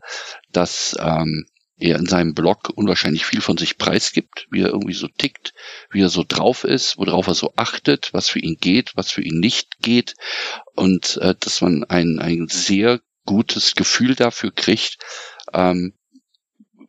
[0.52, 1.46] dass ähm,
[1.82, 5.54] er in seinem Blog unwahrscheinlich viel von sich preisgibt, wie er irgendwie so tickt,
[5.90, 9.24] wie er so drauf ist, worauf er so achtet, was für ihn geht, was für
[9.24, 10.14] ihn nicht geht
[10.76, 14.98] und äh, dass man ein, ein sehr gutes Gefühl dafür kriegt,
[15.54, 15.94] ähm,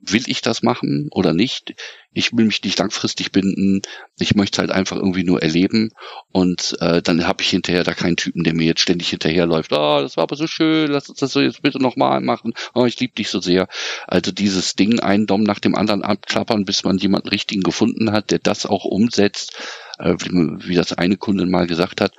[0.03, 1.75] will ich das machen oder nicht?
[2.13, 3.83] Ich will mich nicht langfristig binden.
[4.19, 5.91] Ich möchte halt einfach irgendwie nur erleben
[6.31, 9.73] und äh, dann habe ich hinterher da keinen Typen, der mir jetzt ständig hinterherläuft.
[9.73, 12.53] Ah, oh, das war aber so schön, lass uns das so jetzt bitte nochmal machen.
[12.75, 13.69] Oh, ich liebe dich so sehr.
[14.07, 18.31] Also dieses Ding, einen Dom nach dem anderen abklappern, bis man jemanden richtigen gefunden hat,
[18.31, 19.57] der das auch umsetzt,
[19.99, 22.13] äh, wie, wie das eine Kundin mal gesagt hat.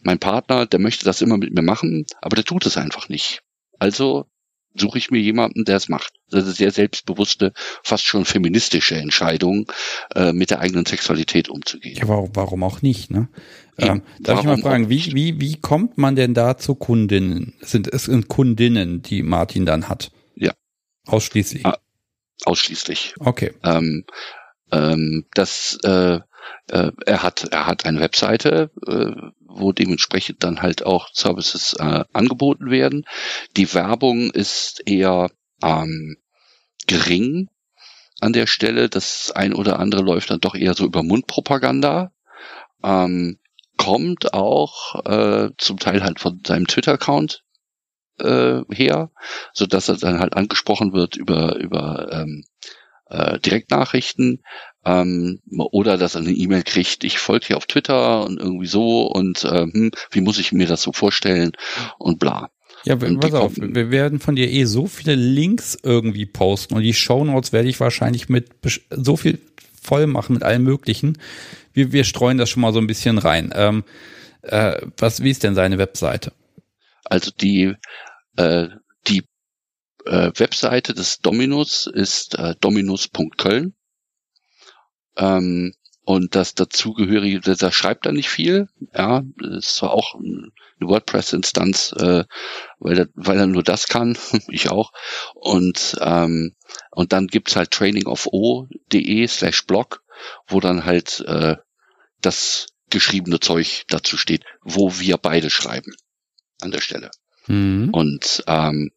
[0.00, 3.42] Mein Partner, der möchte das immer mit mir machen, aber der tut es einfach nicht.
[3.78, 4.26] Also
[4.78, 6.14] suche ich mir jemanden, der es macht.
[6.30, 7.52] Das ist sehr selbstbewusste,
[7.82, 9.70] fast schon feministische Entscheidung,
[10.14, 11.96] äh, mit der eigenen Sexualität umzugehen.
[11.96, 13.28] Ja, warum, warum auch nicht, ne?
[13.78, 17.54] Ähm, darf ich mal fragen, wie, wie, wie kommt man denn da zu Kundinnen?
[17.60, 20.10] Sind es sind Kundinnen, die Martin dann hat?
[20.34, 20.52] Ja.
[21.06, 21.64] Ausschließlich.
[21.64, 21.78] Ah,
[22.44, 23.14] ausschließlich.
[23.20, 23.52] Okay.
[23.62, 24.04] Ähm,
[24.72, 26.18] ähm, das, äh,
[26.68, 32.04] äh, er hat, er hat eine Webseite, äh, wo dementsprechend dann halt auch Services äh,
[32.12, 33.06] angeboten werden.
[33.56, 35.30] Die Werbung ist eher
[35.62, 36.16] ähm,
[36.86, 37.48] gering
[38.20, 38.88] an der Stelle.
[38.88, 42.12] Das ein oder andere läuft dann doch eher so über Mundpropaganda.
[42.82, 43.38] Ähm,
[43.76, 47.44] kommt auch äh, zum Teil halt von seinem Twitter-Account
[48.18, 49.10] äh, her,
[49.52, 52.44] so dass er dann halt angesprochen wird über über ähm,
[53.10, 54.42] äh, Direktnachrichten
[54.84, 59.06] ähm, oder dass er eine E-Mail kriegt, ich folge hier auf Twitter und irgendwie so
[59.06, 61.52] und ähm, wie muss ich mir das so vorstellen
[61.98, 62.50] und bla.
[62.84, 66.94] Ja, pass auf, wir werden von dir eh so viele Links irgendwie posten und die
[66.94, 68.50] Shownotes werde ich wahrscheinlich mit
[68.90, 69.40] so viel
[69.82, 71.18] voll machen mit allem möglichen.
[71.72, 73.52] Wir, wir streuen das schon mal so ein bisschen rein.
[73.54, 73.84] Ähm,
[74.42, 76.32] äh, was, wie ist denn seine Webseite?
[77.04, 77.74] Also die,
[78.36, 78.68] äh,
[79.08, 79.24] die
[80.08, 83.74] äh, Webseite des Dominus ist äh, dominus.köln.
[85.16, 85.74] Ähm,
[86.04, 88.68] und das dazugehörige, da schreibt er nicht viel.
[88.94, 92.24] Ja, ist zwar auch eine WordPress-Instanz, äh,
[92.78, 94.16] weil, er, weil er nur das kann,
[94.48, 94.92] ich auch.
[95.34, 96.54] Und ähm,
[96.90, 100.02] und dann gibt's halt trainingofo.de slash blog,
[100.46, 101.56] wo dann halt äh,
[102.20, 105.92] das geschriebene Zeug dazu steht, wo wir beide schreiben
[106.60, 107.10] an der Stelle.
[107.46, 107.90] Mhm.
[107.92, 108.90] Und ähm,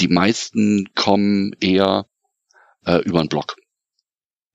[0.00, 2.06] die meisten kommen eher
[2.86, 3.56] äh, über einen Blog.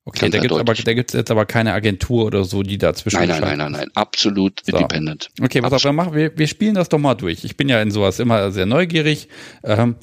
[0.06, 3.20] Okay, da gibt es aber, da gibt's jetzt aber keine Agentur oder so, die dazwischen
[3.20, 4.76] Nein, nein, nein, nein, nein, absolut so.
[4.76, 5.30] independent.
[5.40, 7.44] Okay, was auch immer, wir, wir spielen das doch mal durch.
[7.44, 9.28] Ich bin ja in sowas immer sehr neugierig.
[9.64, 9.96] Ähm,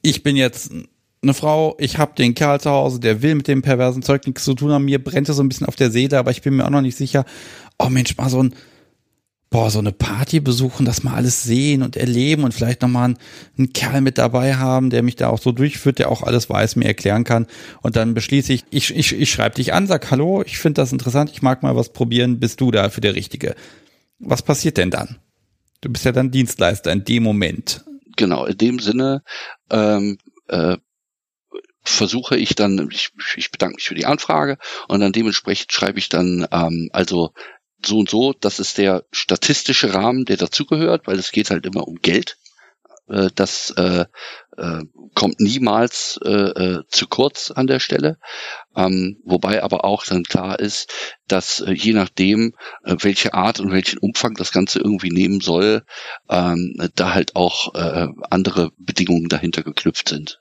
[0.00, 0.72] ich bin jetzt
[1.22, 4.44] eine Frau, ich habe den Kerl zu Hause, der will mit dem perversen Zeug nichts
[4.44, 6.56] zu tun haben, mir brennt es so ein bisschen auf der Seele, aber ich bin
[6.56, 7.24] mir auch noch nicht sicher,
[7.78, 8.54] oh Mensch, mal so ein,
[9.54, 13.18] boah, so eine Party besuchen, das mal alles sehen und erleben und vielleicht nochmal einen,
[13.56, 16.74] einen Kerl mit dabei haben, der mich da auch so durchführt, der auch alles weiß,
[16.74, 17.46] mir erklären kann.
[17.80, 20.90] Und dann beschließe ich, ich, ich, ich schreibe dich an, sag Hallo, ich finde das
[20.90, 23.54] interessant, ich mag mal was probieren, bist du da für der Richtige.
[24.18, 25.20] Was passiert denn dann?
[25.82, 27.84] Du bist ja dann Dienstleister in dem Moment.
[28.16, 29.22] Genau, in dem Sinne
[29.70, 30.18] ähm,
[30.48, 30.78] äh,
[31.84, 34.58] versuche ich dann, ich, ich bedanke mich für die Anfrage
[34.88, 37.30] und dann dementsprechend schreibe ich dann, ähm, also
[37.86, 41.86] so und so, das ist der statistische Rahmen, der dazugehört, weil es geht halt immer
[41.86, 42.36] um Geld.
[43.08, 44.06] Äh, das äh,
[44.56, 44.82] äh,
[45.14, 48.18] kommt niemals äh, äh, zu kurz an der Stelle.
[48.76, 50.92] Ähm, wobei aber auch dann klar ist,
[51.28, 52.54] dass äh, je nachdem,
[52.84, 55.84] äh, welche Art und welchen Umfang das Ganze irgendwie nehmen soll,
[56.28, 60.40] ähm, da halt auch äh, andere Bedingungen dahinter geknüpft sind.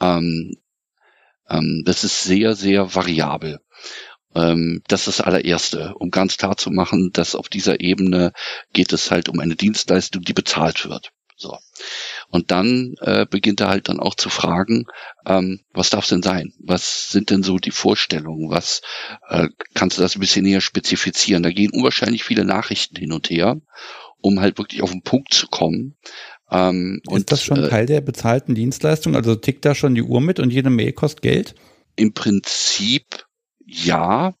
[0.00, 0.56] Ähm,
[1.48, 3.60] ähm, das ist sehr, sehr variabel.
[4.34, 8.32] Ähm, das ist das allererste, um ganz klar zu machen, dass auf dieser Ebene
[8.72, 11.10] geht es halt um eine Dienstleistung, die bezahlt wird.
[11.36, 11.58] So.
[12.28, 14.86] Und dann äh, beginnt er halt dann auch zu fragen,
[15.26, 16.52] ähm, was darf es denn sein?
[16.58, 18.50] Was sind denn so die Vorstellungen?
[18.50, 18.82] Was
[19.28, 21.42] äh, kannst du das ein bisschen näher spezifizieren?
[21.42, 23.56] Da gehen unwahrscheinlich viele Nachrichten hin und her,
[24.20, 25.96] um halt wirklich auf den Punkt zu kommen.
[26.50, 29.16] Ähm, Ist und, das schon äh, Teil der bezahlten Dienstleistung?
[29.16, 31.54] Also tickt da schon die Uhr mit und jede Mail kostet Geld?
[31.96, 33.23] Im Prinzip
[33.66, 34.34] ja,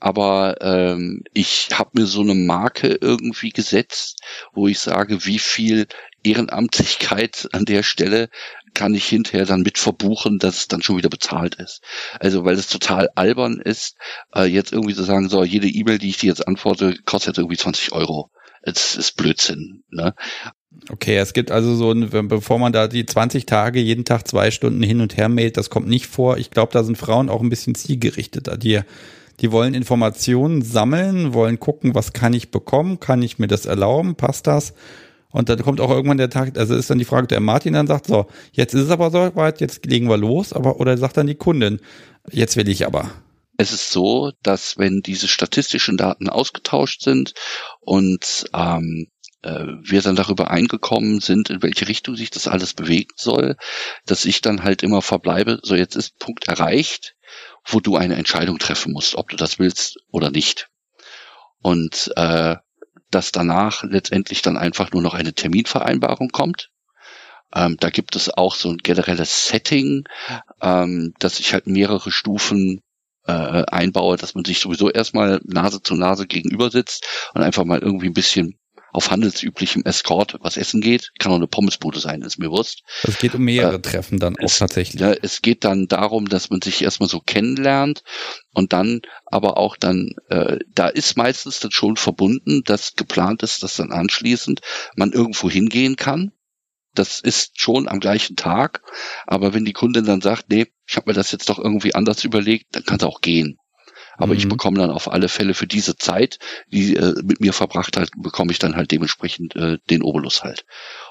[0.00, 4.20] aber ähm, ich habe mir so eine Marke irgendwie gesetzt,
[4.52, 5.86] wo ich sage, wie viel
[6.24, 8.28] Ehrenamtlichkeit an der Stelle
[8.74, 11.82] kann ich hinterher dann mit verbuchen, dass es dann schon wieder bezahlt ist.
[12.18, 13.96] Also weil es total albern ist,
[14.34, 17.58] äh, jetzt irgendwie zu sagen, so jede E-Mail, die ich dir jetzt antworte, kostet irgendwie
[17.58, 18.30] 20 Euro.
[18.62, 19.84] Es ist Blödsinn.
[19.90, 20.14] Ne?
[20.90, 24.82] Okay, es gibt also so, bevor man da die 20 Tage jeden Tag zwei Stunden
[24.82, 26.38] hin und her mailt, das kommt nicht vor.
[26.38, 28.56] Ich glaube, da sind Frauen auch ein bisschen zielgerichteter.
[28.56, 28.80] Die,
[29.40, 34.16] die wollen Informationen sammeln, wollen gucken, was kann ich bekommen, kann ich mir das erlauben,
[34.16, 34.74] passt das?
[35.30, 37.86] Und dann kommt auch irgendwann der Tag, also ist dann die Frage, der Martin dann
[37.86, 41.16] sagt, so, jetzt ist es aber so weit, jetzt legen wir los, aber, oder sagt
[41.16, 41.80] dann die Kundin,
[42.30, 43.10] jetzt will ich aber.
[43.56, 47.32] Es ist so, dass wenn diese statistischen Daten ausgetauscht sind
[47.80, 49.11] und ähm, äh,
[49.42, 53.56] wir dann darüber eingekommen sind, in welche Richtung sich das alles bewegen soll,
[54.06, 57.16] dass ich dann halt immer verbleibe, so jetzt ist Punkt erreicht,
[57.64, 60.68] wo du eine Entscheidung treffen musst, ob du das willst oder nicht.
[61.60, 62.56] Und äh,
[63.10, 66.70] dass danach letztendlich dann einfach nur noch eine Terminvereinbarung kommt.
[67.54, 70.04] Ähm, da gibt es auch so ein generelles Setting,
[70.60, 72.80] ähm, dass ich halt mehrere Stufen
[73.26, 77.80] äh, einbaue, dass man sich sowieso erstmal Nase zu Nase gegenüber sitzt und einfach mal
[77.80, 78.58] irgendwie ein bisschen
[78.92, 81.12] auf handelsüblichem Escort was essen geht.
[81.18, 82.82] Kann auch eine Pommesbude sein, ist mir bewusst.
[83.02, 85.00] Es geht um mehrere äh, Treffen dann auch es, tatsächlich.
[85.00, 88.02] Ja, es geht dann darum, dass man sich erstmal so kennenlernt
[88.52, 93.62] und dann aber auch dann, äh, da ist meistens dann schon verbunden, dass geplant ist,
[93.62, 94.60] dass dann anschließend
[94.94, 96.32] man irgendwo hingehen kann.
[96.94, 98.82] Das ist schon am gleichen Tag,
[99.26, 102.22] aber wenn die Kundin dann sagt, nee, ich habe mir das jetzt doch irgendwie anders
[102.22, 103.56] überlegt, dann kann es auch gehen.
[104.16, 104.38] Aber mhm.
[104.38, 108.10] ich bekomme dann auf alle Fälle für diese Zeit, die äh, mit mir verbracht hat,
[108.16, 110.64] bekomme ich dann halt dementsprechend äh, den Obolus halt.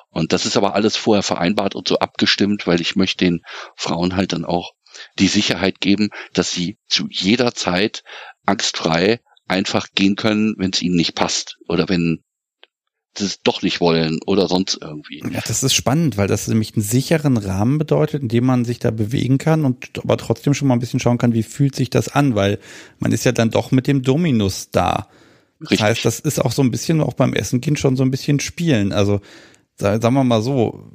[0.10, 3.42] Und das ist aber alles vorher vereinbart und so abgestimmt, weil ich möchte den
[3.76, 4.74] Frauen halt dann auch
[5.20, 8.04] die Sicherheit geben, dass sie zu jeder Zeit
[8.46, 12.24] angstfrei einfach gehen können, wenn es ihnen nicht passt oder wenn
[13.14, 15.22] das doch nicht wollen oder sonst irgendwie.
[15.32, 18.80] Ja, das ist spannend, weil das nämlich einen sicheren Rahmen bedeutet, in dem man sich
[18.80, 21.90] da bewegen kann und aber trotzdem schon mal ein bisschen schauen kann, wie fühlt sich
[21.90, 22.60] das an, weil
[23.00, 25.08] man ist ja dann doch mit dem Dominus da.
[25.60, 25.82] Das Richtig.
[25.86, 28.40] heißt, das ist auch so ein bisschen auch beim Essen gehen schon so ein bisschen
[28.40, 28.94] spielen.
[28.94, 29.20] Also
[29.78, 30.92] sagen wir mal so,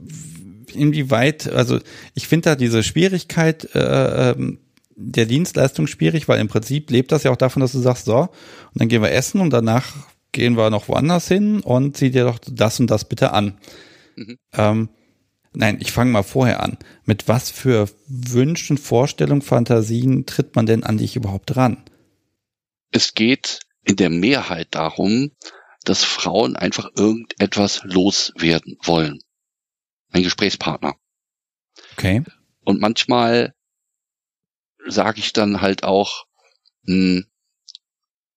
[0.75, 1.79] inwieweit, also
[2.15, 4.59] ich finde da diese Schwierigkeit äh, ähm,
[4.97, 8.19] der Dienstleistung schwierig, weil im Prinzip lebt das ja auch davon, dass du sagst, so,
[8.19, 8.31] und
[8.75, 9.95] dann gehen wir essen und danach
[10.37, 13.59] gehen wir noch woanders hin und zieh dir doch das und das bitte an.
[14.17, 14.39] Mhm.
[14.53, 14.89] Ähm,
[15.55, 16.77] nein, ich fange mal vorher an.
[17.07, 21.83] Mit was für Wünschen, Vorstellungen, Fantasien tritt man denn an dich überhaupt ran?
[22.93, 25.33] Es geht in der Mehrheit darum,
[25.85, 29.21] dass Frauen einfach irgendetwas loswerden wollen.
[30.13, 30.97] Ein Gesprächspartner.
[31.93, 32.25] Okay.
[32.63, 33.55] Und manchmal
[34.87, 36.27] sage ich dann halt auch,
[36.83, 37.27] mh, hm,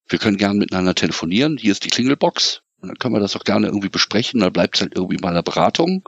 [0.09, 3.43] wir können gerne miteinander telefonieren, hier ist die Klingelbox, und dann können wir das auch
[3.43, 6.03] gerne irgendwie besprechen, dann bleibt es halt irgendwie mal eine Beratung.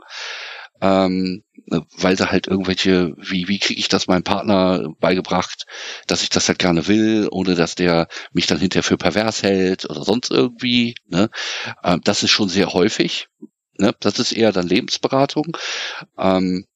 [0.80, 1.44] Ähm,
[1.96, 5.66] weil da halt irgendwelche, wie, wie kriege ich das meinem Partner beigebracht,
[6.08, 9.88] dass ich das halt gerne will, ohne dass der mich dann hinterher für pervers hält
[9.88, 10.96] oder sonst irgendwie.
[11.06, 11.30] Ne?
[11.84, 13.28] Ähm, das ist schon sehr häufig.
[13.78, 13.94] Ne?
[14.00, 15.56] Das ist eher dann Lebensberatung.
[16.18, 16.66] Ähm,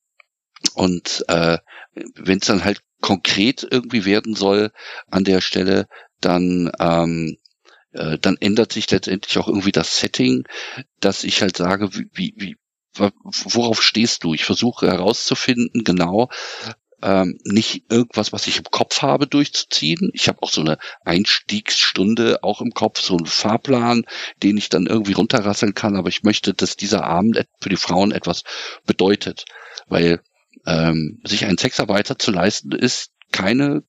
[0.74, 1.58] Und äh,
[1.94, 4.70] wenn es dann halt konkret irgendwie werden soll
[5.10, 5.86] an der Stelle,
[6.20, 7.36] dann ähm,
[7.92, 10.44] äh, dann ändert sich letztendlich auch irgendwie das Setting,
[11.00, 12.56] dass ich halt sage, wie, wie,
[12.94, 14.34] worauf stehst du?
[14.34, 16.28] Ich versuche herauszufinden, genau,
[17.02, 20.10] ähm, nicht irgendwas, was ich im Kopf habe, durchzuziehen.
[20.14, 24.04] Ich habe auch so eine Einstiegsstunde auch im Kopf, so einen Fahrplan,
[24.42, 28.12] den ich dann irgendwie runterrasseln kann, aber ich möchte, dass dieser Abend für die Frauen
[28.12, 28.44] etwas
[28.86, 29.44] bedeutet,
[29.86, 30.20] weil
[30.66, 33.82] ähm, sich einen Sexarbeiter zu leisten ist keine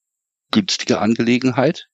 [0.52, 1.88] günstige Angelegenheit.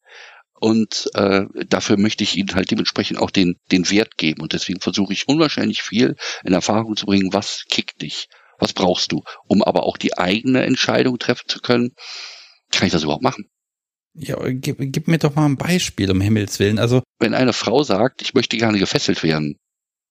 [0.63, 4.41] Und äh, dafür möchte ich ihnen halt dementsprechend auch den, den Wert geben.
[4.41, 6.15] Und deswegen versuche ich unwahrscheinlich viel
[6.45, 8.29] in Erfahrung zu bringen, was kickt dich,
[8.59, 11.91] was brauchst du, um aber auch die eigene Entscheidung treffen zu können.
[12.71, 13.49] Kann ich das überhaupt machen?
[14.13, 16.79] Ja, gib, gib mir doch mal ein Beispiel, um Himmels Willen.
[16.79, 19.57] Also, wenn eine Frau sagt, ich möchte gerne gefesselt werden,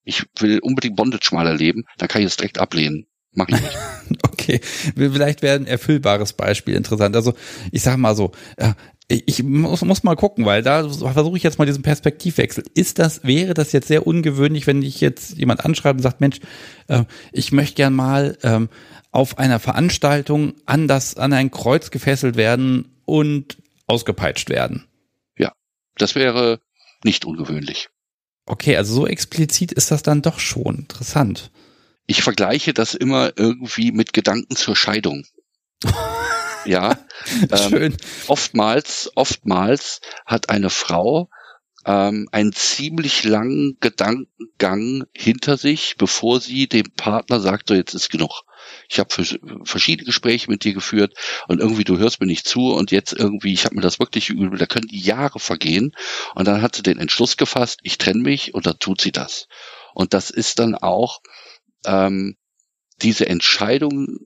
[0.04, 3.06] ich will unbedingt Bondage mal erleben, dann kann ich das direkt ablehnen.
[3.34, 3.78] Mach ich nicht.
[4.24, 4.60] okay,
[4.96, 7.16] vielleicht wäre ein erfüllbares Beispiel interessant.
[7.16, 7.34] Also
[7.70, 8.72] ich sag mal so, äh,
[9.08, 12.64] ich muss, muss mal gucken, weil da versuche ich jetzt mal diesen Perspektivwechsel.
[12.74, 16.40] Ist das, wäre das jetzt sehr ungewöhnlich, wenn ich jetzt jemand anschreibe und sagt, Mensch,
[16.88, 18.68] äh, ich möchte gern mal ähm,
[19.10, 24.86] auf einer Veranstaltung an das, an ein Kreuz gefesselt werden und ausgepeitscht werden?
[25.36, 25.52] Ja,
[25.96, 26.60] das wäre
[27.04, 27.88] nicht ungewöhnlich.
[28.46, 31.50] Okay, also so explizit ist das dann doch schon interessant.
[32.06, 35.24] Ich vergleiche das immer irgendwie mit Gedanken zur Scheidung.
[36.64, 36.98] Ja.
[37.52, 37.96] Ähm, Schön.
[38.26, 41.30] Oftmals, oftmals hat eine Frau
[41.84, 48.10] ähm, einen ziemlich langen Gedankengang hinter sich, bevor sie dem Partner sagt, so jetzt ist
[48.10, 48.42] genug.
[48.88, 49.10] Ich habe
[49.64, 51.14] verschiedene Gespräche mit dir geführt
[51.48, 54.30] und irgendwie du hörst mir nicht zu und jetzt irgendwie, ich habe mir das wirklich
[54.30, 55.94] übel, da können die Jahre vergehen
[56.34, 59.48] und dann hat sie den Entschluss gefasst, ich trenne mich und dann tut sie das.
[59.94, 61.20] Und das ist dann auch
[61.86, 62.36] ähm,
[63.00, 64.18] diese Entscheidung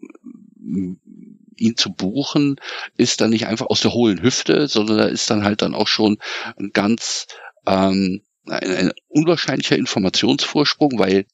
[1.57, 2.57] ihn zu buchen,
[2.97, 5.89] ist dann nicht einfach aus der hohlen Hüfte, sondern da ist dann halt dann auch
[5.89, 6.19] schon
[6.59, 7.27] ein ganz
[7.67, 11.27] ähm, ein, ein unwahrscheinlicher Informationsvorsprung, weil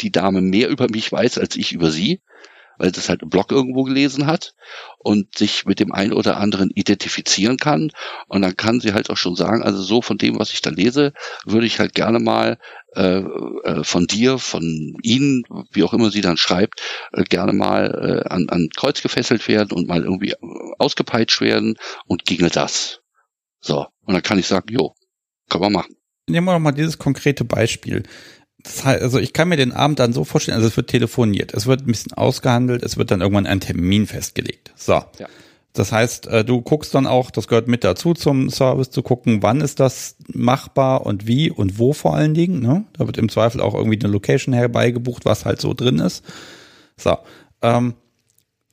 [0.00, 2.20] die Dame mehr über mich weiß als ich über sie
[2.80, 4.54] weil das halt im Blog irgendwo gelesen hat
[4.98, 7.92] und sich mit dem einen oder anderen identifizieren kann.
[8.26, 10.70] Und dann kann sie halt auch schon sagen, also so von dem, was ich da
[10.70, 11.12] lese,
[11.44, 12.58] würde ich halt gerne mal
[12.96, 15.42] äh, äh, von dir, von Ihnen,
[15.72, 16.80] wie auch immer sie dann schreibt,
[17.12, 20.34] äh, gerne mal äh, an, an Kreuz gefesselt werden und mal irgendwie
[20.78, 21.76] ausgepeitscht werden
[22.06, 23.00] und ginge das.
[23.60, 24.94] So, und dann kann ich sagen, jo,
[25.50, 25.96] können wir machen.
[26.26, 28.04] Nehmen wir doch mal dieses konkrete Beispiel
[28.62, 31.54] das heißt, also ich kann mir den Abend dann so vorstellen, also es wird telefoniert,
[31.54, 34.72] es wird ein bisschen ausgehandelt, es wird dann irgendwann ein Termin festgelegt.
[34.76, 34.92] So.
[34.92, 35.28] Ja.
[35.72, 39.42] Das heißt, äh, du guckst dann auch, das gehört mit dazu zum Service, zu gucken,
[39.42, 42.60] wann ist das machbar und wie und wo vor allen Dingen.
[42.60, 42.84] Ne?
[42.94, 46.24] Da wird im Zweifel auch irgendwie eine Location herbeigebucht, was halt so drin ist.
[46.96, 47.16] So.
[47.62, 47.94] Ähm,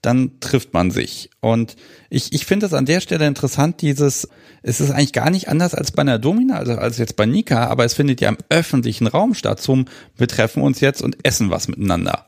[0.02, 1.30] dann trifft man sich.
[1.42, 1.76] Und
[2.10, 4.28] ich, ich finde es an der Stelle interessant, dieses,
[4.62, 7.68] es ist eigentlich gar nicht anders als bei einer Domina, also als jetzt bei Nika,
[7.68, 11.50] aber es findet ja im öffentlichen Raum statt, zum wir treffen uns jetzt und essen
[11.50, 12.28] was miteinander.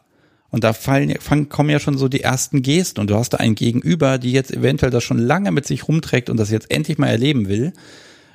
[0.49, 3.37] Und da fallen, fangen, kommen ja schon so die ersten Gesten und du hast da
[3.37, 6.97] einen Gegenüber, die jetzt eventuell das schon lange mit sich rumträgt und das jetzt endlich
[6.97, 7.73] mal erleben will.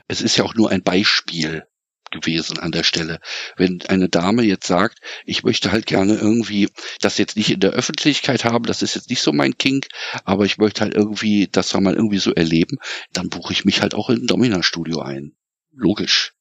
[0.07, 1.65] Es ist ja auch nur ein Beispiel
[2.15, 3.21] gewesen an der Stelle.
[3.57, 6.69] Wenn eine Dame jetzt sagt, ich möchte halt gerne irgendwie
[7.01, 9.89] das jetzt nicht in der Öffentlichkeit haben, das ist jetzt nicht so mein Kink,
[10.25, 12.79] aber ich möchte halt irgendwie das mal irgendwie so erleben,
[13.13, 15.33] dann buche ich mich halt auch in ein Domina-Studio ein.
[15.73, 16.34] Logisch.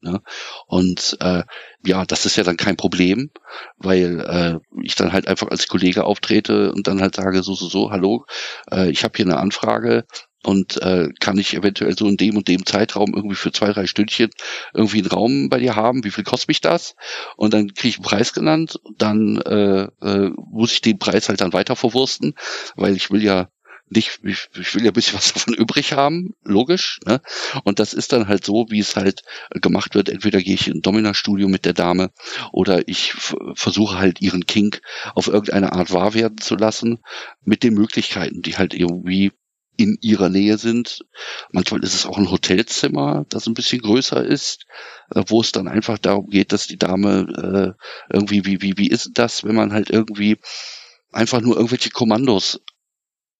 [0.00, 0.20] Ne?
[0.66, 1.42] Und äh,
[1.84, 3.30] ja, das ist ja dann kein Problem,
[3.76, 7.68] weil äh, ich dann halt einfach als Kollege auftrete und dann halt sage, so, so,
[7.68, 8.24] so, hallo,
[8.70, 10.04] äh, ich habe hier eine Anfrage,
[10.44, 13.86] und äh, kann ich eventuell so in dem und dem Zeitraum irgendwie für zwei, drei
[13.86, 14.30] Stündchen
[14.72, 16.94] irgendwie einen Raum bei dir haben, wie viel kostet mich das?
[17.36, 21.40] Und dann kriege ich einen Preis genannt, dann äh, äh, muss ich den Preis halt
[21.40, 22.34] dann weiter verwursten,
[22.76, 23.48] weil ich will ja
[23.90, 27.00] nicht, ich, ich will ja ein bisschen was davon übrig haben, logisch.
[27.06, 27.20] Ne?
[27.64, 30.08] Und das ist dann halt so, wie es halt gemacht wird.
[30.08, 32.10] Entweder gehe ich in ein Domina-Studio mit der Dame
[32.52, 33.12] oder ich
[33.54, 34.80] versuche halt ihren Kink
[35.14, 37.00] auf irgendeine Art wahr werden zu lassen,
[37.44, 39.32] mit den Möglichkeiten, die halt irgendwie
[39.78, 41.04] in ihrer Nähe sind.
[41.52, 44.66] Manchmal ist es auch ein Hotelzimmer, das ein bisschen größer ist,
[45.14, 48.88] äh, wo es dann einfach darum geht, dass die Dame äh, irgendwie, wie, wie, wie
[48.88, 50.36] ist das, wenn man halt irgendwie
[51.12, 52.60] einfach nur irgendwelche Kommandos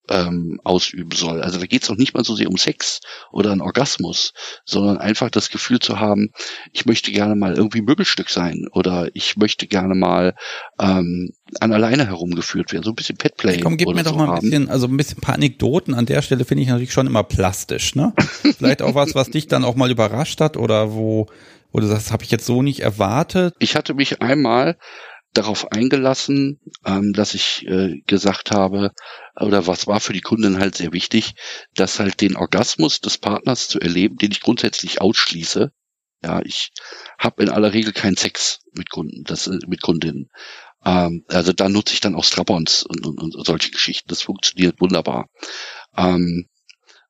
[0.08, 1.42] ähm, ausüben soll.
[1.42, 4.32] Also da geht es auch nicht mal so sehr um Sex oder einen Orgasmus,
[4.64, 6.30] sondern einfach das Gefühl zu haben,
[6.72, 10.34] ich möchte gerne mal irgendwie Möbelstück sein oder ich möchte gerne mal
[10.80, 13.60] ähm, an alleine herumgeführt werden, so ein bisschen Petplay.
[13.60, 14.50] Komm, gib mir doch so mal ein haben.
[14.50, 17.24] bisschen, also ein bisschen ein paar Anekdoten an der Stelle finde ich natürlich schon immer
[17.24, 18.12] plastisch, ne?
[18.58, 21.26] Vielleicht auch was, was dich dann auch mal überrascht hat oder wo,
[21.72, 23.54] wo du sagst, habe ich jetzt so nicht erwartet.
[23.58, 24.76] Ich hatte mich einmal
[25.32, 28.92] darauf eingelassen, ähm, dass ich äh, gesagt habe,
[29.38, 31.34] oder was war für die Kundin halt sehr wichtig,
[31.74, 35.70] dass halt den Orgasmus des Partners zu erleben, den ich grundsätzlich ausschließe.
[36.24, 36.70] Ja, ich
[37.18, 40.30] habe in aller Regel keinen Sex mit Kunden, das äh, mit Kundinnen.
[40.84, 44.08] Ähm, also da nutze ich dann auch Strapons und, und, und solche Geschichten.
[44.08, 45.26] Das funktioniert wunderbar.
[45.96, 46.48] Ähm,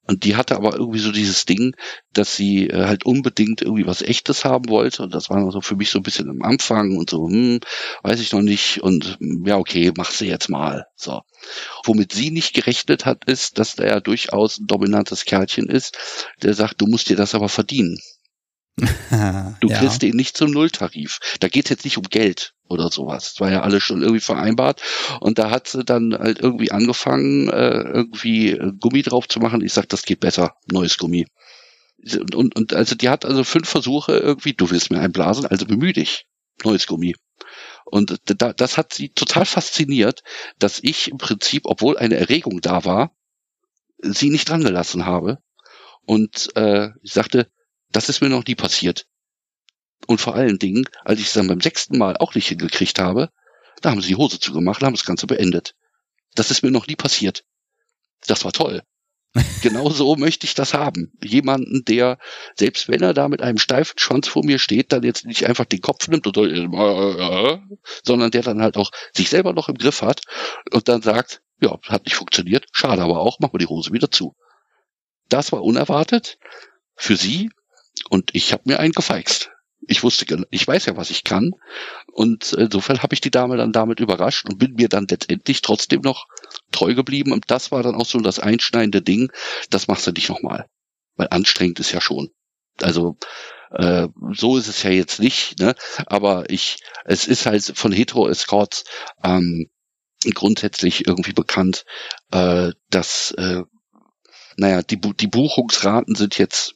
[0.09, 1.77] und die hatte aber irgendwie so dieses Ding,
[2.15, 5.03] dass sie äh, halt unbedingt irgendwie was Echtes haben wollte.
[5.03, 7.61] Und das war so für mich so ein bisschen am Anfang und so, hm,
[8.03, 8.83] weiß ich noch nicht.
[8.83, 10.87] Und hm, ja, okay, mach sie jetzt mal.
[10.97, 11.21] So.
[11.85, 15.99] Womit sie nicht gerechnet hat, ist, dass ja durchaus ein dominantes Kerlchen ist,
[16.43, 17.99] der sagt, du musst dir das aber verdienen.
[19.61, 19.79] Du ja.
[19.79, 21.19] kriegst ihn nicht zum Nulltarif.
[21.41, 23.33] Da geht es jetzt nicht um Geld oder sowas.
[23.33, 24.83] Das war ja alles schon irgendwie vereinbart.
[25.21, 29.63] Und da hat sie dann halt irgendwie angefangen, äh, irgendwie äh, Gummi drauf zu machen.
[29.63, 31.27] Ich sag, das geht besser, neues Gummi.
[31.99, 35.67] Und, und, und also die hat also fünf Versuche irgendwie, du willst mir einblasen, also
[35.67, 36.27] bemühe dich.
[36.65, 37.15] Neues Gummi.
[37.85, 40.23] Und da, das hat sie total fasziniert,
[40.59, 43.13] dass ich im Prinzip, obwohl eine Erregung da war,
[43.99, 45.39] sie nicht dran gelassen habe.
[46.05, 47.51] Und äh, ich sagte,
[47.91, 49.07] das ist mir noch nie passiert.
[50.07, 53.31] Und vor allen Dingen, als ich es dann beim sechsten Mal auch nicht hingekriegt habe,
[53.83, 55.75] da haben sie die Hose zugemacht, haben das Ganze beendet.
[56.35, 57.45] Das ist mir noch nie passiert.
[58.27, 58.83] Das war toll.
[59.63, 61.13] genau so möchte ich das haben.
[61.23, 62.19] Jemanden, der,
[62.57, 65.67] selbst wenn er da mit einem steifen Schwanz vor mir steht, dann jetzt nicht einfach
[65.67, 67.59] den Kopf nimmt und äh,
[68.03, 70.23] sondern der dann halt auch sich selber noch im Griff hat
[70.73, 74.11] und dann sagt, ja, hat nicht funktioniert, schade aber auch, machen wir die Hose wieder
[74.11, 74.35] zu.
[75.29, 76.39] Das war unerwartet
[76.97, 77.51] für sie
[78.09, 79.51] und ich habe mir einen gefeixt.
[79.87, 81.53] Ich wusste, ich weiß ja, was ich kann.
[82.13, 86.03] Und insofern habe ich die Dame dann damit überrascht und bin mir dann letztendlich trotzdem
[86.03, 86.27] noch
[86.73, 87.33] treu geblieben.
[87.33, 89.31] Und das war dann auch so das einschneidende Ding.
[89.71, 90.67] Das machst du nicht nochmal.
[91.17, 92.29] Weil anstrengend ist ja schon.
[92.83, 93.17] Also
[93.71, 95.75] äh, so ist es ja jetzt nicht, ne?
[96.07, 98.85] Aber ich, es ist halt von Hetero Escorts
[99.23, 99.71] ähm,
[100.35, 101.85] grundsätzlich irgendwie bekannt,
[102.31, 103.63] äh, dass äh,
[104.57, 106.75] naja, die, die Buchungsraten sind jetzt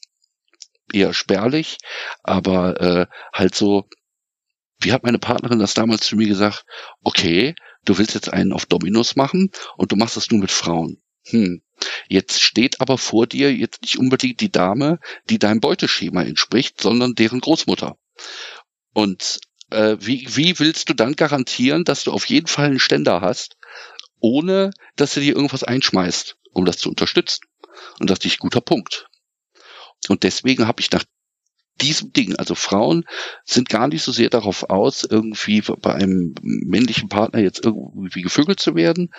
[0.94, 1.78] eher spärlich,
[2.23, 3.89] aber äh, halt so,
[4.81, 6.64] wie hat meine Partnerin das damals zu mir gesagt,
[7.02, 7.55] okay,
[7.85, 11.02] du willst jetzt einen auf Dominos machen und du machst das nur mit Frauen.
[11.27, 11.62] Hm.
[12.09, 14.98] Jetzt steht aber vor dir jetzt nicht unbedingt die Dame,
[15.28, 17.97] die deinem Beuteschema entspricht, sondern deren Großmutter.
[18.93, 19.40] Und
[19.70, 23.56] äh, wie, wie willst du dann garantieren, dass du auf jeden Fall einen Ständer hast,
[24.20, 27.47] ohne dass du dir irgendwas einschmeißt, um das zu unterstützen?
[27.98, 29.09] Und das ist nicht guter Punkt.
[30.09, 31.05] Und deswegen habe ich nach
[31.81, 33.05] diesem Ding, also Frauen
[33.45, 38.61] sind gar nicht so sehr darauf aus, irgendwie bei einem männlichen Partner jetzt irgendwie gevögelt
[38.61, 39.12] zu werden.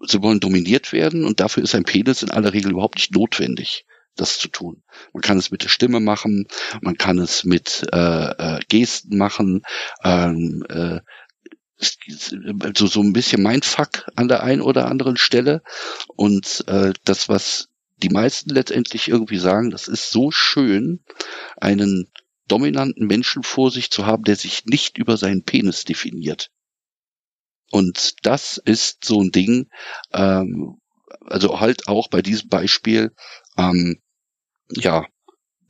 [0.00, 3.84] Sie wollen dominiert werden und dafür ist ein Penis in aller Regel überhaupt nicht notwendig
[4.16, 4.82] das zu tun.
[5.12, 6.48] Man kann es mit der Stimme machen,
[6.80, 9.62] man kann es mit äh, äh, Gesten machen,
[10.02, 11.00] ähm, äh,
[12.76, 15.62] so, so ein bisschen mein Fuck an der einen oder anderen Stelle.
[16.16, 17.68] Und äh, das, was
[18.02, 21.04] die meisten letztendlich irgendwie sagen, das ist so schön,
[21.56, 22.10] einen
[22.46, 26.50] dominanten Menschen vor sich zu haben, der sich nicht über seinen Penis definiert.
[27.70, 29.68] Und das ist so ein Ding,
[30.12, 30.78] ähm,
[31.26, 33.14] also halt auch bei diesem Beispiel,
[33.56, 34.00] ähm,
[34.70, 35.06] ja,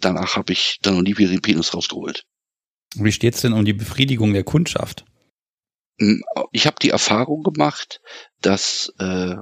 [0.01, 2.25] danach habe ich dann noch nie wieder den Penis rausgeholt.
[2.95, 5.05] Wie steht's denn um die Befriedigung der Kundschaft?
[5.99, 6.23] Hm,
[6.53, 8.01] ich habe die Erfahrung gemacht,
[8.41, 9.35] dass äh,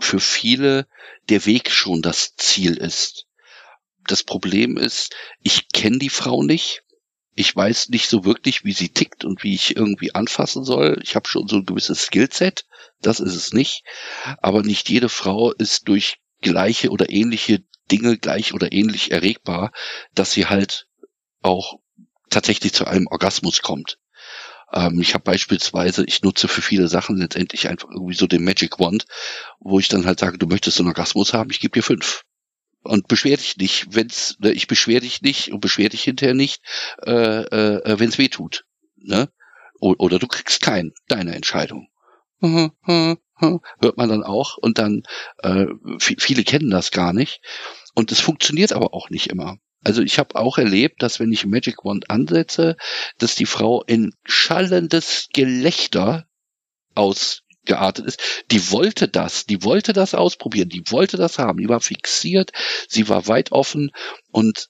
[0.00, 0.86] für viele
[1.28, 3.26] der Weg schon das Ziel ist.
[4.06, 6.82] Das Problem ist, ich kenne die Frau nicht.
[7.34, 10.98] Ich weiß nicht so wirklich, wie sie tickt und wie ich irgendwie anfassen soll.
[11.02, 12.64] Ich habe schon so ein gewisses Skillset,
[13.00, 13.84] das ist es nicht.
[14.40, 19.72] Aber nicht jede Frau ist durch gleiche oder ähnliche Dinge gleich oder ähnlich erregbar,
[20.14, 20.88] dass sie halt
[21.42, 21.78] auch
[22.30, 23.98] tatsächlich zu einem Orgasmus kommt.
[24.72, 28.78] Ähm, ich habe beispielsweise, ich nutze für viele Sachen letztendlich einfach irgendwie so den Magic
[28.78, 29.06] Wand,
[29.60, 32.24] wo ich dann halt sage, du möchtest einen Orgasmus haben, ich gebe dir fünf.
[32.82, 36.62] Und beschwer dich nicht, wenn's, ne, ich beschwer dich nicht und beschwer dich hinterher nicht,
[37.04, 38.64] äh, äh, wenn es weh tut.
[38.96, 39.28] Ne?
[39.80, 41.88] Oder du kriegst keinen, deine Entscheidung.
[42.40, 45.02] Hört man dann auch und dann,
[45.38, 45.66] äh,
[45.98, 47.40] viele kennen das gar nicht.
[47.94, 49.58] Und es funktioniert aber auch nicht immer.
[49.84, 52.76] Also ich habe auch erlebt, dass wenn ich Magic Wand ansetze,
[53.18, 56.26] dass die Frau in schallendes Gelächter
[56.94, 58.44] ausgeartet ist.
[58.50, 62.50] Die wollte das, die wollte das ausprobieren, die wollte das haben, die war fixiert,
[62.88, 63.90] sie war weit offen
[64.32, 64.68] und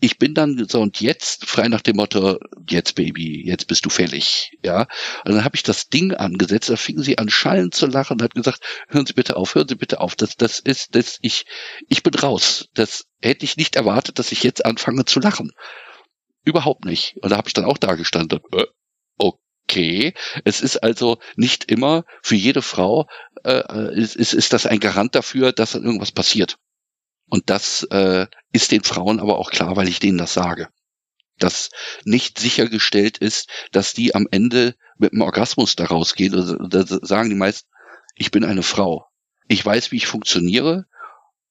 [0.00, 3.90] ich bin dann so und jetzt frei nach dem Motto, jetzt Baby, jetzt bist du
[3.90, 4.86] fällig, ja.
[5.24, 8.22] Und dann habe ich das Ding angesetzt, da fingen sie an schallen zu lachen und
[8.22, 11.44] hat gesagt, hören Sie bitte auf, hören Sie bitte auf, das, das ist, das, ich,
[11.88, 12.68] ich bin raus.
[12.74, 15.52] Das hätte ich nicht erwartet, dass ich jetzt anfange zu lachen.
[16.44, 17.16] Überhaupt nicht.
[17.20, 18.64] Und da habe ich dann auch da gestanden, äh,
[19.18, 20.14] okay.
[20.44, 23.06] Es ist also nicht immer für jede Frau
[23.44, 26.56] äh, ist, ist, ist das ein Garant dafür, dass dann irgendwas passiert.
[27.30, 30.68] Und das äh, ist den Frauen aber auch klar, weil ich denen das sage.
[31.38, 31.70] Dass
[32.04, 36.34] nicht sichergestellt ist, dass die am Ende mit einem Orgasmus da rausgehen.
[36.34, 37.68] Also, da sagen die meisten,
[38.16, 39.06] ich bin eine Frau.
[39.48, 40.86] Ich weiß, wie ich funktioniere.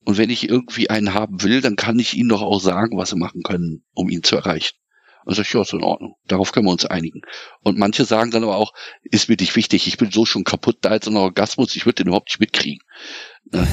[0.05, 3.09] Und wenn ich irgendwie einen haben will, dann kann ich ihnen doch auch sagen, was
[3.09, 4.77] sie machen können, um ihn zu erreichen.
[5.25, 6.15] Also ja, ist in Ordnung.
[6.27, 7.21] Darauf können wir uns einigen.
[7.61, 8.73] Und manche sagen dann aber auch,
[9.03, 12.03] ist mir nicht wichtig, ich bin so schon kaputt, da jetzt ein Orgasmus, ich würde
[12.03, 12.81] den überhaupt nicht mitkriegen.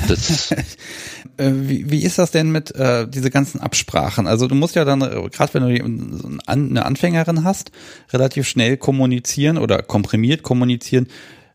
[0.09, 0.51] Das
[1.37, 4.27] äh, wie, wie ist das denn mit äh, diese ganzen Absprachen?
[4.27, 7.73] Also du musst ja dann, äh, gerade wenn du eine Anfängerin hast,
[8.13, 11.09] relativ schnell kommunizieren oder komprimiert kommunizieren,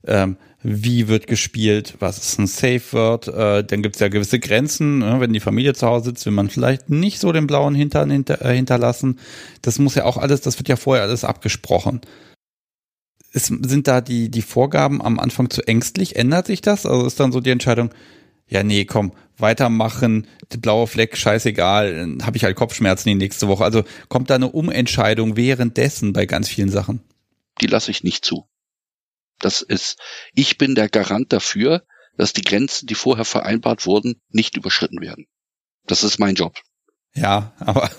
[0.05, 4.39] ähm, wie wird gespielt, was ist ein Safe Word, äh, dann gibt es ja gewisse
[4.39, 5.19] Grenzen, ne?
[5.19, 8.45] wenn die Familie zu Hause sitzt, will man vielleicht nicht so den blauen Hintern hinter,
[8.45, 9.19] äh, hinterlassen.
[9.61, 12.01] Das muss ja auch alles, das wird ja vorher alles abgesprochen.
[13.31, 16.15] Ist, sind da die, die Vorgaben am Anfang zu ängstlich?
[16.15, 16.85] Ändert sich das?
[16.85, 17.91] Also ist dann so die Entscheidung,
[18.47, 23.63] ja, nee, komm, weitermachen, der blaue Fleck, scheißegal, habe ich halt Kopfschmerzen die nächste Woche.
[23.63, 27.01] Also kommt da eine Umentscheidung währenddessen bei ganz vielen Sachen?
[27.61, 28.45] Die lasse ich nicht zu.
[29.41, 29.97] Das ist,
[30.33, 31.83] ich bin der Garant dafür,
[32.17, 35.25] dass die Grenzen, die vorher vereinbart wurden, nicht überschritten werden.
[35.85, 36.57] Das ist mein Job.
[37.13, 37.89] Ja, aber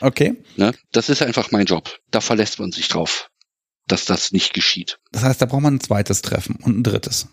[0.00, 0.42] okay.
[0.56, 0.74] Ne?
[0.92, 1.98] Das ist einfach mein Job.
[2.10, 3.30] Da verlässt man sich drauf,
[3.86, 4.98] dass das nicht geschieht.
[5.12, 7.28] Das heißt, da braucht man ein zweites Treffen und ein drittes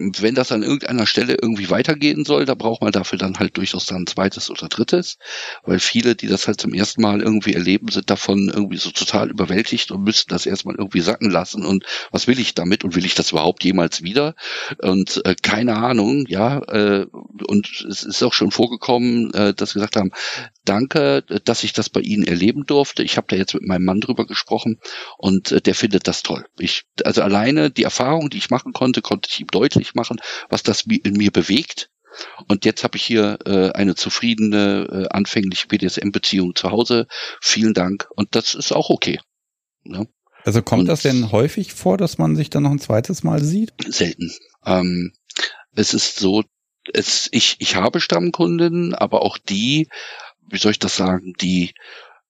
[0.00, 3.86] wenn das an irgendeiner Stelle irgendwie weitergehen soll, da braucht man dafür dann halt durchaus
[3.86, 5.18] dann ein zweites oder drittes,
[5.64, 9.30] weil viele, die das halt zum ersten Mal irgendwie erleben, sind davon irgendwie so total
[9.30, 11.64] überwältigt und müssen das erstmal irgendwie sacken lassen.
[11.64, 12.84] Und was will ich damit?
[12.84, 14.34] Und will ich das überhaupt jemals wieder?
[14.78, 17.06] Und äh, keine Ahnung, ja, äh,
[17.46, 20.12] und es ist auch schon vorgekommen, äh, dass gesagt haben,
[20.70, 23.02] danke, dass ich das bei Ihnen erleben durfte.
[23.02, 24.78] Ich habe da jetzt mit meinem Mann drüber gesprochen
[25.18, 26.46] und äh, der findet das toll.
[26.58, 30.62] Ich, also alleine die Erfahrung, die ich machen konnte, konnte ich ihm deutlich machen, was
[30.62, 31.90] das in mir bewegt.
[32.48, 37.06] Und jetzt habe ich hier äh, eine zufriedene, äh, anfängliche BDSM-Beziehung zu Hause.
[37.40, 38.08] Vielen Dank.
[38.14, 39.18] Und das ist auch okay.
[39.84, 40.04] Ja.
[40.44, 43.42] Also kommt und das denn häufig vor, dass man sich dann noch ein zweites Mal
[43.42, 43.72] sieht?
[43.86, 44.32] Selten.
[44.64, 45.12] Ähm,
[45.74, 46.44] es ist so,
[46.92, 49.88] es, ich, ich habe Stammkundinnen, aber auch die
[50.50, 51.74] wie soll ich das sagen, die,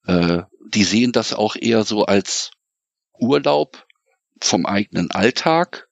[0.06, 2.50] äh, die sehen das auch eher so als
[3.18, 3.86] Urlaub
[4.40, 5.88] vom eigenen Alltag,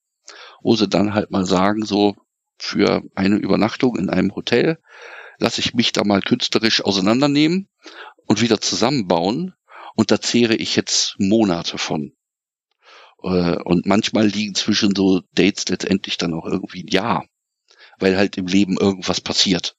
[0.62, 2.16] wo sie dann halt mal sagen, so
[2.58, 4.78] für eine Übernachtung in einem Hotel
[5.38, 7.68] lasse ich mich da mal künstlerisch auseinandernehmen
[8.26, 9.54] und wieder zusammenbauen
[9.94, 12.12] und da zehre ich jetzt Monate von.
[13.22, 17.26] Äh, und manchmal liegen zwischen so Dates letztendlich dann auch irgendwie ein Jahr,
[17.98, 19.76] weil halt im Leben irgendwas passiert.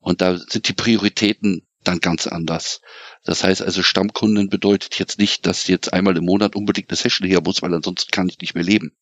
[0.00, 2.80] Und da sind die Prioritäten dann ganz anders.
[3.24, 7.28] Das heißt also, Stammkunden bedeutet jetzt nicht, dass jetzt einmal im Monat unbedingt eine Session
[7.28, 8.92] her muss, weil ansonsten kann ich nicht mehr leben.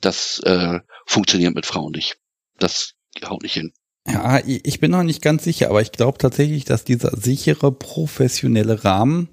[0.00, 2.18] Das äh, funktioniert mit Frauen nicht.
[2.58, 2.94] Das
[3.24, 3.72] haut nicht hin.
[4.06, 8.84] Ja, ich bin noch nicht ganz sicher, aber ich glaube tatsächlich, dass dieser sichere, professionelle
[8.84, 9.28] Rahmen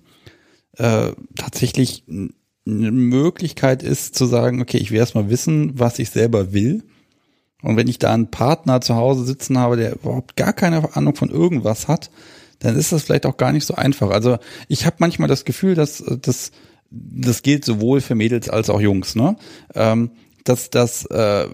[0.78, 6.54] äh, tatsächlich eine Möglichkeit ist zu sagen, okay, ich will erstmal wissen, was ich selber
[6.54, 6.84] will
[7.64, 11.16] und wenn ich da einen Partner zu Hause sitzen habe, der überhaupt gar keine Ahnung
[11.16, 12.12] von irgendwas hat,
[12.60, 14.12] dann ist das vielleicht auch gar nicht so einfach.
[14.12, 14.38] Also
[14.68, 16.52] ich habe manchmal das Gefühl, dass das
[16.92, 19.36] das gilt sowohl für Mädels als auch Jungs, ne?
[19.74, 20.12] Ähm,
[20.44, 21.48] dass das, äh,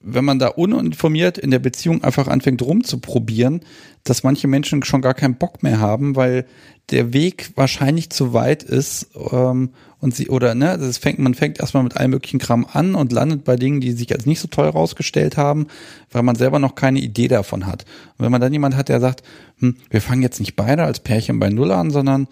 [0.00, 3.60] wenn man da uninformiert in der Beziehung einfach anfängt rumzuprobieren,
[4.04, 6.46] dass manche Menschen schon gar keinen Bock mehr haben, weil
[6.90, 11.60] der Weg wahrscheinlich zu weit ist ähm, und sie oder ne, das fängt man fängt
[11.60, 14.48] erstmal mit allem möglichen Kram an und landet bei Dingen, die sich als nicht so
[14.48, 15.66] toll rausgestellt haben,
[16.10, 17.84] weil man selber noch keine Idee davon hat.
[18.16, 19.22] Und wenn man dann jemand hat, der sagt,
[19.58, 22.26] hm, wir fangen jetzt nicht beide als Pärchen bei Null an, sondern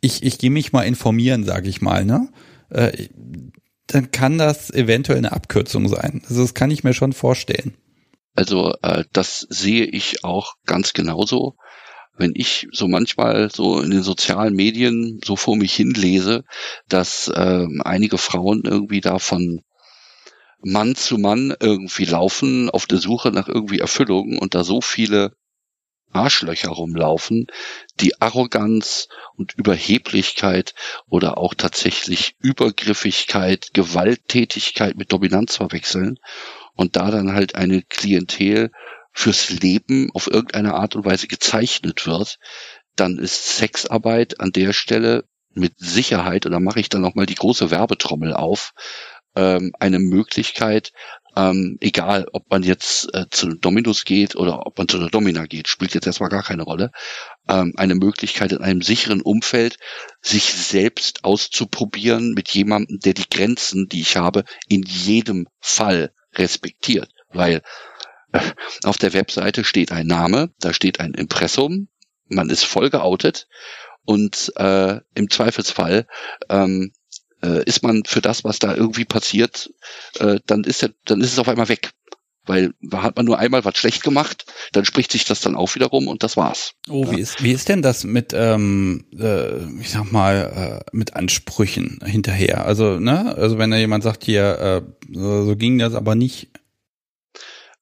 [0.00, 2.28] ich ich gehe mich mal informieren, sage ich mal, ne?
[2.70, 3.08] Äh,
[3.88, 6.22] dann kann das eventuell eine Abkürzung sein.
[6.28, 7.76] Also das kann ich mir schon vorstellen.
[8.34, 11.56] Also äh, das sehe ich auch ganz genauso
[12.18, 16.44] wenn ich so manchmal so in den sozialen Medien so vor mich hinlese,
[16.88, 19.60] dass ähm, einige Frauen irgendwie da von
[20.60, 25.32] Mann zu Mann irgendwie laufen auf der Suche nach irgendwie Erfüllung und da so viele
[26.12, 27.46] Arschlöcher rumlaufen,
[28.00, 30.74] die Arroganz und Überheblichkeit
[31.06, 36.18] oder auch tatsächlich Übergriffigkeit, Gewalttätigkeit mit Dominanz verwechseln
[36.74, 38.70] und da dann halt eine Klientel
[39.12, 42.38] fürs Leben auf irgendeine Art und Weise gezeichnet wird,
[42.94, 47.34] dann ist Sexarbeit an der Stelle mit Sicherheit, und da mache ich dann nochmal die
[47.34, 48.72] große Werbetrommel auf,
[49.34, 50.92] ähm, eine Möglichkeit,
[51.38, 55.46] Ähm, egal, ob man jetzt äh, zu Dominus geht oder ob man zu der Domina
[55.46, 56.90] geht, spielt jetzt erstmal gar keine Rolle.
[57.48, 59.76] Ähm, eine Möglichkeit in einem sicheren Umfeld,
[60.20, 67.08] sich selbst auszuprobieren mit jemandem, der die Grenzen, die ich habe, in jedem Fall respektiert.
[67.28, 67.62] Weil
[68.32, 68.40] äh,
[68.82, 71.86] auf der Webseite steht ein Name, da steht ein Impressum,
[72.26, 73.46] man ist voll geoutet
[74.04, 76.08] und äh, im Zweifelsfall
[76.48, 76.90] ähm,
[77.42, 79.70] äh, ist man für das, was da irgendwie passiert,
[80.18, 81.92] äh, dann ist er, dann ist es auf einmal weg.
[82.48, 85.86] Weil hat man nur einmal was schlecht gemacht, dann spricht sich das dann auch wieder
[85.86, 86.72] rum und das war's.
[86.88, 87.12] Oh, ja.
[87.12, 92.00] wie ist wie ist denn das mit, ähm, äh, ich sag mal, äh, mit Ansprüchen
[92.02, 92.64] hinterher?
[92.64, 94.82] Also ne, also wenn da jemand sagt hier, äh,
[95.12, 96.48] so, ging das aber nicht.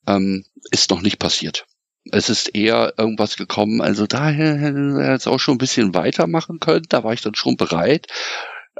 [0.09, 1.67] Ähm, ist noch nicht passiert.
[2.11, 6.59] Es ist eher irgendwas gekommen, also daher hätte er jetzt auch schon ein bisschen weitermachen
[6.59, 8.09] können, da war ich dann schon bereit.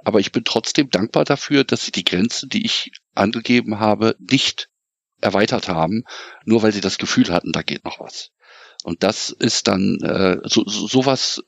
[0.07, 4.69] Aber ich bin trotzdem dankbar dafür, dass sie die Grenzen, die ich angegeben habe, nicht
[5.21, 6.05] erweitert haben,
[6.45, 8.31] nur weil sie das Gefühl hatten, da geht noch was.
[8.85, 11.43] Und das ist dann, äh, so, so, sowas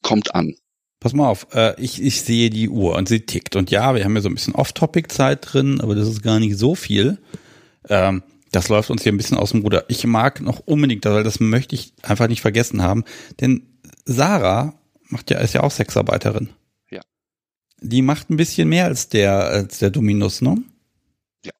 [0.00, 0.54] kommt an.
[1.00, 3.56] Pass mal auf, äh, ich, ich sehe die Uhr und sie tickt.
[3.56, 6.56] Und ja, wir haben ja so ein bisschen Off-Topic-Zeit drin, aber das ist gar nicht
[6.56, 7.18] so viel.
[7.88, 8.22] Ähm,
[8.52, 9.86] das läuft uns hier ein bisschen aus dem Ruder.
[9.88, 13.02] Ich mag noch unbedingt, weil das möchte ich einfach nicht vergessen haben,
[13.40, 16.50] denn Sarah macht ja, ist ja auch Sexarbeiterin.
[17.80, 20.56] Die macht ein bisschen mehr als der, als der Dominus, ne?
[21.44, 21.52] Ja.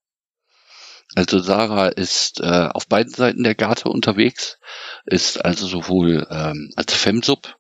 [1.15, 4.59] Also Sarah ist äh, auf beiden Seiten der Garte unterwegs,
[5.07, 7.57] ist also sowohl ähm, als Femsub,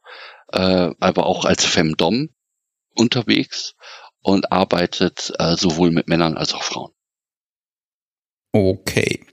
[0.52, 2.30] äh, aber auch als Femdom
[2.94, 3.74] unterwegs
[4.22, 6.92] und arbeitet äh, sowohl mit Männern als auch Frauen.
[8.52, 9.24] Okay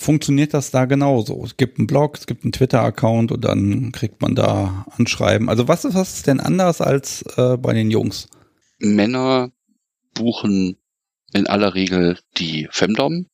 [0.00, 1.44] funktioniert das da genauso.
[1.44, 5.48] Es gibt einen Blog, es gibt einen Twitter-Account und dann kriegt man da Anschreiben.
[5.48, 8.28] Also was ist, was ist denn anders als äh, bei den Jungs?
[8.78, 9.50] Männer
[10.14, 10.78] buchen
[11.32, 13.26] in aller Regel die Femdom,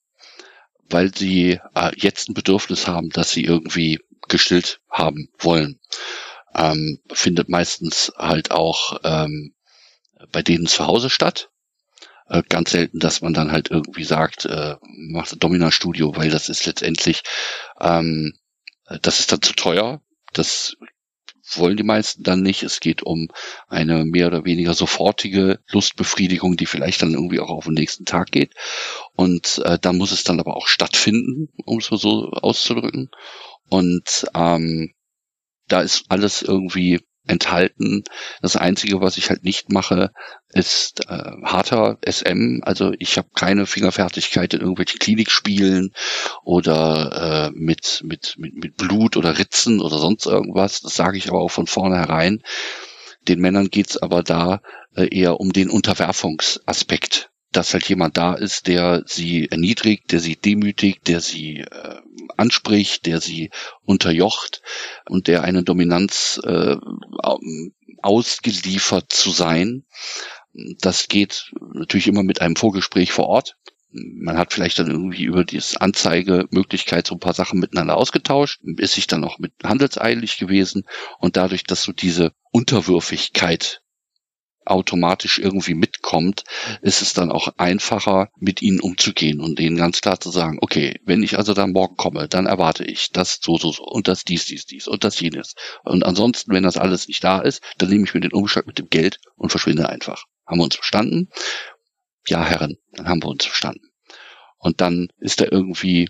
[0.90, 5.78] weil sie äh, jetzt ein Bedürfnis haben, dass sie irgendwie gestillt haben wollen.
[6.54, 9.54] Ähm, findet meistens halt auch ähm,
[10.32, 11.50] bei denen zu Hause statt.
[12.28, 16.48] Äh, ganz selten, dass man dann halt irgendwie sagt, äh, macht ein Domina-Studio, weil das
[16.48, 17.22] ist letztendlich,
[17.80, 18.34] ähm,
[19.02, 20.00] das ist dann zu teuer.
[20.32, 20.76] Das
[21.54, 22.62] wollen die meisten dann nicht.
[22.62, 23.28] Es geht um
[23.68, 28.32] eine mehr oder weniger sofortige Lustbefriedigung, die vielleicht dann irgendwie auch auf den nächsten Tag
[28.32, 28.54] geht.
[29.14, 33.10] Und äh, da muss es dann aber auch stattfinden, um es mal so auszudrücken.
[33.68, 34.92] Und ähm,
[35.68, 38.04] da ist alles irgendwie enthalten.
[38.40, 40.10] Das Einzige, was ich halt nicht mache,
[40.48, 42.60] ist äh, harter SM.
[42.62, 45.92] Also ich habe keine Fingerfertigkeit in irgendwelchen Klinikspielen
[46.44, 50.80] oder äh, mit, mit, mit, mit Blut oder Ritzen oder sonst irgendwas.
[50.80, 52.42] Das sage ich aber auch von vornherein.
[53.28, 54.60] Den Männern geht's aber da
[54.94, 60.36] äh, eher um den Unterwerfungsaspekt dass halt jemand da ist, der sie erniedrigt, der sie
[60.36, 62.00] demütigt, der sie äh,
[62.36, 63.50] anspricht, der sie
[63.82, 64.62] unterjocht
[65.08, 66.76] und der eine Dominanz äh,
[68.02, 69.84] ausgeliefert zu sein.
[70.80, 73.56] Das geht natürlich immer mit einem Vorgespräch vor Ort.
[73.92, 78.94] Man hat vielleicht dann irgendwie über die Anzeigemöglichkeit so ein paar Sachen miteinander ausgetauscht, ist
[78.94, 80.84] sich dann auch mit handelseilig gewesen
[81.18, 83.82] und dadurch, dass so diese Unterwürfigkeit
[84.66, 86.44] automatisch irgendwie mitkommt,
[86.82, 91.00] ist es dann auch einfacher, mit ihnen umzugehen und ihnen ganz klar zu sagen, okay,
[91.04, 94.24] wenn ich also dann morgen komme, dann erwarte ich das so, so, so und das
[94.24, 95.54] dies, dies, dies und das jenes.
[95.84, 98.78] Und ansonsten, wenn das alles nicht da ist, dann nehme ich mir den Umschlag mit
[98.78, 100.24] dem Geld und verschwinde einfach.
[100.46, 101.28] Haben wir uns verstanden?
[102.28, 103.88] Ja, Herren, dann haben wir uns verstanden.
[104.58, 106.08] Und dann ist da irgendwie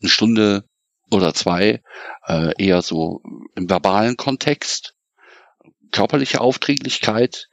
[0.00, 0.64] eine Stunde
[1.10, 1.82] oder zwei
[2.26, 3.22] äh, eher so
[3.54, 4.94] im verbalen Kontext
[5.90, 7.48] körperliche Aufdringlichkeit,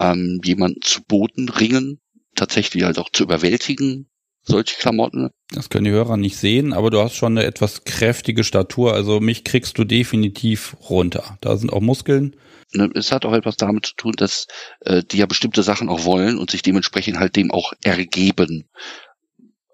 [0.00, 2.00] ähm, jemanden zu Boden ringen,
[2.34, 4.08] tatsächlich halt auch zu überwältigen,
[4.42, 5.30] solche Klamotten.
[5.50, 9.20] Das können die Hörer nicht sehen, aber du hast schon eine etwas kräftige Statur, also
[9.20, 11.38] mich kriegst du definitiv runter.
[11.40, 12.36] Da sind auch Muskeln.
[12.74, 14.46] Ne, es hat auch etwas damit zu tun, dass
[14.80, 18.68] äh, die ja bestimmte Sachen auch wollen und sich dementsprechend halt dem auch ergeben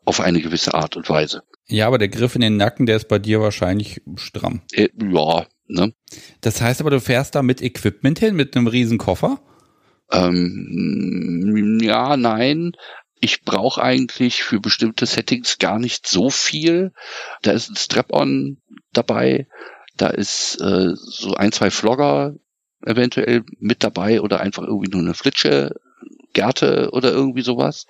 [0.04, 1.42] auf eine gewisse Art und Weise.
[1.68, 4.62] Ja, aber der Griff in den Nacken, der ist bei dir wahrscheinlich stramm.
[4.72, 5.92] Äh, ja, Ne?
[6.40, 9.40] Das heißt aber, du fährst da mit Equipment hin, mit einem riesen Koffer?
[10.10, 12.72] Ähm, ja, nein.
[13.20, 16.92] Ich brauche eigentlich für bestimmte Settings gar nicht so viel.
[17.42, 18.62] Da ist ein Strap-on
[18.92, 19.46] dabei,
[19.96, 22.34] da ist äh, so ein, zwei Flogger
[22.86, 25.74] eventuell mit dabei oder einfach irgendwie nur eine Flitsche,
[26.32, 27.86] Gerte oder irgendwie sowas.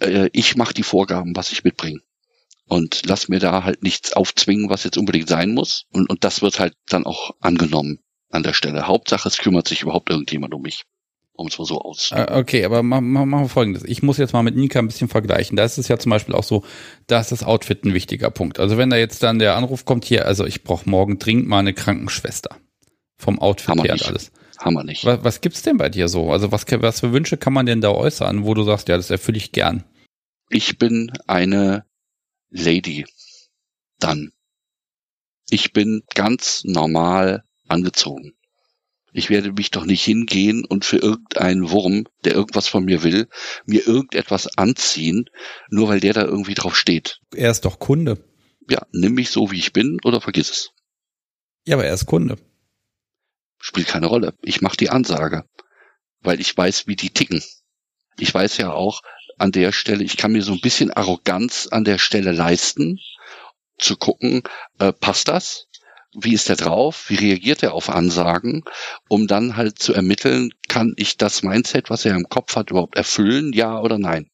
[0.00, 2.00] Äh, ich mache die Vorgaben, was ich mitbringe
[2.66, 5.84] und lass mir da halt nichts aufzwingen, was jetzt unbedingt sein muss.
[5.92, 7.98] Und, und das wird halt dann auch angenommen
[8.30, 8.86] an der Stelle.
[8.86, 10.84] Hauptsache, es kümmert sich überhaupt irgendjemand um mich.
[11.36, 12.34] um es mal so auszudrücken.
[12.34, 13.84] Äh, okay, aber machen wir mal folgendes.
[13.84, 15.56] Ich muss jetzt mal mit Nika ein bisschen vergleichen.
[15.56, 16.64] Da ist es ja zum Beispiel auch so,
[17.06, 18.58] da ist das Outfit ein wichtiger Punkt.
[18.58, 21.58] Also wenn da jetzt dann der Anruf kommt hier, also ich brauche morgen dringend mal
[21.58, 22.56] eine Krankenschwester.
[23.18, 24.04] Vom Outfit Hammer her nicht.
[24.04, 24.32] und alles.
[24.58, 25.04] Hammer nicht.
[25.04, 26.30] Was, was gibt's denn bei dir so?
[26.30, 29.10] Also was, was für Wünsche kann man denn da äußern, wo du sagst, ja, das
[29.10, 29.84] erfülle ich gern?
[30.48, 31.84] Ich bin eine
[32.54, 33.04] Lady.
[33.98, 34.32] Dann.
[35.50, 38.36] Ich bin ganz normal angezogen.
[39.12, 43.28] Ich werde mich doch nicht hingehen und für irgendeinen Wurm, der irgendwas von mir will,
[43.66, 45.26] mir irgendetwas anziehen,
[45.68, 47.20] nur weil der da irgendwie drauf steht.
[47.34, 48.24] Er ist doch Kunde.
[48.68, 50.70] Ja, nimm mich so, wie ich bin oder vergiss es.
[51.66, 52.38] Ja, aber er ist Kunde.
[53.58, 54.34] Spielt keine Rolle.
[54.42, 55.44] Ich mache die Ansage,
[56.20, 57.42] weil ich weiß, wie die ticken.
[58.18, 59.02] Ich weiß ja auch
[59.38, 62.98] an der Stelle, ich kann mir so ein bisschen Arroganz an der Stelle leisten,
[63.78, 64.42] zu gucken,
[64.78, 65.66] äh, passt das?
[66.14, 68.62] wie ist er drauf, wie reagiert er auf Ansagen,
[69.08, 72.96] um dann halt zu ermitteln, kann ich das Mindset, was er im Kopf hat, überhaupt
[72.96, 74.30] erfüllen, ja oder nein.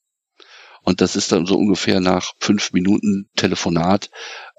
[0.83, 4.11] Und das ist dann so ungefähr nach fünf Minuten Telefonat,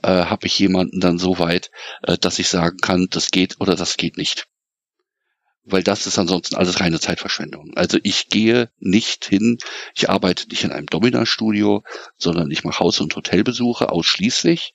[0.03, 1.71] äh, habe ich jemanden dann so weit,
[2.03, 4.47] äh, dass ich sagen kann, das geht oder das geht nicht.
[5.63, 7.73] Weil das ist ansonsten alles reine Zeitverschwendung.
[7.75, 9.57] Also ich gehe nicht hin,
[9.93, 11.83] ich arbeite nicht in einem Domina-Studio,
[12.17, 14.73] sondern ich mache Haus- und Hotelbesuche ausschließlich.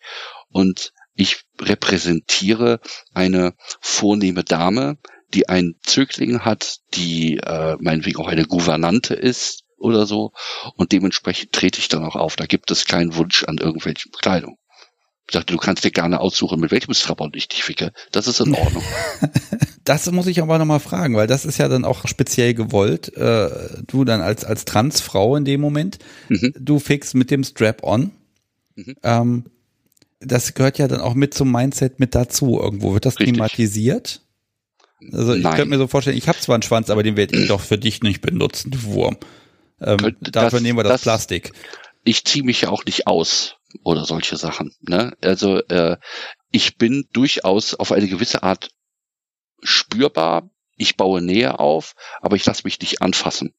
[0.48, 2.80] Und ich repräsentiere
[3.14, 4.98] eine vornehme Dame,
[5.34, 10.32] die einen Zögling hat, die äh, meinetwegen auch eine Gouvernante ist oder so.
[10.76, 12.36] Und dementsprechend trete ich dann auch auf.
[12.36, 14.58] Da gibt es keinen Wunsch an irgendwelche Bekleidung.
[15.28, 17.92] Ich dachte, du kannst dir gerne aussuchen, mit welchem Strapon ich dich ficke.
[18.12, 18.84] Das ist in Ordnung.
[19.84, 23.16] das muss ich aber nochmal fragen, weil das ist ja dann auch speziell gewollt.
[23.16, 23.50] Äh,
[23.86, 25.98] du dann als, als Transfrau in dem Moment,
[26.28, 26.52] mhm.
[26.58, 28.12] du fickst mit dem Strap-on.
[28.76, 28.94] Mhm.
[29.02, 29.44] Ähm,
[30.20, 32.60] das gehört ja dann auch mit zum Mindset mit dazu.
[32.60, 33.34] Irgendwo wird das Richtig.
[33.34, 34.22] thematisiert.
[35.12, 35.56] Also ich Nein.
[35.56, 37.78] könnte mir so vorstellen, ich habe zwar einen Schwanz, aber den werde ich doch für
[37.78, 39.16] dich nicht benutzen, du Wurm.
[39.80, 41.52] Ähm, das, dafür nehmen wir das, das Plastik.
[42.04, 44.74] Ich ziehe mich ja auch nicht aus oder solche Sachen.
[44.80, 45.16] Ne?
[45.20, 45.96] Also äh,
[46.50, 48.70] ich bin durchaus auf eine gewisse Art
[49.62, 50.50] spürbar.
[50.78, 53.54] Ich baue Nähe auf, aber ich lasse mich nicht anfassen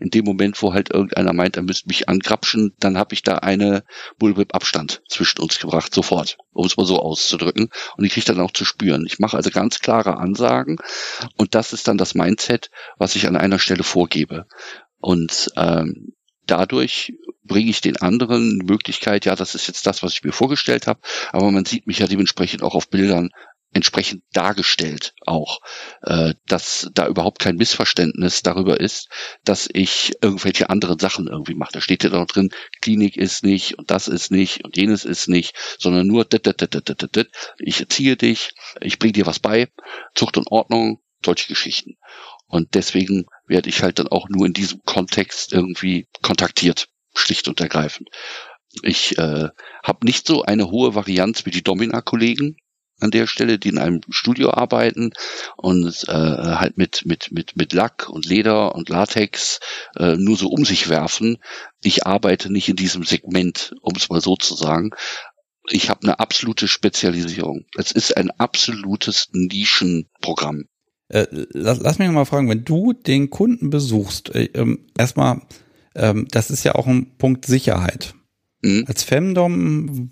[0.00, 3.36] in dem Moment, wo halt irgendeiner meint, er müsste mich angrapschen, dann habe ich da
[3.36, 3.84] eine
[4.18, 7.68] Bullwhip-Abstand zwischen uns gebracht, sofort, um es mal so auszudrücken.
[7.96, 9.04] Und ich kriege dann auch zu spüren.
[9.06, 10.78] Ich mache also ganz klare Ansagen
[11.36, 14.46] und das ist dann das Mindset, was ich an einer Stelle vorgebe.
[14.98, 16.14] Und ähm,
[16.46, 17.12] dadurch
[17.44, 20.86] bringe ich den anderen die Möglichkeit, ja, das ist jetzt das, was ich mir vorgestellt
[20.86, 21.00] habe,
[21.32, 23.30] aber man sieht mich ja dementsprechend auch auf Bildern
[23.72, 25.60] entsprechend dargestellt auch,
[26.02, 29.08] äh, dass da überhaupt kein Missverständnis darüber ist,
[29.44, 31.72] dass ich irgendwelche anderen Sachen irgendwie mache.
[31.74, 32.50] Da steht ja noch drin,
[32.80, 36.60] Klinik ist nicht und das ist nicht und jenes ist nicht, sondern nur dit, dit,
[36.60, 37.28] dit, dit, dit, dit.
[37.58, 39.68] ich erziehe dich, ich bringe dir was bei,
[40.14, 41.96] Zucht und Ordnung, solche Geschichten.
[42.46, 47.60] Und deswegen werde ich halt dann auch nur in diesem Kontext irgendwie kontaktiert, schlicht und
[47.60, 48.08] ergreifend.
[48.82, 49.48] Ich äh,
[49.82, 52.56] habe nicht so eine hohe Varianz wie die Domina-Kollegen,
[53.00, 55.12] an der Stelle, die in einem Studio arbeiten
[55.56, 59.60] und äh, halt mit mit mit mit Lack und Leder und Latex
[59.96, 61.38] äh, nur so um sich werfen.
[61.82, 64.90] Ich arbeite nicht in diesem Segment, um es mal so zu sagen.
[65.68, 67.64] Ich habe eine absolute Spezialisierung.
[67.76, 70.64] Es ist ein absolutes Nischenprogramm.
[71.10, 75.42] Äh, lass, lass mich mal fragen, wenn du den Kunden besuchst, äh, ähm, erstmal,
[75.94, 78.14] ähm, das ist ja auch ein Punkt Sicherheit.
[78.62, 78.84] Mhm.
[78.86, 80.10] Als Femdom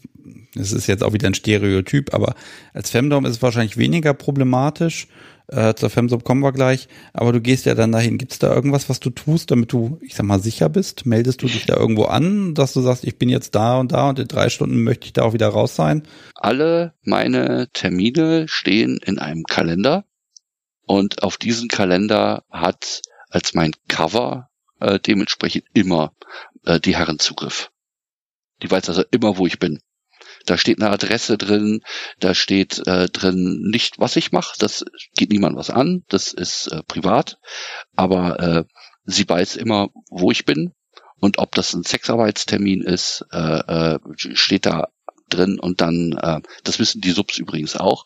[0.54, 2.34] das ist jetzt auch wieder ein Stereotyp, aber
[2.72, 5.08] als Femdom ist es wahrscheinlich weniger problematisch.
[5.46, 6.88] Äh, zur Femdom kommen wir gleich.
[7.14, 8.18] Aber du gehst ja dann dahin.
[8.18, 11.06] Gibt es da irgendwas, was du tust, damit du, ich sag mal, sicher bist?
[11.06, 14.10] Meldest du dich da irgendwo an, dass du sagst, ich bin jetzt da und da
[14.10, 16.02] und in drei Stunden möchte ich da auch wieder raus sein?
[16.34, 20.04] Alle meine Termine stehen in einem Kalender.
[20.88, 24.48] Und auf diesen Kalender hat als mein Cover
[24.80, 26.14] äh, dementsprechend immer
[26.64, 27.70] äh, die Herren Zugriff.
[28.62, 29.80] Die weiß also immer, wo ich bin.
[30.46, 31.82] Da steht eine Adresse drin,
[32.20, 34.82] da steht äh, drin nicht, was ich mache, das
[35.14, 37.36] geht niemand was an, das ist äh, privat,
[37.94, 38.64] aber äh,
[39.04, 40.72] sie weiß immer, wo ich bin
[41.20, 44.88] und ob das ein Sexarbeitstermin ist, äh, äh, steht da
[45.28, 48.04] drin und dann, äh, das wissen die Subs übrigens auch,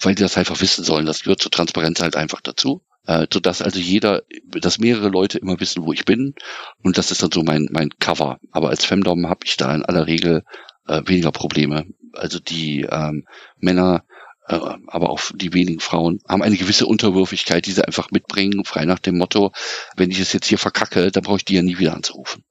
[0.00, 1.06] weil die das einfach wissen sollen.
[1.06, 5.38] Das gehört zur Transparenz halt einfach dazu, äh, so dass also jeder, dass mehrere Leute
[5.38, 6.34] immer wissen, wo ich bin
[6.82, 8.38] und das ist dann so mein mein Cover.
[8.50, 10.42] Aber als Femdom habe ich da in aller Regel
[10.86, 11.86] äh, weniger Probleme.
[12.12, 13.26] Also die ähm,
[13.58, 14.04] Männer,
[14.48, 18.84] äh, aber auch die wenigen Frauen haben eine gewisse Unterwürfigkeit, die sie einfach mitbringen, frei
[18.84, 19.52] nach dem Motto,
[19.96, 22.44] wenn ich es jetzt hier verkacke, dann brauche ich die ja nie wieder anzurufen.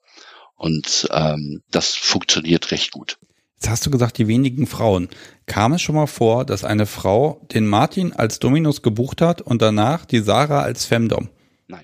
[0.55, 3.17] Und ähm, das funktioniert recht gut.
[3.59, 5.09] Jetzt hast du gesagt, die wenigen Frauen.
[5.45, 9.61] Kam es schon mal vor, dass eine Frau den Martin als Dominus gebucht hat und
[9.61, 11.27] danach die Sarah als Femdom?
[11.67, 11.83] Nein.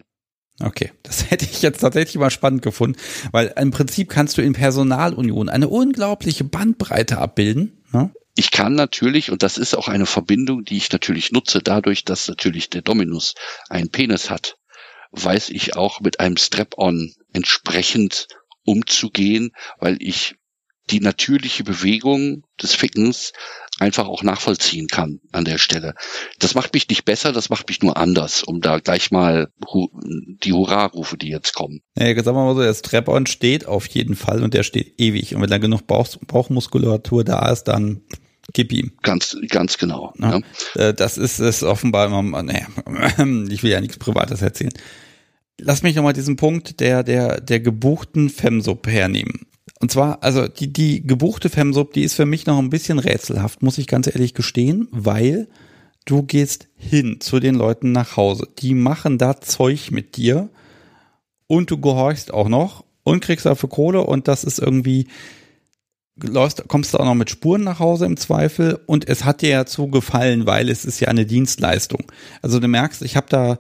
[0.61, 2.97] Okay, das hätte ich jetzt tatsächlich mal spannend gefunden,
[3.34, 7.84] weil im Prinzip kannst du in Personalunion eine unglaubliche Bandbreite abbilden.
[7.91, 8.14] Ne?
[8.35, 12.30] Ich kann natürlich, und das ist auch eine Verbindung, die ich natürlich nutze, dadurch, dass
[12.30, 13.34] natürlich der Dominus
[13.68, 14.56] einen Penis hat,
[15.11, 18.30] weiß ich auch mit einem Strap-on entsprechend
[18.64, 20.35] umzugehen, weil ich
[20.90, 23.34] die natürliche Bewegung des Fickens
[23.80, 25.95] einfach auch nachvollziehen kann an der Stelle.
[26.40, 29.49] Das macht mich nicht besser, das macht mich nur anders, um da gleich mal
[30.44, 31.82] die Hurra-Rufe, die jetzt kommen.
[31.98, 35.36] Ja, sagen wir mal so, der Strap-on steht auf jeden Fall und der steht ewig.
[35.36, 38.02] Und wenn da genug Bauch, Bauchmuskulatur da ist, dann
[38.53, 38.94] gib ihm.
[39.02, 40.14] Ganz, ganz genau.
[40.20, 40.40] Ja.
[40.76, 40.90] ja.
[40.90, 42.68] Äh, das ist es offenbar immer, naja,
[43.49, 44.74] ich will ja nichts Privates erzählen.
[45.60, 49.48] Lass mich nochmal diesen Punkt der, der, der gebuchten Femsub hernehmen.
[49.80, 53.61] Und zwar, also die, die gebuchte Femsub, die ist für mich noch ein bisschen rätselhaft,
[53.61, 55.47] muss ich ganz ehrlich gestehen, weil
[56.06, 58.47] du gehst hin zu den Leuten nach Hause.
[58.60, 60.49] Die machen da Zeug mit dir
[61.47, 65.07] und du gehorchst auch noch und kriegst dafür Kohle und das ist irgendwie,
[66.22, 69.49] läufst, kommst du auch noch mit Spuren nach Hause im Zweifel und es hat dir
[69.49, 72.03] ja zu gefallen, weil es ist ja eine Dienstleistung.
[72.41, 73.60] Also du merkst, ich habe da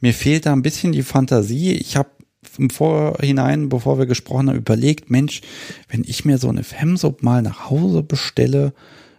[0.00, 1.72] mir fehlt da ein bisschen die Fantasie.
[1.72, 2.10] Ich habe
[2.58, 5.40] im Vorhinein, bevor wir gesprochen haben, überlegt, Mensch,
[5.88, 8.72] wenn ich mir so eine Femsub mal nach Hause bestelle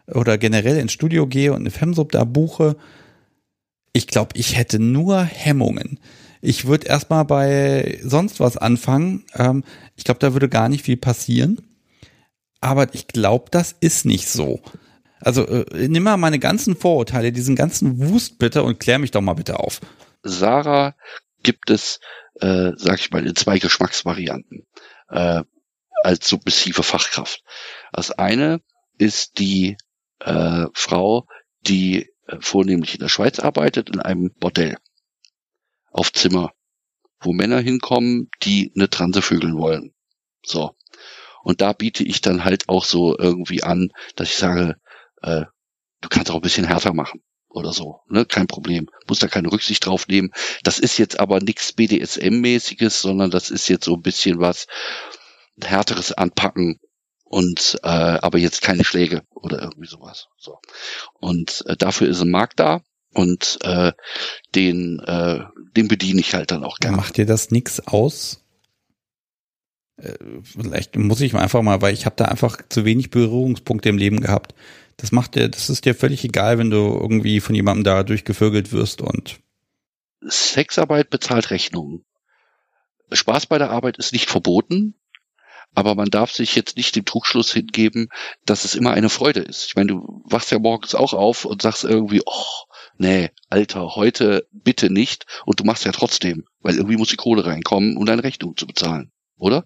[0.08, 2.76] oder generell ins Studio gehe und eine Femsub da buche,
[3.94, 6.00] ich glaube, ich hätte nur Hemmungen.
[6.42, 9.26] Ich würde erstmal bei sonst was anfangen.
[9.34, 9.64] Ähm,
[9.96, 11.62] ich glaube, da würde gar nicht viel passieren.
[12.62, 14.62] Aber ich glaube, das ist nicht so.
[15.20, 19.22] Also äh, nimm mal meine ganzen Vorurteile, diesen ganzen Wust bitte und klär mich doch
[19.22, 19.82] mal bitte auf.
[20.24, 20.96] Sarah
[21.44, 22.00] gibt es,
[22.42, 24.66] äh, sag ich mal, in zwei Geschmacksvarianten
[25.10, 25.44] äh,
[26.04, 27.42] als submissive Fachkraft.
[27.92, 28.62] Das eine
[28.98, 29.78] ist die
[30.20, 31.28] äh, Frau,
[31.62, 34.78] die äh, vornehmlich in der Schweiz arbeitet, in einem Bordell
[35.92, 36.52] auf Zimmer,
[37.22, 39.94] wo Männer hinkommen, die eine Transe vögeln wollen.
[40.46, 40.76] So.
[41.44, 44.76] Und da biete ich dann halt auch so irgendwie an, dass ich sage,
[45.22, 45.46] äh,
[46.02, 47.24] du kannst auch ein bisschen härter machen
[47.58, 48.26] oder so, ne?
[48.26, 48.90] Kein Problem.
[49.08, 50.32] Muss da keine Rücksicht drauf nehmen.
[50.64, 54.68] Das ist jetzt aber nichts BDSM-mäßiges, sondern das ist jetzt so ein bisschen was
[55.62, 56.80] härteres anpacken
[57.24, 60.28] und äh, aber jetzt keine Schläge oder irgendwie sowas.
[60.38, 60.60] So.
[61.20, 62.82] Und äh, dafür ist ein Markt da
[63.14, 63.92] und äh,
[64.56, 65.40] den, äh,
[65.76, 66.98] den bediene ich halt dann auch gerne.
[66.98, 68.46] Macht dir das nix aus?
[69.98, 70.14] Äh,
[70.44, 74.22] vielleicht muss ich einfach mal, weil ich habe da einfach zu wenig Berührungspunkte im Leben
[74.22, 74.54] gehabt.
[74.98, 78.72] Das macht dir, das ist dir völlig egal, wenn du irgendwie von jemandem da durchgevögelt
[78.72, 79.40] wirst und.
[80.22, 82.04] Sexarbeit bezahlt Rechnungen.
[83.12, 84.96] Spaß bei der Arbeit ist nicht verboten,
[85.76, 88.10] aber man darf sich jetzt nicht dem Trugschluss hingeben,
[88.46, 89.68] dass es immer eine Freude ist.
[89.68, 92.66] Ich meine, du wachst ja morgens auch auf und sagst irgendwie, oh,
[92.98, 95.28] nee, Alter, heute bitte nicht.
[95.46, 98.66] Und du machst ja trotzdem, weil irgendwie muss die Kohle reinkommen, um deine Rechnung zu
[98.66, 99.66] bezahlen oder?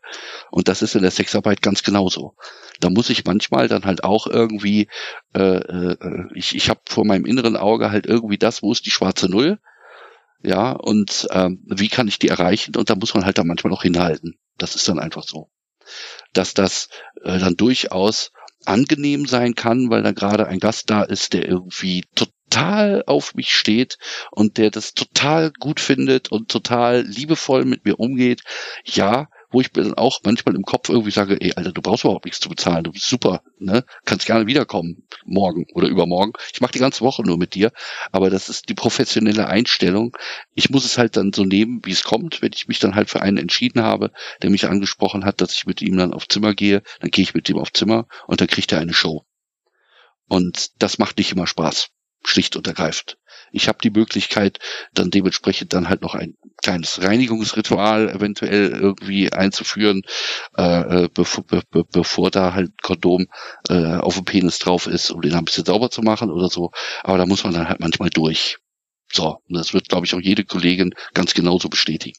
[0.52, 2.35] Und das ist in der Sexarbeit ganz genauso.
[2.80, 4.88] Da muss ich manchmal dann halt auch irgendwie,
[5.34, 8.91] äh, äh, ich, ich habe vor meinem inneren Auge halt irgendwie das, wo ist die
[8.91, 9.60] schwarze Null,
[10.43, 12.76] ja, und ähm, wie kann ich die erreichen?
[12.76, 14.39] Und da muss man halt dann manchmal auch hinhalten.
[14.57, 15.49] Das ist dann einfach so.
[16.34, 16.89] Dass das
[17.23, 18.31] äh, dann durchaus
[18.65, 23.53] angenehm sein kann, weil da gerade ein Gast da ist, der irgendwie total auf mich
[23.53, 23.98] steht
[24.31, 28.41] und der das total gut findet und total liebevoll mit mir umgeht.
[28.84, 32.25] Ja, wo ich dann auch manchmal im Kopf irgendwie sage, ey, Alter, du brauchst überhaupt
[32.25, 33.83] nichts zu bezahlen, du bist super, ne?
[34.05, 36.33] Kannst gerne wiederkommen, morgen oder übermorgen.
[36.53, 37.71] Ich mache die ganze Woche nur mit dir,
[38.11, 40.15] aber das ist die professionelle Einstellung.
[40.55, 42.41] Ich muss es halt dann so nehmen, wie es kommt.
[42.41, 44.11] Wenn ich mich dann halt für einen entschieden habe,
[44.41, 47.33] der mich angesprochen hat, dass ich mit ihm dann auf Zimmer gehe, dann gehe ich
[47.33, 49.25] mit ihm auf Zimmer und dann kriegt er eine Show.
[50.27, 51.89] Und das macht nicht immer Spaß,
[52.23, 53.17] schlicht und ergreifend.
[53.51, 54.59] Ich habe die Möglichkeit,
[54.93, 60.03] dann dementsprechend dann halt noch ein kleines Reinigungsritual eventuell irgendwie einzuführen,
[60.57, 63.27] äh, äh bevor, be, bevor da halt Kondom
[63.69, 66.71] äh, auf dem Penis drauf ist, um den ein bisschen sauber zu machen oder so.
[67.03, 68.57] Aber da muss man dann halt manchmal durch.
[69.11, 72.17] So, und das wird, glaube ich, auch jede Kollegin ganz genauso bestätigen.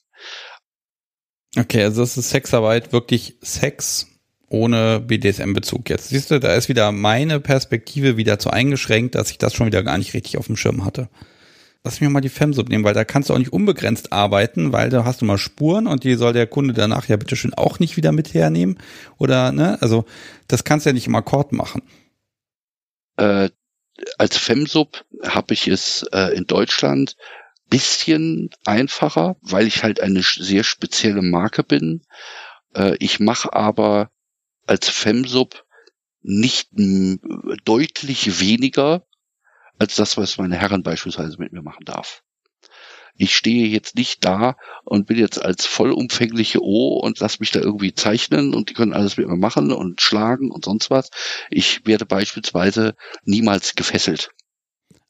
[1.56, 4.11] Okay, also das ist Sexarbeit wirklich Sex
[4.53, 6.11] ohne BDSM-Bezug jetzt.
[6.11, 9.83] Siehst du, da ist wieder meine Perspektive wieder zu eingeschränkt, dass ich das schon wieder
[9.83, 11.09] gar nicht richtig auf dem Schirm hatte.
[11.85, 14.89] Lass mich mal die Femsub nehmen, weil da kannst du auch nicht unbegrenzt arbeiten, weil
[14.89, 17.97] da hast du mal Spuren und die soll der Kunde danach ja bitteschön auch nicht
[17.97, 18.79] wieder mit hernehmen.
[19.19, 19.79] Oder, ne?
[19.81, 20.05] Also,
[20.47, 21.83] das kannst du ja nicht im Akkord machen.
[23.16, 23.49] Äh,
[24.16, 27.16] als Femsub habe ich es äh, in Deutschland
[27.69, 32.03] bisschen einfacher, weil ich halt eine sehr spezielle Marke bin.
[32.77, 34.11] Äh, ich mache aber
[34.66, 35.64] als Femsub
[36.22, 36.70] nicht
[37.64, 39.06] deutlich weniger
[39.78, 42.22] als das, was meine Herren beispielsweise mit mir machen darf.
[43.14, 47.60] Ich stehe jetzt nicht da und bin jetzt als vollumfängliche O und lass mich da
[47.60, 51.10] irgendwie zeichnen und die können alles mit mir machen und schlagen und sonst was.
[51.51, 52.94] Ich werde beispielsweise
[53.24, 54.30] niemals gefesselt.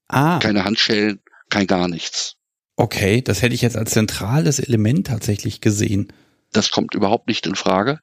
[0.08, 0.40] Ah.
[0.40, 2.34] Keine Handschellen, kein gar nichts.
[2.76, 6.12] Okay, das hätte ich jetzt als zentrales Element tatsächlich gesehen.
[6.52, 8.00] Das kommt überhaupt nicht in Frage.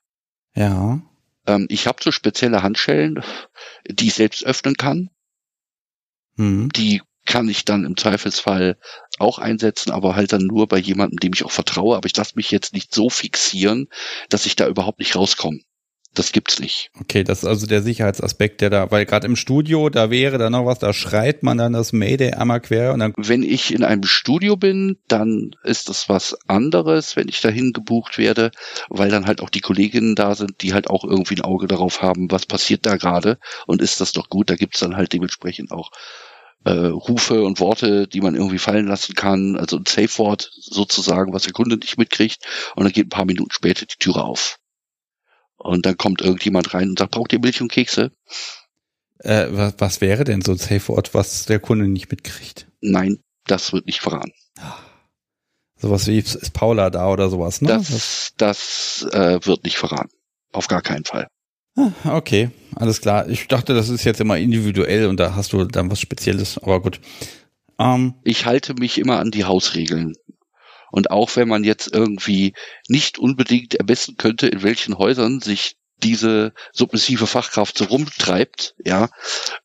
[0.56, 1.02] Ja.
[1.46, 3.24] Ähm, ich habe so spezielle Handschellen,
[3.90, 5.10] die ich selbst öffnen kann.
[6.36, 6.70] Mhm.
[6.70, 8.78] Die kann ich dann im Zweifelsfall
[9.20, 11.96] auch einsetzen, aber halt dann nur bei jemandem, dem ich auch vertraue.
[11.96, 13.88] Aber ich lasse mich jetzt nicht so fixieren,
[14.30, 15.60] dass ich da überhaupt nicht rauskomme.
[16.16, 16.90] Das gibt's nicht.
[17.00, 20.50] Okay, das ist also der Sicherheitsaspekt, der da, weil gerade im Studio, da wäre da
[20.50, 23.14] noch was, da schreit man dann das Mayday einmal quer und dann.
[23.16, 28.18] Wenn ich in einem Studio bin, dann ist das was anderes, wenn ich dahin gebucht
[28.18, 28.52] werde,
[28.90, 32.02] weil dann halt auch die Kolleginnen da sind, die halt auch irgendwie ein Auge darauf
[32.02, 33.38] haben, was passiert da gerade
[33.68, 35.92] und ist das doch gut, da gibt's dann halt dementsprechend auch
[36.66, 41.44] äh, Rufe und Worte, die man irgendwie fallen lassen kann, also ein Safe-Wort sozusagen, was
[41.44, 42.46] der Kunde nicht mitkriegt
[42.76, 44.59] und dann geht ein paar Minuten später die Türe auf.
[45.60, 48.12] Und dann kommt irgendjemand rein und sagt, braucht ihr Milch und Kekse?
[49.20, 52.68] Äh, was, was wäre denn so ein Safe-Wort, was der Kunde nicht mitkriegt?
[52.82, 54.32] Nein, das wird nicht verraten.
[55.78, 57.70] Sowas wie ist Paula da oder sowas, ne?
[57.70, 60.12] Das, das äh, wird nicht verraten.
[60.52, 61.28] Auf gar keinen Fall.
[61.76, 63.30] Ah, okay, alles klar.
[63.30, 66.82] Ich dachte, das ist jetzt immer individuell und da hast du dann was Spezielles, aber
[66.82, 67.00] gut.
[67.78, 70.16] Ähm, ich halte mich immer an die Hausregeln.
[70.92, 72.54] Und auch wenn man jetzt irgendwie
[72.88, 79.10] nicht unbedingt ermessen könnte, in welchen Häusern sich diese submissive Fachkraft so rumtreibt, ja,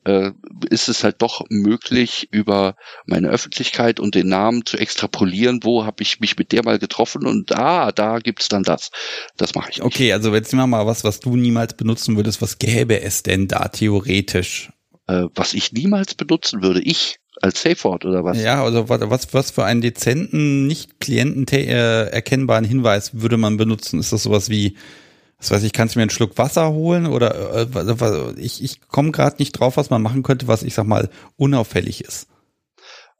[0.05, 0.33] äh,
[0.69, 2.77] ist es halt doch möglich, über
[3.07, 7.27] meine Öffentlichkeit und den Namen zu extrapolieren, wo habe ich mich mit der mal getroffen
[7.27, 8.91] und ah, da gibt's dann das.
[9.37, 9.87] Das mache ich nicht.
[9.87, 12.43] Okay, also jetzt nehmen wir mal was, was du niemals benutzen würdest.
[12.43, 14.73] Was gäbe es denn da theoretisch?
[15.07, 18.41] Äh, was ich niemals benutzen würde, ich als Safeword oder was?
[18.41, 24.01] Ja, also was, was für einen dezenten, nicht Klienten äh, erkennbaren Hinweis würde man benutzen?
[24.01, 24.77] Ist das sowas wie
[25.39, 29.11] was weiß ich, kannst du mir einen Schluck Wasser holen oder äh, ich, ich komme
[29.11, 32.29] gerade nicht drauf, was man machen könnte, was ich sag mal unauffällig ist.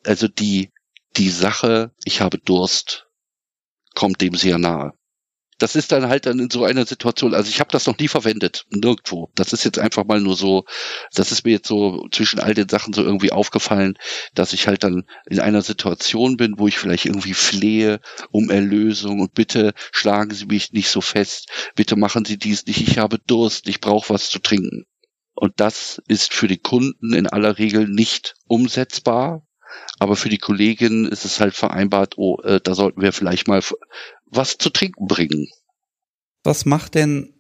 [0.05, 0.71] Also die
[1.17, 3.07] die Sache, ich habe Durst,
[3.95, 4.95] kommt dem sehr nahe
[5.59, 8.09] das ist dann halt dann in so einer Situation, also ich habe das noch nie
[8.09, 9.31] verwendet, nirgendwo.
[9.35, 10.65] Das ist jetzt einfach mal nur so,
[11.15, 13.97] das ist mir jetzt so zwischen all den Sachen so irgendwie aufgefallen,
[14.35, 18.01] dass ich halt dann in einer Situation bin, wo ich vielleicht irgendwie flehe
[18.31, 22.81] um Erlösung und bitte schlagen Sie mich nicht so fest, bitte machen Sie dies nicht,
[22.87, 24.87] ich habe Durst, ich brauche was zu trinken.
[25.35, 29.47] Und das ist für die Kunden in aller Regel nicht umsetzbar,
[29.99, 33.63] aber für die Kollegin ist es halt vereinbart, oh, äh, da sollten wir vielleicht mal
[34.37, 35.49] was zu trinken bringen.
[36.43, 37.35] Was macht denn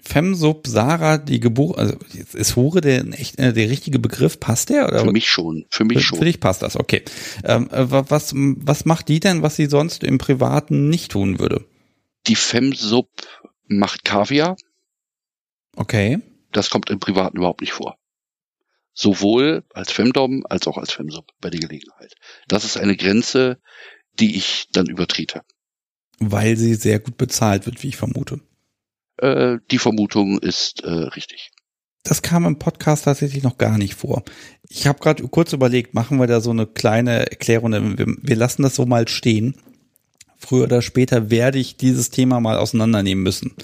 [0.00, 1.96] Femsub Sarah die Geburt, also
[2.34, 4.38] ist Hure der, echt, äh, der richtige Begriff?
[4.38, 4.88] Passt der?
[4.88, 5.00] Oder?
[5.00, 6.18] Für mich schon, für mich für, schon.
[6.18, 7.02] Für dich passt das, okay.
[7.42, 11.64] Ähm, äh, was, was macht die denn, was sie sonst im Privaten nicht tun würde?
[12.26, 13.08] Die Femsub
[13.66, 14.56] macht Kaviar.
[15.74, 16.20] Okay.
[16.52, 17.98] Das kommt im Privaten überhaupt nicht vor.
[18.92, 22.14] Sowohl als Femdom als auch als Femsub bei der Gelegenheit.
[22.46, 23.58] Das ist eine Grenze,
[24.20, 25.42] die ich dann übertrete.
[26.18, 28.40] Weil sie sehr gut bezahlt wird, wie ich vermute.
[29.18, 31.50] Äh, die Vermutung ist äh, richtig.
[32.02, 34.24] Das kam im Podcast tatsächlich noch gar nicht vor.
[34.68, 37.72] Ich habe gerade kurz überlegt, machen wir da so eine kleine Erklärung.
[37.98, 39.56] Wir, wir lassen das so mal stehen.
[40.36, 43.54] Früher oder später werde ich dieses Thema mal auseinandernehmen müssen.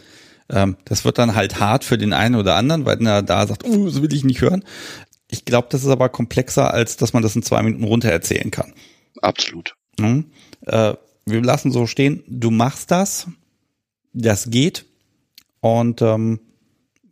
[0.48, 3.64] Ähm, das wird dann halt hart für den einen oder anderen, weil er da sagt,
[3.64, 4.64] oh, das will ich nicht hören.
[5.28, 8.50] Ich glaube, das ist aber komplexer, als dass man das in zwei Minuten runter erzählen
[8.50, 8.72] kann.
[9.20, 9.74] Absolut.
[9.98, 10.30] Mhm.
[10.66, 10.94] Äh,
[11.30, 13.28] wir lassen so stehen, du machst das,
[14.12, 14.86] das geht
[15.60, 16.40] und ähm,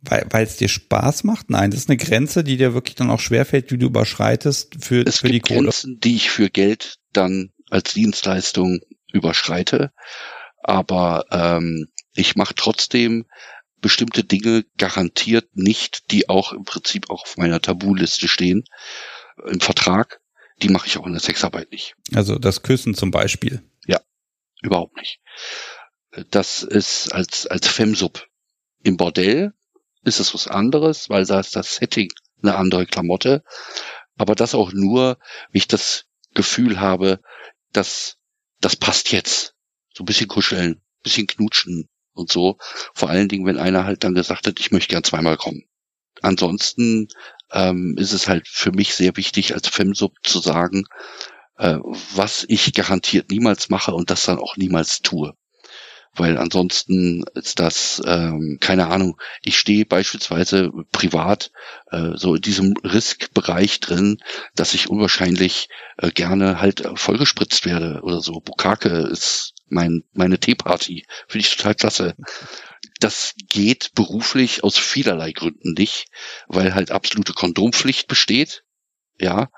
[0.01, 1.49] weil es dir Spaß macht?
[1.49, 5.05] Nein, das ist eine Grenze, die dir wirklich dann auch schwerfällt, die du überschreitest für,
[5.05, 5.63] es für die Kohle.
[5.63, 8.79] Grenzen, die ich für Geld dann als Dienstleistung
[9.11, 9.91] überschreite,
[10.63, 13.25] aber ähm, ich mache trotzdem
[13.81, 18.65] bestimmte Dinge garantiert nicht, die auch im Prinzip auch auf meiner Tabuliste stehen
[19.45, 20.19] im Vertrag.
[20.61, 21.95] Die mache ich auch in der Sexarbeit nicht.
[22.13, 23.61] Also das Küssen zum Beispiel.
[23.85, 24.01] Ja,
[24.61, 25.19] überhaupt nicht.
[26.31, 28.27] Das ist als, als Femsub.
[28.83, 29.53] Im Bordell
[30.03, 32.09] ist es was anderes, weil da ist das Setting
[32.41, 33.43] eine andere Klamotte.
[34.17, 35.17] Aber das auch nur,
[35.51, 37.19] wie ich das Gefühl habe,
[37.71, 38.17] dass
[38.59, 39.55] das passt jetzt.
[39.93, 42.57] So ein bisschen kuscheln, bisschen knutschen und so.
[42.93, 45.63] Vor allen Dingen, wenn einer halt dann gesagt hat, ich möchte gern zweimal kommen.
[46.21, 47.07] Ansonsten
[47.51, 50.85] ähm, ist es halt für mich sehr wichtig, als Femsub zu sagen,
[51.59, 51.77] äh,
[52.15, 55.33] was ich garantiert niemals mache und das dann auch niemals tue.
[56.15, 61.51] weil ansonsten ist das, ähm, keine Ahnung, ich stehe beispielsweise privat
[61.91, 64.17] äh, so in diesem Riskbereich drin,
[64.55, 68.41] dass ich unwahrscheinlich äh, gerne halt vollgespritzt werde oder so.
[68.41, 72.15] Bukake ist mein, meine Teeparty, finde ich total klasse.
[72.99, 76.07] Das geht beruflich aus vielerlei Gründen nicht,
[76.47, 78.63] weil halt absolute Kondompflicht besteht.
[79.19, 79.49] Ja.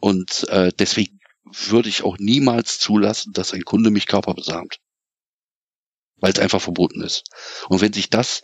[0.00, 1.19] Und äh, deswegen
[1.52, 4.78] würde ich auch niemals zulassen, dass ein Kunde mich körperbesamt.
[6.16, 7.24] Weil es einfach verboten ist.
[7.68, 8.42] Und wenn sich das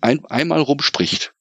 [0.00, 1.34] ein, einmal rumspricht,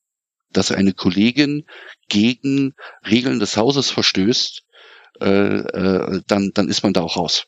[0.51, 1.65] dass eine Kollegin
[2.07, 2.73] gegen
[3.07, 4.63] Regeln des Hauses verstößt,
[5.21, 7.47] äh, äh, dann, dann ist man da auch raus.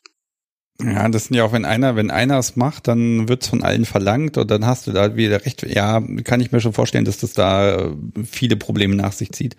[0.80, 3.62] Ja, das sind ja auch, wenn einer, wenn einer es macht, dann wird es von
[3.62, 5.62] allen verlangt und dann hast du da wieder recht.
[5.62, 9.56] Ja, kann ich mir schon vorstellen, dass das da äh, viele Probleme nach sich zieht.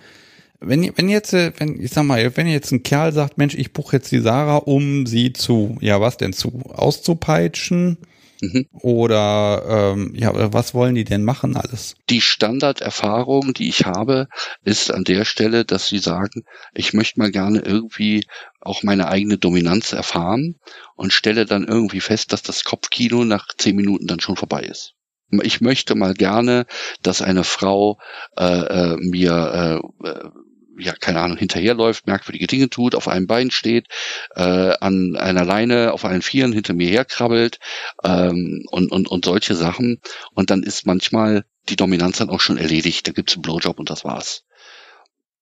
[0.60, 3.74] Wenn, wenn jetzt, äh, wenn, ich sag mal, wenn jetzt ein Kerl sagt, Mensch, ich
[3.74, 7.98] buche jetzt die Sarah, um sie zu, ja, was denn zu, auszupeitschen,
[8.44, 8.68] Mhm.
[8.74, 11.96] Oder ähm, ja, was wollen die denn machen alles?
[12.10, 14.28] Die Standarderfahrung, die ich habe,
[14.64, 16.44] ist an der Stelle, dass sie sagen,
[16.74, 18.26] ich möchte mal gerne irgendwie
[18.60, 20.60] auch meine eigene Dominanz erfahren
[20.96, 24.94] und stelle dann irgendwie fest, dass das Kopfkino nach zehn Minuten dann schon vorbei ist.
[25.44, 26.66] Ich möchte mal gerne,
[27.02, 27.98] dass eine Frau
[28.38, 30.30] äh, äh, mir äh, äh
[30.78, 33.88] ja, keine Ahnung, hinterherläuft, merkwürdige Dinge tut, auf einem Bein steht,
[34.36, 34.42] äh,
[34.80, 37.60] an einer Leine auf allen Vieren hinter mir herkrabbelt
[38.04, 40.00] ähm, und, und, und solche Sachen.
[40.34, 43.08] Und dann ist manchmal die Dominanz dann auch schon erledigt.
[43.08, 44.44] Da gibt's einen Blowjob und das war's.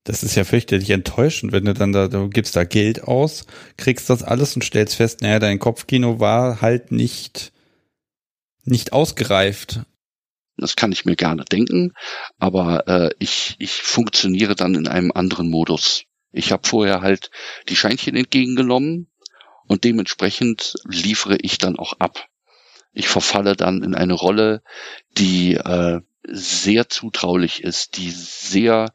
[0.03, 3.45] Das ist ja fürchterlich enttäuschend, wenn du dann da, du gibst da Geld aus,
[3.77, 7.53] kriegst das alles und stellst fest, naja, dein Kopfkino war halt nicht,
[8.63, 9.81] nicht ausgereift.
[10.57, 11.93] Das kann ich mir gerne denken,
[12.37, 16.03] aber äh, ich, ich funktioniere dann in einem anderen Modus.
[16.31, 17.31] Ich habe vorher halt
[17.67, 19.09] die Scheinchen entgegengenommen
[19.67, 22.27] und dementsprechend liefere ich dann auch ab.
[22.93, 24.61] Ich verfalle dann in eine Rolle,
[25.17, 28.93] die äh, sehr zutraulich ist, die sehr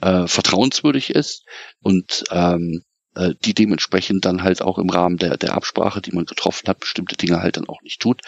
[0.00, 1.44] äh, vertrauenswürdig ist
[1.80, 2.82] und ähm,
[3.16, 6.80] äh, die dementsprechend dann halt auch im Rahmen der, der Absprache, die man getroffen hat,
[6.80, 8.20] bestimmte Dinge halt dann auch nicht tut.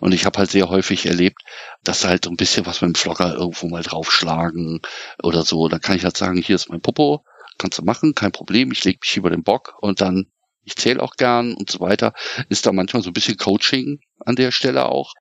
[0.00, 1.42] Und ich habe halt sehr häufig erlebt,
[1.84, 4.80] dass halt so ein bisschen was mit dem Vlogger irgendwo mal draufschlagen
[5.22, 5.68] oder so.
[5.68, 7.24] Dann kann ich halt sagen, hier ist mein Popo,
[7.58, 10.26] kannst du machen, kein Problem, ich lege mich über den Bock und dann,
[10.64, 12.12] ich zähle auch gern und so weiter.
[12.48, 15.12] Ist da manchmal so ein bisschen Coaching an der Stelle auch.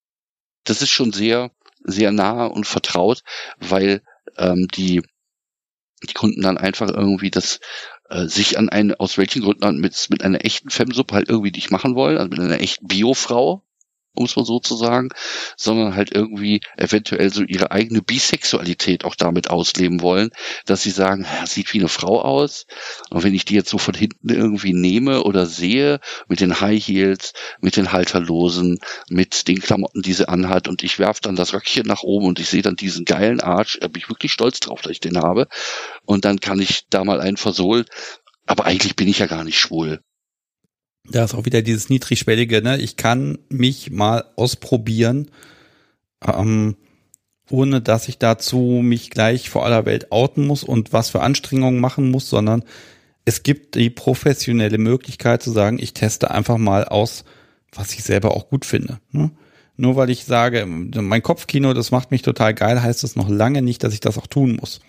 [0.63, 1.51] Das ist schon sehr,
[1.83, 3.21] sehr nah und vertraut,
[3.59, 4.01] weil
[4.37, 5.01] ähm, die
[6.03, 7.59] die Kunden dann einfach irgendwie das
[8.11, 11.71] äh, sich an eine, aus welchen Gründen mit, mit einer echten Femsuppe halt irgendwie nicht
[11.71, 13.63] machen wollen, also mit einer echten Biofrau,
[14.13, 15.09] um es mal so zu sagen,
[15.55, 20.31] sondern halt irgendwie eventuell so ihre eigene Bisexualität auch damit ausleben wollen,
[20.65, 22.65] dass sie sagen, sieht wie eine Frau aus.
[23.09, 26.85] Und wenn ich die jetzt so von hinten irgendwie nehme oder sehe, mit den High
[26.85, 28.79] Heels, mit den Halterlosen,
[29.09, 32.39] mit den Klamotten, die sie anhat, und ich werfe dann das Röckchen nach oben und
[32.39, 35.17] ich sehe dann diesen geilen Arsch, da bin ich wirklich stolz drauf, dass ich den
[35.17, 35.47] habe.
[36.05, 37.85] Und dann kann ich da mal einen versohlen.
[38.45, 40.01] Aber eigentlich bin ich ja gar nicht schwul.
[41.09, 42.79] Da ist auch wieder dieses niedrigschwellige, ne?
[42.79, 45.29] Ich kann mich mal ausprobieren,
[46.25, 46.75] ähm,
[47.49, 51.79] ohne dass ich dazu mich gleich vor aller Welt outen muss und was für Anstrengungen
[51.79, 52.63] machen muss, sondern
[53.25, 57.23] es gibt die professionelle Möglichkeit zu sagen, ich teste einfach mal aus,
[57.73, 58.99] was ich selber auch gut finde.
[59.11, 59.31] Ne?
[59.77, 63.61] Nur weil ich sage, mein Kopfkino, das macht mich total geil, heißt das noch lange
[63.61, 64.81] nicht, dass ich das auch tun muss.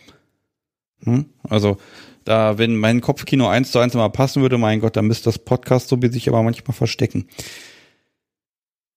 [1.05, 1.27] Hm?
[1.49, 1.79] Also
[2.25, 5.39] da, wenn mein Kopfkino eins zu eins mal passen würde, mein Gott, dann müsste das
[5.39, 7.29] Podcast so wie sich aber manchmal verstecken.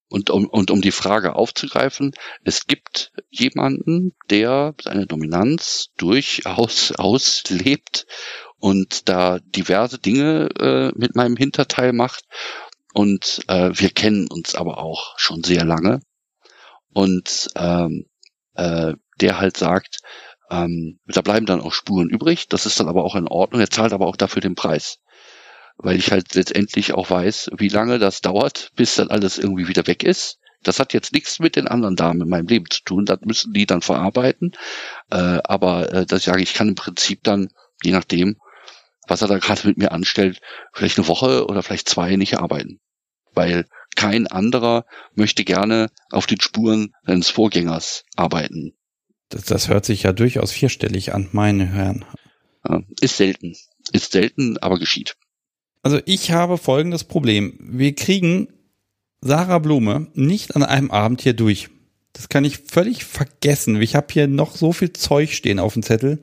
[0.09, 8.05] Und um, und um die Frage aufzugreifen, es gibt jemanden, der seine Dominanz durchaus auslebt
[8.57, 12.23] und da diverse Dinge äh, mit meinem Hinterteil macht.
[12.93, 15.99] Und äh, wir kennen uns aber auch schon sehr lange.
[16.93, 18.05] Und ähm,
[18.53, 19.99] äh, der halt sagt,
[20.63, 22.47] ähm, da bleiben dann auch Spuren übrig.
[22.47, 23.61] Das ist dann aber auch in Ordnung.
[23.61, 24.99] Er zahlt aber auch dafür den Preis.
[25.77, 29.87] Weil ich halt letztendlich auch weiß, wie lange das dauert, bis dann alles irgendwie wieder
[29.87, 30.39] weg ist.
[30.63, 33.05] Das hat jetzt nichts mit den anderen Damen in meinem Leben zu tun.
[33.05, 34.53] Das müssen die dann verarbeiten.
[35.11, 37.49] Äh, aber äh, das sage ich, kann im Prinzip dann,
[37.83, 38.37] je nachdem,
[39.07, 40.41] was er da gerade mit mir anstellt,
[40.73, 42.79] vielleicht eine Woche oder vielleicht zwei nicht arbeiten.
[43.33, 48.75] Weil kein anderer möchte gerne auf den Spuren seines Vorgängers arbeiten.
[49.29, 52.05] Das, das hört sich ja durchaus vierstellig an, meine Herren.
[53.01, 53.55] Ist selten.
[53.91, 55.15] Ist selten, aber geschieht.
[55.83, 57.57] Also ich habe folgendes Problem.
[57.59, 58.47] Wir kriegen
[59.21, 61.69] Sarah Blume nicht an einem Abend hier durch.
[62.13, 63.79] Das kann ich völlig vergessen.
[63.81, 66.21] Ich habe hier noch so viel Zeug stehen auf dem Zettel.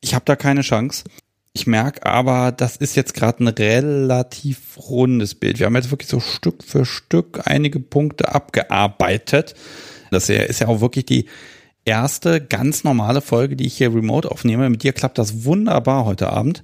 [0.00, 1.04] Ich habe da keine Chance.
[1.52, 5.58] Ich merke aber, das ist jetzt gerade ein relativ rundes Bild.
[5.58, 9.54] Wir haben jetzt wirklich so Stück für Stück einige Punkte abgearbeitet.
[10.10, 11.26] Das ist ja auch wirklich die
[11.88, 14.70] erste ganz normale Folge, die ich hier remote aufnehme.
[14.70, 16.62] Mit dir klappt das wunderbar heute Abend.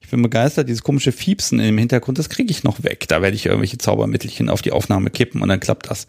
[0.00, 3.06] Ich bin begeistert, dieses komische Fiepsen im Hintergrund, das kriege ich noch weg.
[3.08, 6.06] Da werde ich irgendwelche Zaubermittelchen auf die Aufnahme kippen und dann klappt das.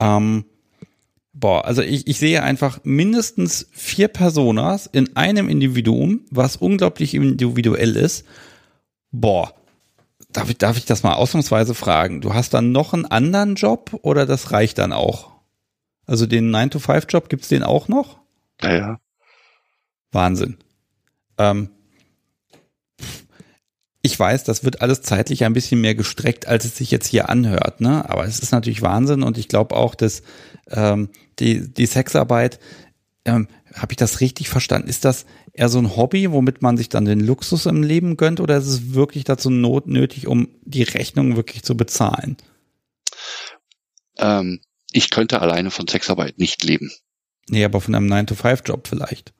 [0.00, 0.44] Ähm,
[1.34, 7.96] boah, also ich, ich sehe einfach mindestens vier Personas in einem Individuum, was unglaublich individuell
[7.96, 8.24] ist.
[9.10, 9.52] Boah,
[10.32, 12.20] darf ich, darf ich das mal ausnahmsweise fragen?
[12.20, 15.37] Du hast dann noch einen anderen Job oder das reicht dann auch?
[16.08, 18.18] Also den 9-to-5-Job, gibt's den auch noch?
[18.62, 19.00] Ja, ja.
[20.10, 20.56] Wahnsinn.
[21.36, 21.68] Ähm,
[24.00, 27.28] ich weiß, das wird alles zeitlich ein bisschen mehr gestreckt, als es sich jetzt hier
[27.28, 28.08] anhört, ne?
[28.08, 30.22] Aber es ist natürlich Wahnsinn und ich glaube auch, dass
[30.70, 31.10] ähm,
[31.40, 32.58] die, die Sexarbeit,
[33.26, 34.88] ähm, habe ich das richtig verstanden?
[34.88, 38.40] Ist das eher so ein Hobby, womit man sich dann den Luxus im Leben gönnt,
[38.40, 42.38] oder ist es wirklich dazu not nötig, um die Rechnung wirklich zu bezahlen?
[44.16, 44.60] Ähm,
[44.92, 46.90] ich könnte alleine von Sexarbeit nicht leben.
[47.48, 49.32] Nee, aber von einem 9-to-5-Job vielleicht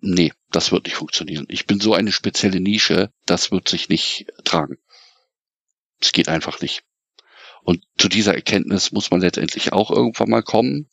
[0.00, 1.46] nee, das wird nicht funktionieren.
[1.48, 4.78] Ich bin so eine spezielle Nische, das wird sich nicht tragen.
[6.00, 6.82] Es geht einfach nicht.
[7.62, 10.88] Und zu dieser Erkenntnis muss man letztendlich auch irgendwann mal kommen.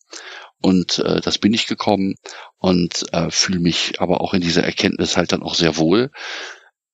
[0.61, 2.15] Und äh, das bin ich gekommen
[2.57, 6.11] und äh, fühle mich aber auch in dieser Erkenntnis halt dann auch sehr wohl.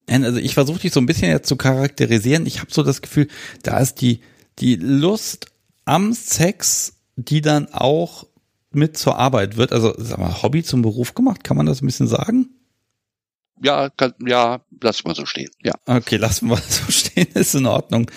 [0.08, 2.46] Also ich versuche dich so ein bisschen jetzt zu charakterisieren.
[2.46, 3.30] Ich habe so das Gefühl,
[3.64, 4.20] da ist die,
[4.60, 5.53] die Lust
[5.86, 8.26] am Sex, die dann auch
[8.72, 9.72] mit zur Arbeit wird.
[9.72, 12.50] Also sag mal, Hobby zum Beruf gemacht, kann man das ein bisschen sagen?
[13.62, 15.50] Ja, kann, ja, lass mal so stehen.
[15.62, 15.74] Ja.
[15.86, 18.10] Okay, lassen wir so stehen, ist in Ordnung.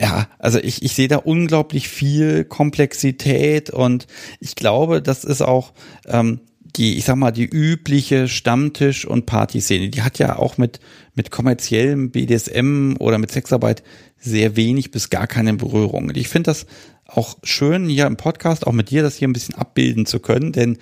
[0.00, 4.06] Ja, also ich, ich sehe da unglaublich viel Komplexität und
[4.38, 5.72] ich glaube, das ist auch
[6.06, 6.40] ähm,
[6.76, 9.88] die, ich sag mal, die übliche Stammtisch- und Partyszene.
[9.88, 10.78] Die hat ja auch mit,
[11.14, 13.82] mit kommerziellem BDSM oder mit Sexarbeit
[14.18, 16.08] sehr wenig bis gar keine Berührung.
[16.08, 16.66] Und ich finde das
[17.06, 20.52] auch schön hier im Podcast, auch mit dir, das hier ein bisschen abbilden zu können,
[20.52, 20.78] denn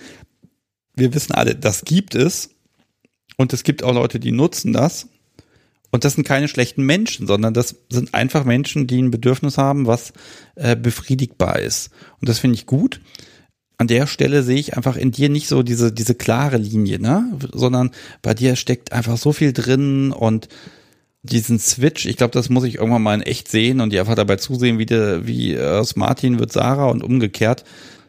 [0.94, 2.50] wir wissen alle, das gibt es
[3.36, 5.08] und es gibt auch Leute, die nutzen das.
[5.92, 9.86] Und das sind keine schlechten Menschen, sondern das sind einfach Menschen, die ein Bedürfnis haben,
[9.86, 10.12] was
[10.56, 11.90] äh, befriedigbar ist.
[12.20, 13.00] Und das finde ich gut.
[13.78, 17.38] An der Stelle sehe ich einfach in dir nicht so diese, diese klare Linie, ne?
[17.52, 20.48] Sondern bei dir steckt einfach so viel drin und
[21.27, 24.15] diesen Switch, ich glaube, das muss ich irgendwann mal in echt sehen und die einfach
[24.15, 27.65] dabei zusehen, wie, der, wie aus Martin wird Sarah und umgekehrt.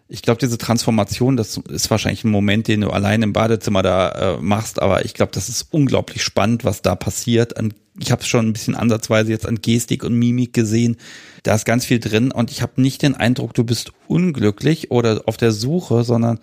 [0.10, 4.38] Ich glaube, diese Transformation, das ist wahrscheinlich ein Moment, den du allein im Badezimmer da
[4.38, 7.58] äh, machst, aber ich glaube, das ist unglaublich spannend, was da passiert.
[7.58, 10.96] An, ich habe es schon ein bisschen ansatzweise jetzt an Gestik und Mimik gesehen.
[11.44, 15.24] Da ist ganz viel drin und ich habe nicht den Eindruck, du bist unglücklich oder
[15.26, 16.40] auf der Suche, sondern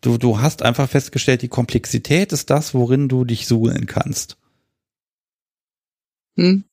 [0.00, 4.36] du, du hast einfach festgestellt, die Komplexität ist das, worin du dich suhlen kannst.
[6.36, 6.64] Hm.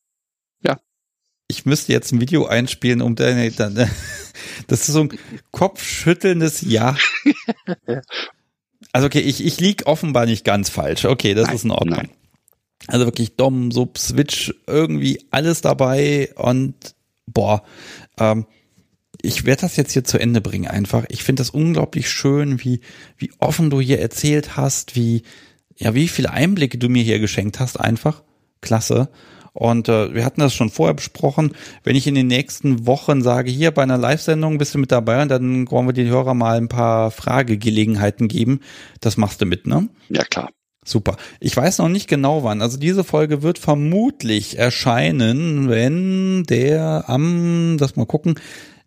[0.63, 0.79] Ja.
[1.47, 3.89] Ich müsste jetzt ein Video einspielen, um deine, deine
[4.67, 5.19] das ist so ein
[5.51, 6.95] kopfschüttelndes Ja.
[8.93, 11.05] Also okay, ich, ich lieg offenbar nicht ganz falsch.
[11.05, 11.97] Okay, das nein, ist in Ordnung.
[11.97, 12.09] Nein.
[12.87, 16.75] Also wirklich Dom, Sub, Switch, irgendwie alles dabei und
[17.25, 17.63] boah,
[18.17, 18.45] ähm,
[19.21, 21.05] ich werde das jetzt hier zu Ende bringen einfach.
[21.09, 22.81] Ich finde das unglaublich schön, wie,
[23.17, 25.23] wie offen du hier erzählt hast, wie,
[25.77, 28.23] ja, wie viele Einblicke du mir hier geschenkt hast einfach.
[28.61, 29.09] Klasse.
[29.53, 31.51] Und äh, wir hatten das schon vorher besprochen.
[31.83, 35.21] Wenn ich in den nächsten Wochen sage, hier bei einer Live-Sendung bist du mit dabei
[35.21, 38.61] und dann wollen wir den Hörer mal ein paar Fragegelegenheiten geben.
[39.01, 39.89] Das machst du mit, ne?
[40.09, 40.49] Ja, klar.
[40.83, 41.17] Super.
[41.39, 42.61] Ich weiß noch nicht genau wann.
[42.61, 48.35] Also diese Folge wird vermutlich erscheinen, wenn der am, das mal gucken,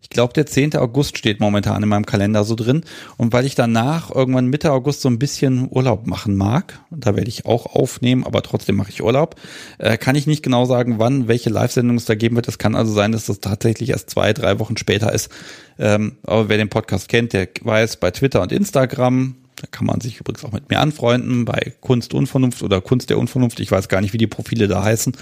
[0.05, 0.75] ich glaube, der 10.
[0.75, 2.83] August steht momentan in meinem Kalender so drin.
[3.17, 7.27] Und weil ich danach irgendwann Mitte August so ein bisschen Urlaub machen mag, da werde
[7.27, 9.35] ich auch aufnehmen, aber trotzdem mache ich Urlaub,
[9.79, 12.47] äh, kann ich nicht genau sagen, wann welche Live-Sendung es da geben wird.
[12.47, 15.31] Es kann also sein, dass das tatsächlich erst zwei, drei Wochen später ist.
[15.79, 20.01] Ähm, aber wer den Podcast kennt, der weiß, bei Twitter und Instagram, da kann man
[20.01, 23.89] sich übrigens auch mit mir anfreunden, bei Kunst Unvernunft oder Kunst der Unvernunft, ich weiß
[23.89, 25.17] gar nicht, wie die Profile da heißen.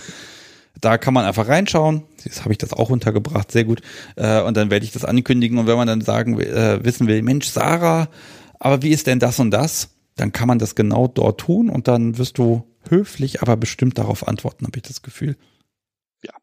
[0.81, 2.03] Da kann man einfach reinschauen.
[2.23, 3.81] Jetzt habe ich das auch untergebracht, sehr gut.
[4.15, 5.57] Äh, und dann werde ich das ankündigen.
[5.57, 8.09] Und wenn man dann sagen äh, wissen will, Mensch, Sarah,
[8.59, 9.89] aber wie ist denn das und das?
[10.15, 14.27] Dann kann man das genau dort tun und dann wirst du höflich, aber bestimmt darauf
[14.27, 15.35] antworten, habe ich das Gefühl.
[16.23, 16.33] Ja.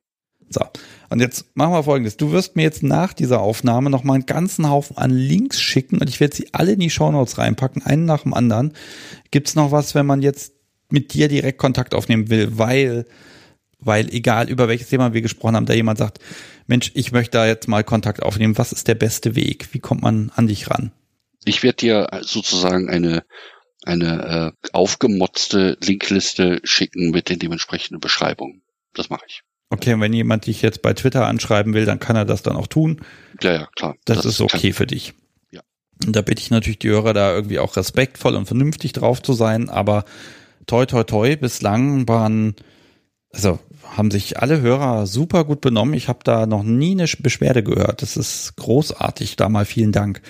[0.48, 0.62] So,
[1.08, 2.16] und jetzt machen wir folgendes.
[2.16, 5.98] Du wirst mir jetzt nach dieser Aufnahme noch mal einen ganzen Haufen an Links schicken
[5.98, 8.74] und ich werde sie alle in die Shownotes reinpacken, einen nach dem anderen.
[9.30, 10.52] Gibt's noch was, wenn man jetzt
[10.90, 13.04] mit dir direkt Kontakt aufnehmen will, weil
[13.80, 16.18] weil egal über welches Thema wir gesprochen haben, da jemand sagt,
[16.66, 19.68] Mensch, ich möchte da jetzt mal Kontakt aufnehmen, was ist der beste Weg?
[19.72, 20.92] Wie kommt man an dich ran?
[21.44, 23.24] Ich werde dir sozusagen eine
[23.84, 28.62] eine äh, aufgemotzte Linkliste schicken mit den dementsprechenden Beschreibungen.
[28.92, 29.42] Das mache ich.
[29.70, 32.56] Okay, und wenn jemand dich jetzt bei Twitter anschreiben will, dann kann er das dann
[32.56, 33.00] auch tun.
[33.40, 33.96] Ja, ja, klar.
[34.04, 35.14] Das, das ist okay für dich.
[35.52, 35.62] Ja.
[36.04, 39.32] Und da bitte ich natürlich die Hörer da irgendwie auch respektvoll und vernünftig drauf zu
[39.32, 40.04] sein, aber
[40.66, 42.56] toi toi toi, bislang waren,
[43.32, 45.94] also haben sich alle Hörer super gut benommen.
[45.94, 48.02] Ich habe da noch nie eine Beschwerde gehört.
[48.02, 49.36] Das ist großartig.
[49.36, 50.22] Da mal vielen Dank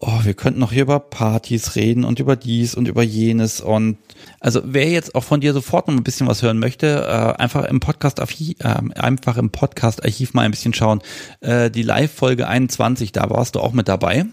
[0.00, 3.98] oh, wir könnten noch hier über Partys reden und über dies und über jenes und
[4.40, 7.64] also wer jetzt auch von dir sofort noch ein bisschen was hören möchte, äh, einfach
[7.64, 11.00] im Podcast äh, einfach im Podcast Archiv mal ein bisschen schauen.
[11.40, 14.26] Äh, die Live Folge 21, da warst du auch mit dabei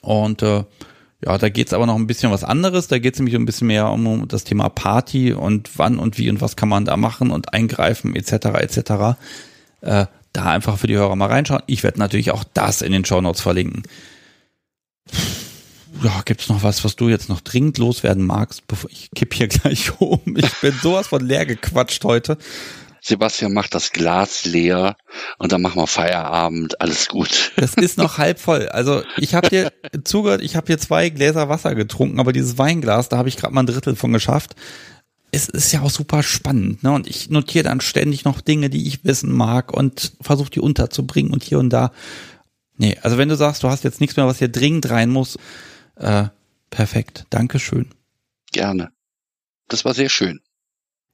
[0.00, 0.64] und äh,
[1.24, 2.88] ja, da geht's aber noch ein bisschen was anderes.
[2.88, 6.40] Da geht's nämlich ein bisschen mehr um das Thema Party und wann und wie und
[6.40, 8.32] was kann man da machen und eingreifen etc.
[8.32, 9.16] etc.
[9.80, 11.62] Äh, da einfach für die Hörer mal reinschauen.
[11.66, 13.84] Ich werde natürlich auch das in den Show Notes verlinken.
[16.02, 19.48] Ja, gibt's noch was, was du jetzt noch dringend loswerden magst, bevor ich kipp hier
[19.48, 20.20] gleich um?
[20.36, 22.36] Ich bin sowas von leer gequatscht heute.
[23.06, 24.96] Sebastian macht das Glas leer
[25.36, 27.52] und dann machen wir Feierabend, alles gut.
[27.56, 28.68] Das ist noch halb voll.
[28.70, 29.72] Also ich habe dir
[30.04, 33.52] zugehört, ich habe hier zwei Gläser Wasser getrunken, aber dieses Weinglas, da habe ich gerade
[33.52, 34.56] mal ein Drittel von geschafft.
[35.32, 36.92] Es ist ja auch super spannend, ne?
[36.92, 41.32] Und ich notiere dann ständig noch Dinge, die ich wissen mag und versuche die unterzubringen
[41.32, 41.92] und hier und da.
[42.78, 45.36] Nee, also wenn du sagst, du hast jetzt nichts mehr, was hier dringend rein muss,
[45.96, 46.28] äh,
[46.70, 47.26] perfekt.
[47.28, 47.90] Dankeschön.
[48.50, 48.92] Gerne.
[49.68, 50.40] Das war sehr schön.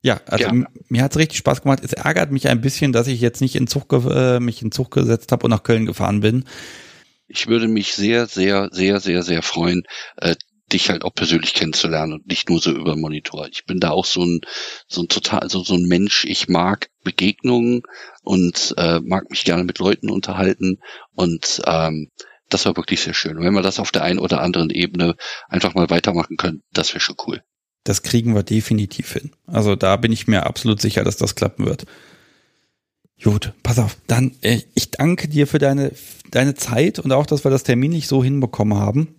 [0.02, 0.66] Ja, also Gerne.
[0.88, 1.80] mir hat's richtig Spaß gemacht.
[1.82, 4.90] Es ärgert mich ein bisschen, dass ich jetzt nicht in Zug äh, mich in Zug
[4.90, 6.44] gesetzt habe und nach Köln gefahren bin.
[7.28, 9.82] Ich würde mich sehr, sehr, sehr, sehr, sehr freuen,
[10.16, 10.34] äh,
[10.72, 13.48] dich halt auch persönlich kennenzulernen und nicht nur so über Monitor.
[13.50, 14.40] Ich bin da auch so ein,
[14.88, 16.24] so ein total, also so ein Mensch.
[16.24, 17.82] Ich mag Begegnungen
[18.22, 20.78] und äh, mag mich gerne mit Leuten unterhalten
[21.14, 22.10] und ähm,
[22.48, 23.36] das war wirklich sehr schön.
[23.36, 25.14] Und wenn wir das auf der einen oder anderen Ebene
[25.48, 27.42] einfach mal weitermachen können, das wäre schon cool.
[27.84, 29.30] Das kriegen wir definitiv hin.
[29.46, 31.86] Also da bin ich mir absolut sicher, dass das klappen wird.
[33.22, 33.96] Gut, pass auf.
[34.06, 35.92] Dann, äh, ich danke dir für deine,
[36.30, 39.14] deine Zeit und auch, dass wir das Termin nicht so hinbekommen haben.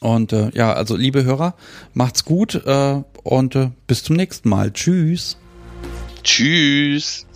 [0.00, 1.54] Und äh, ja, also liebe Hörer,
[1.94, 4.72] macht's gut äh, und äh, bis zum nächsten Mal.
[4.72, 5.38] Tschüss.
[6.22, 7.26] Tschüss.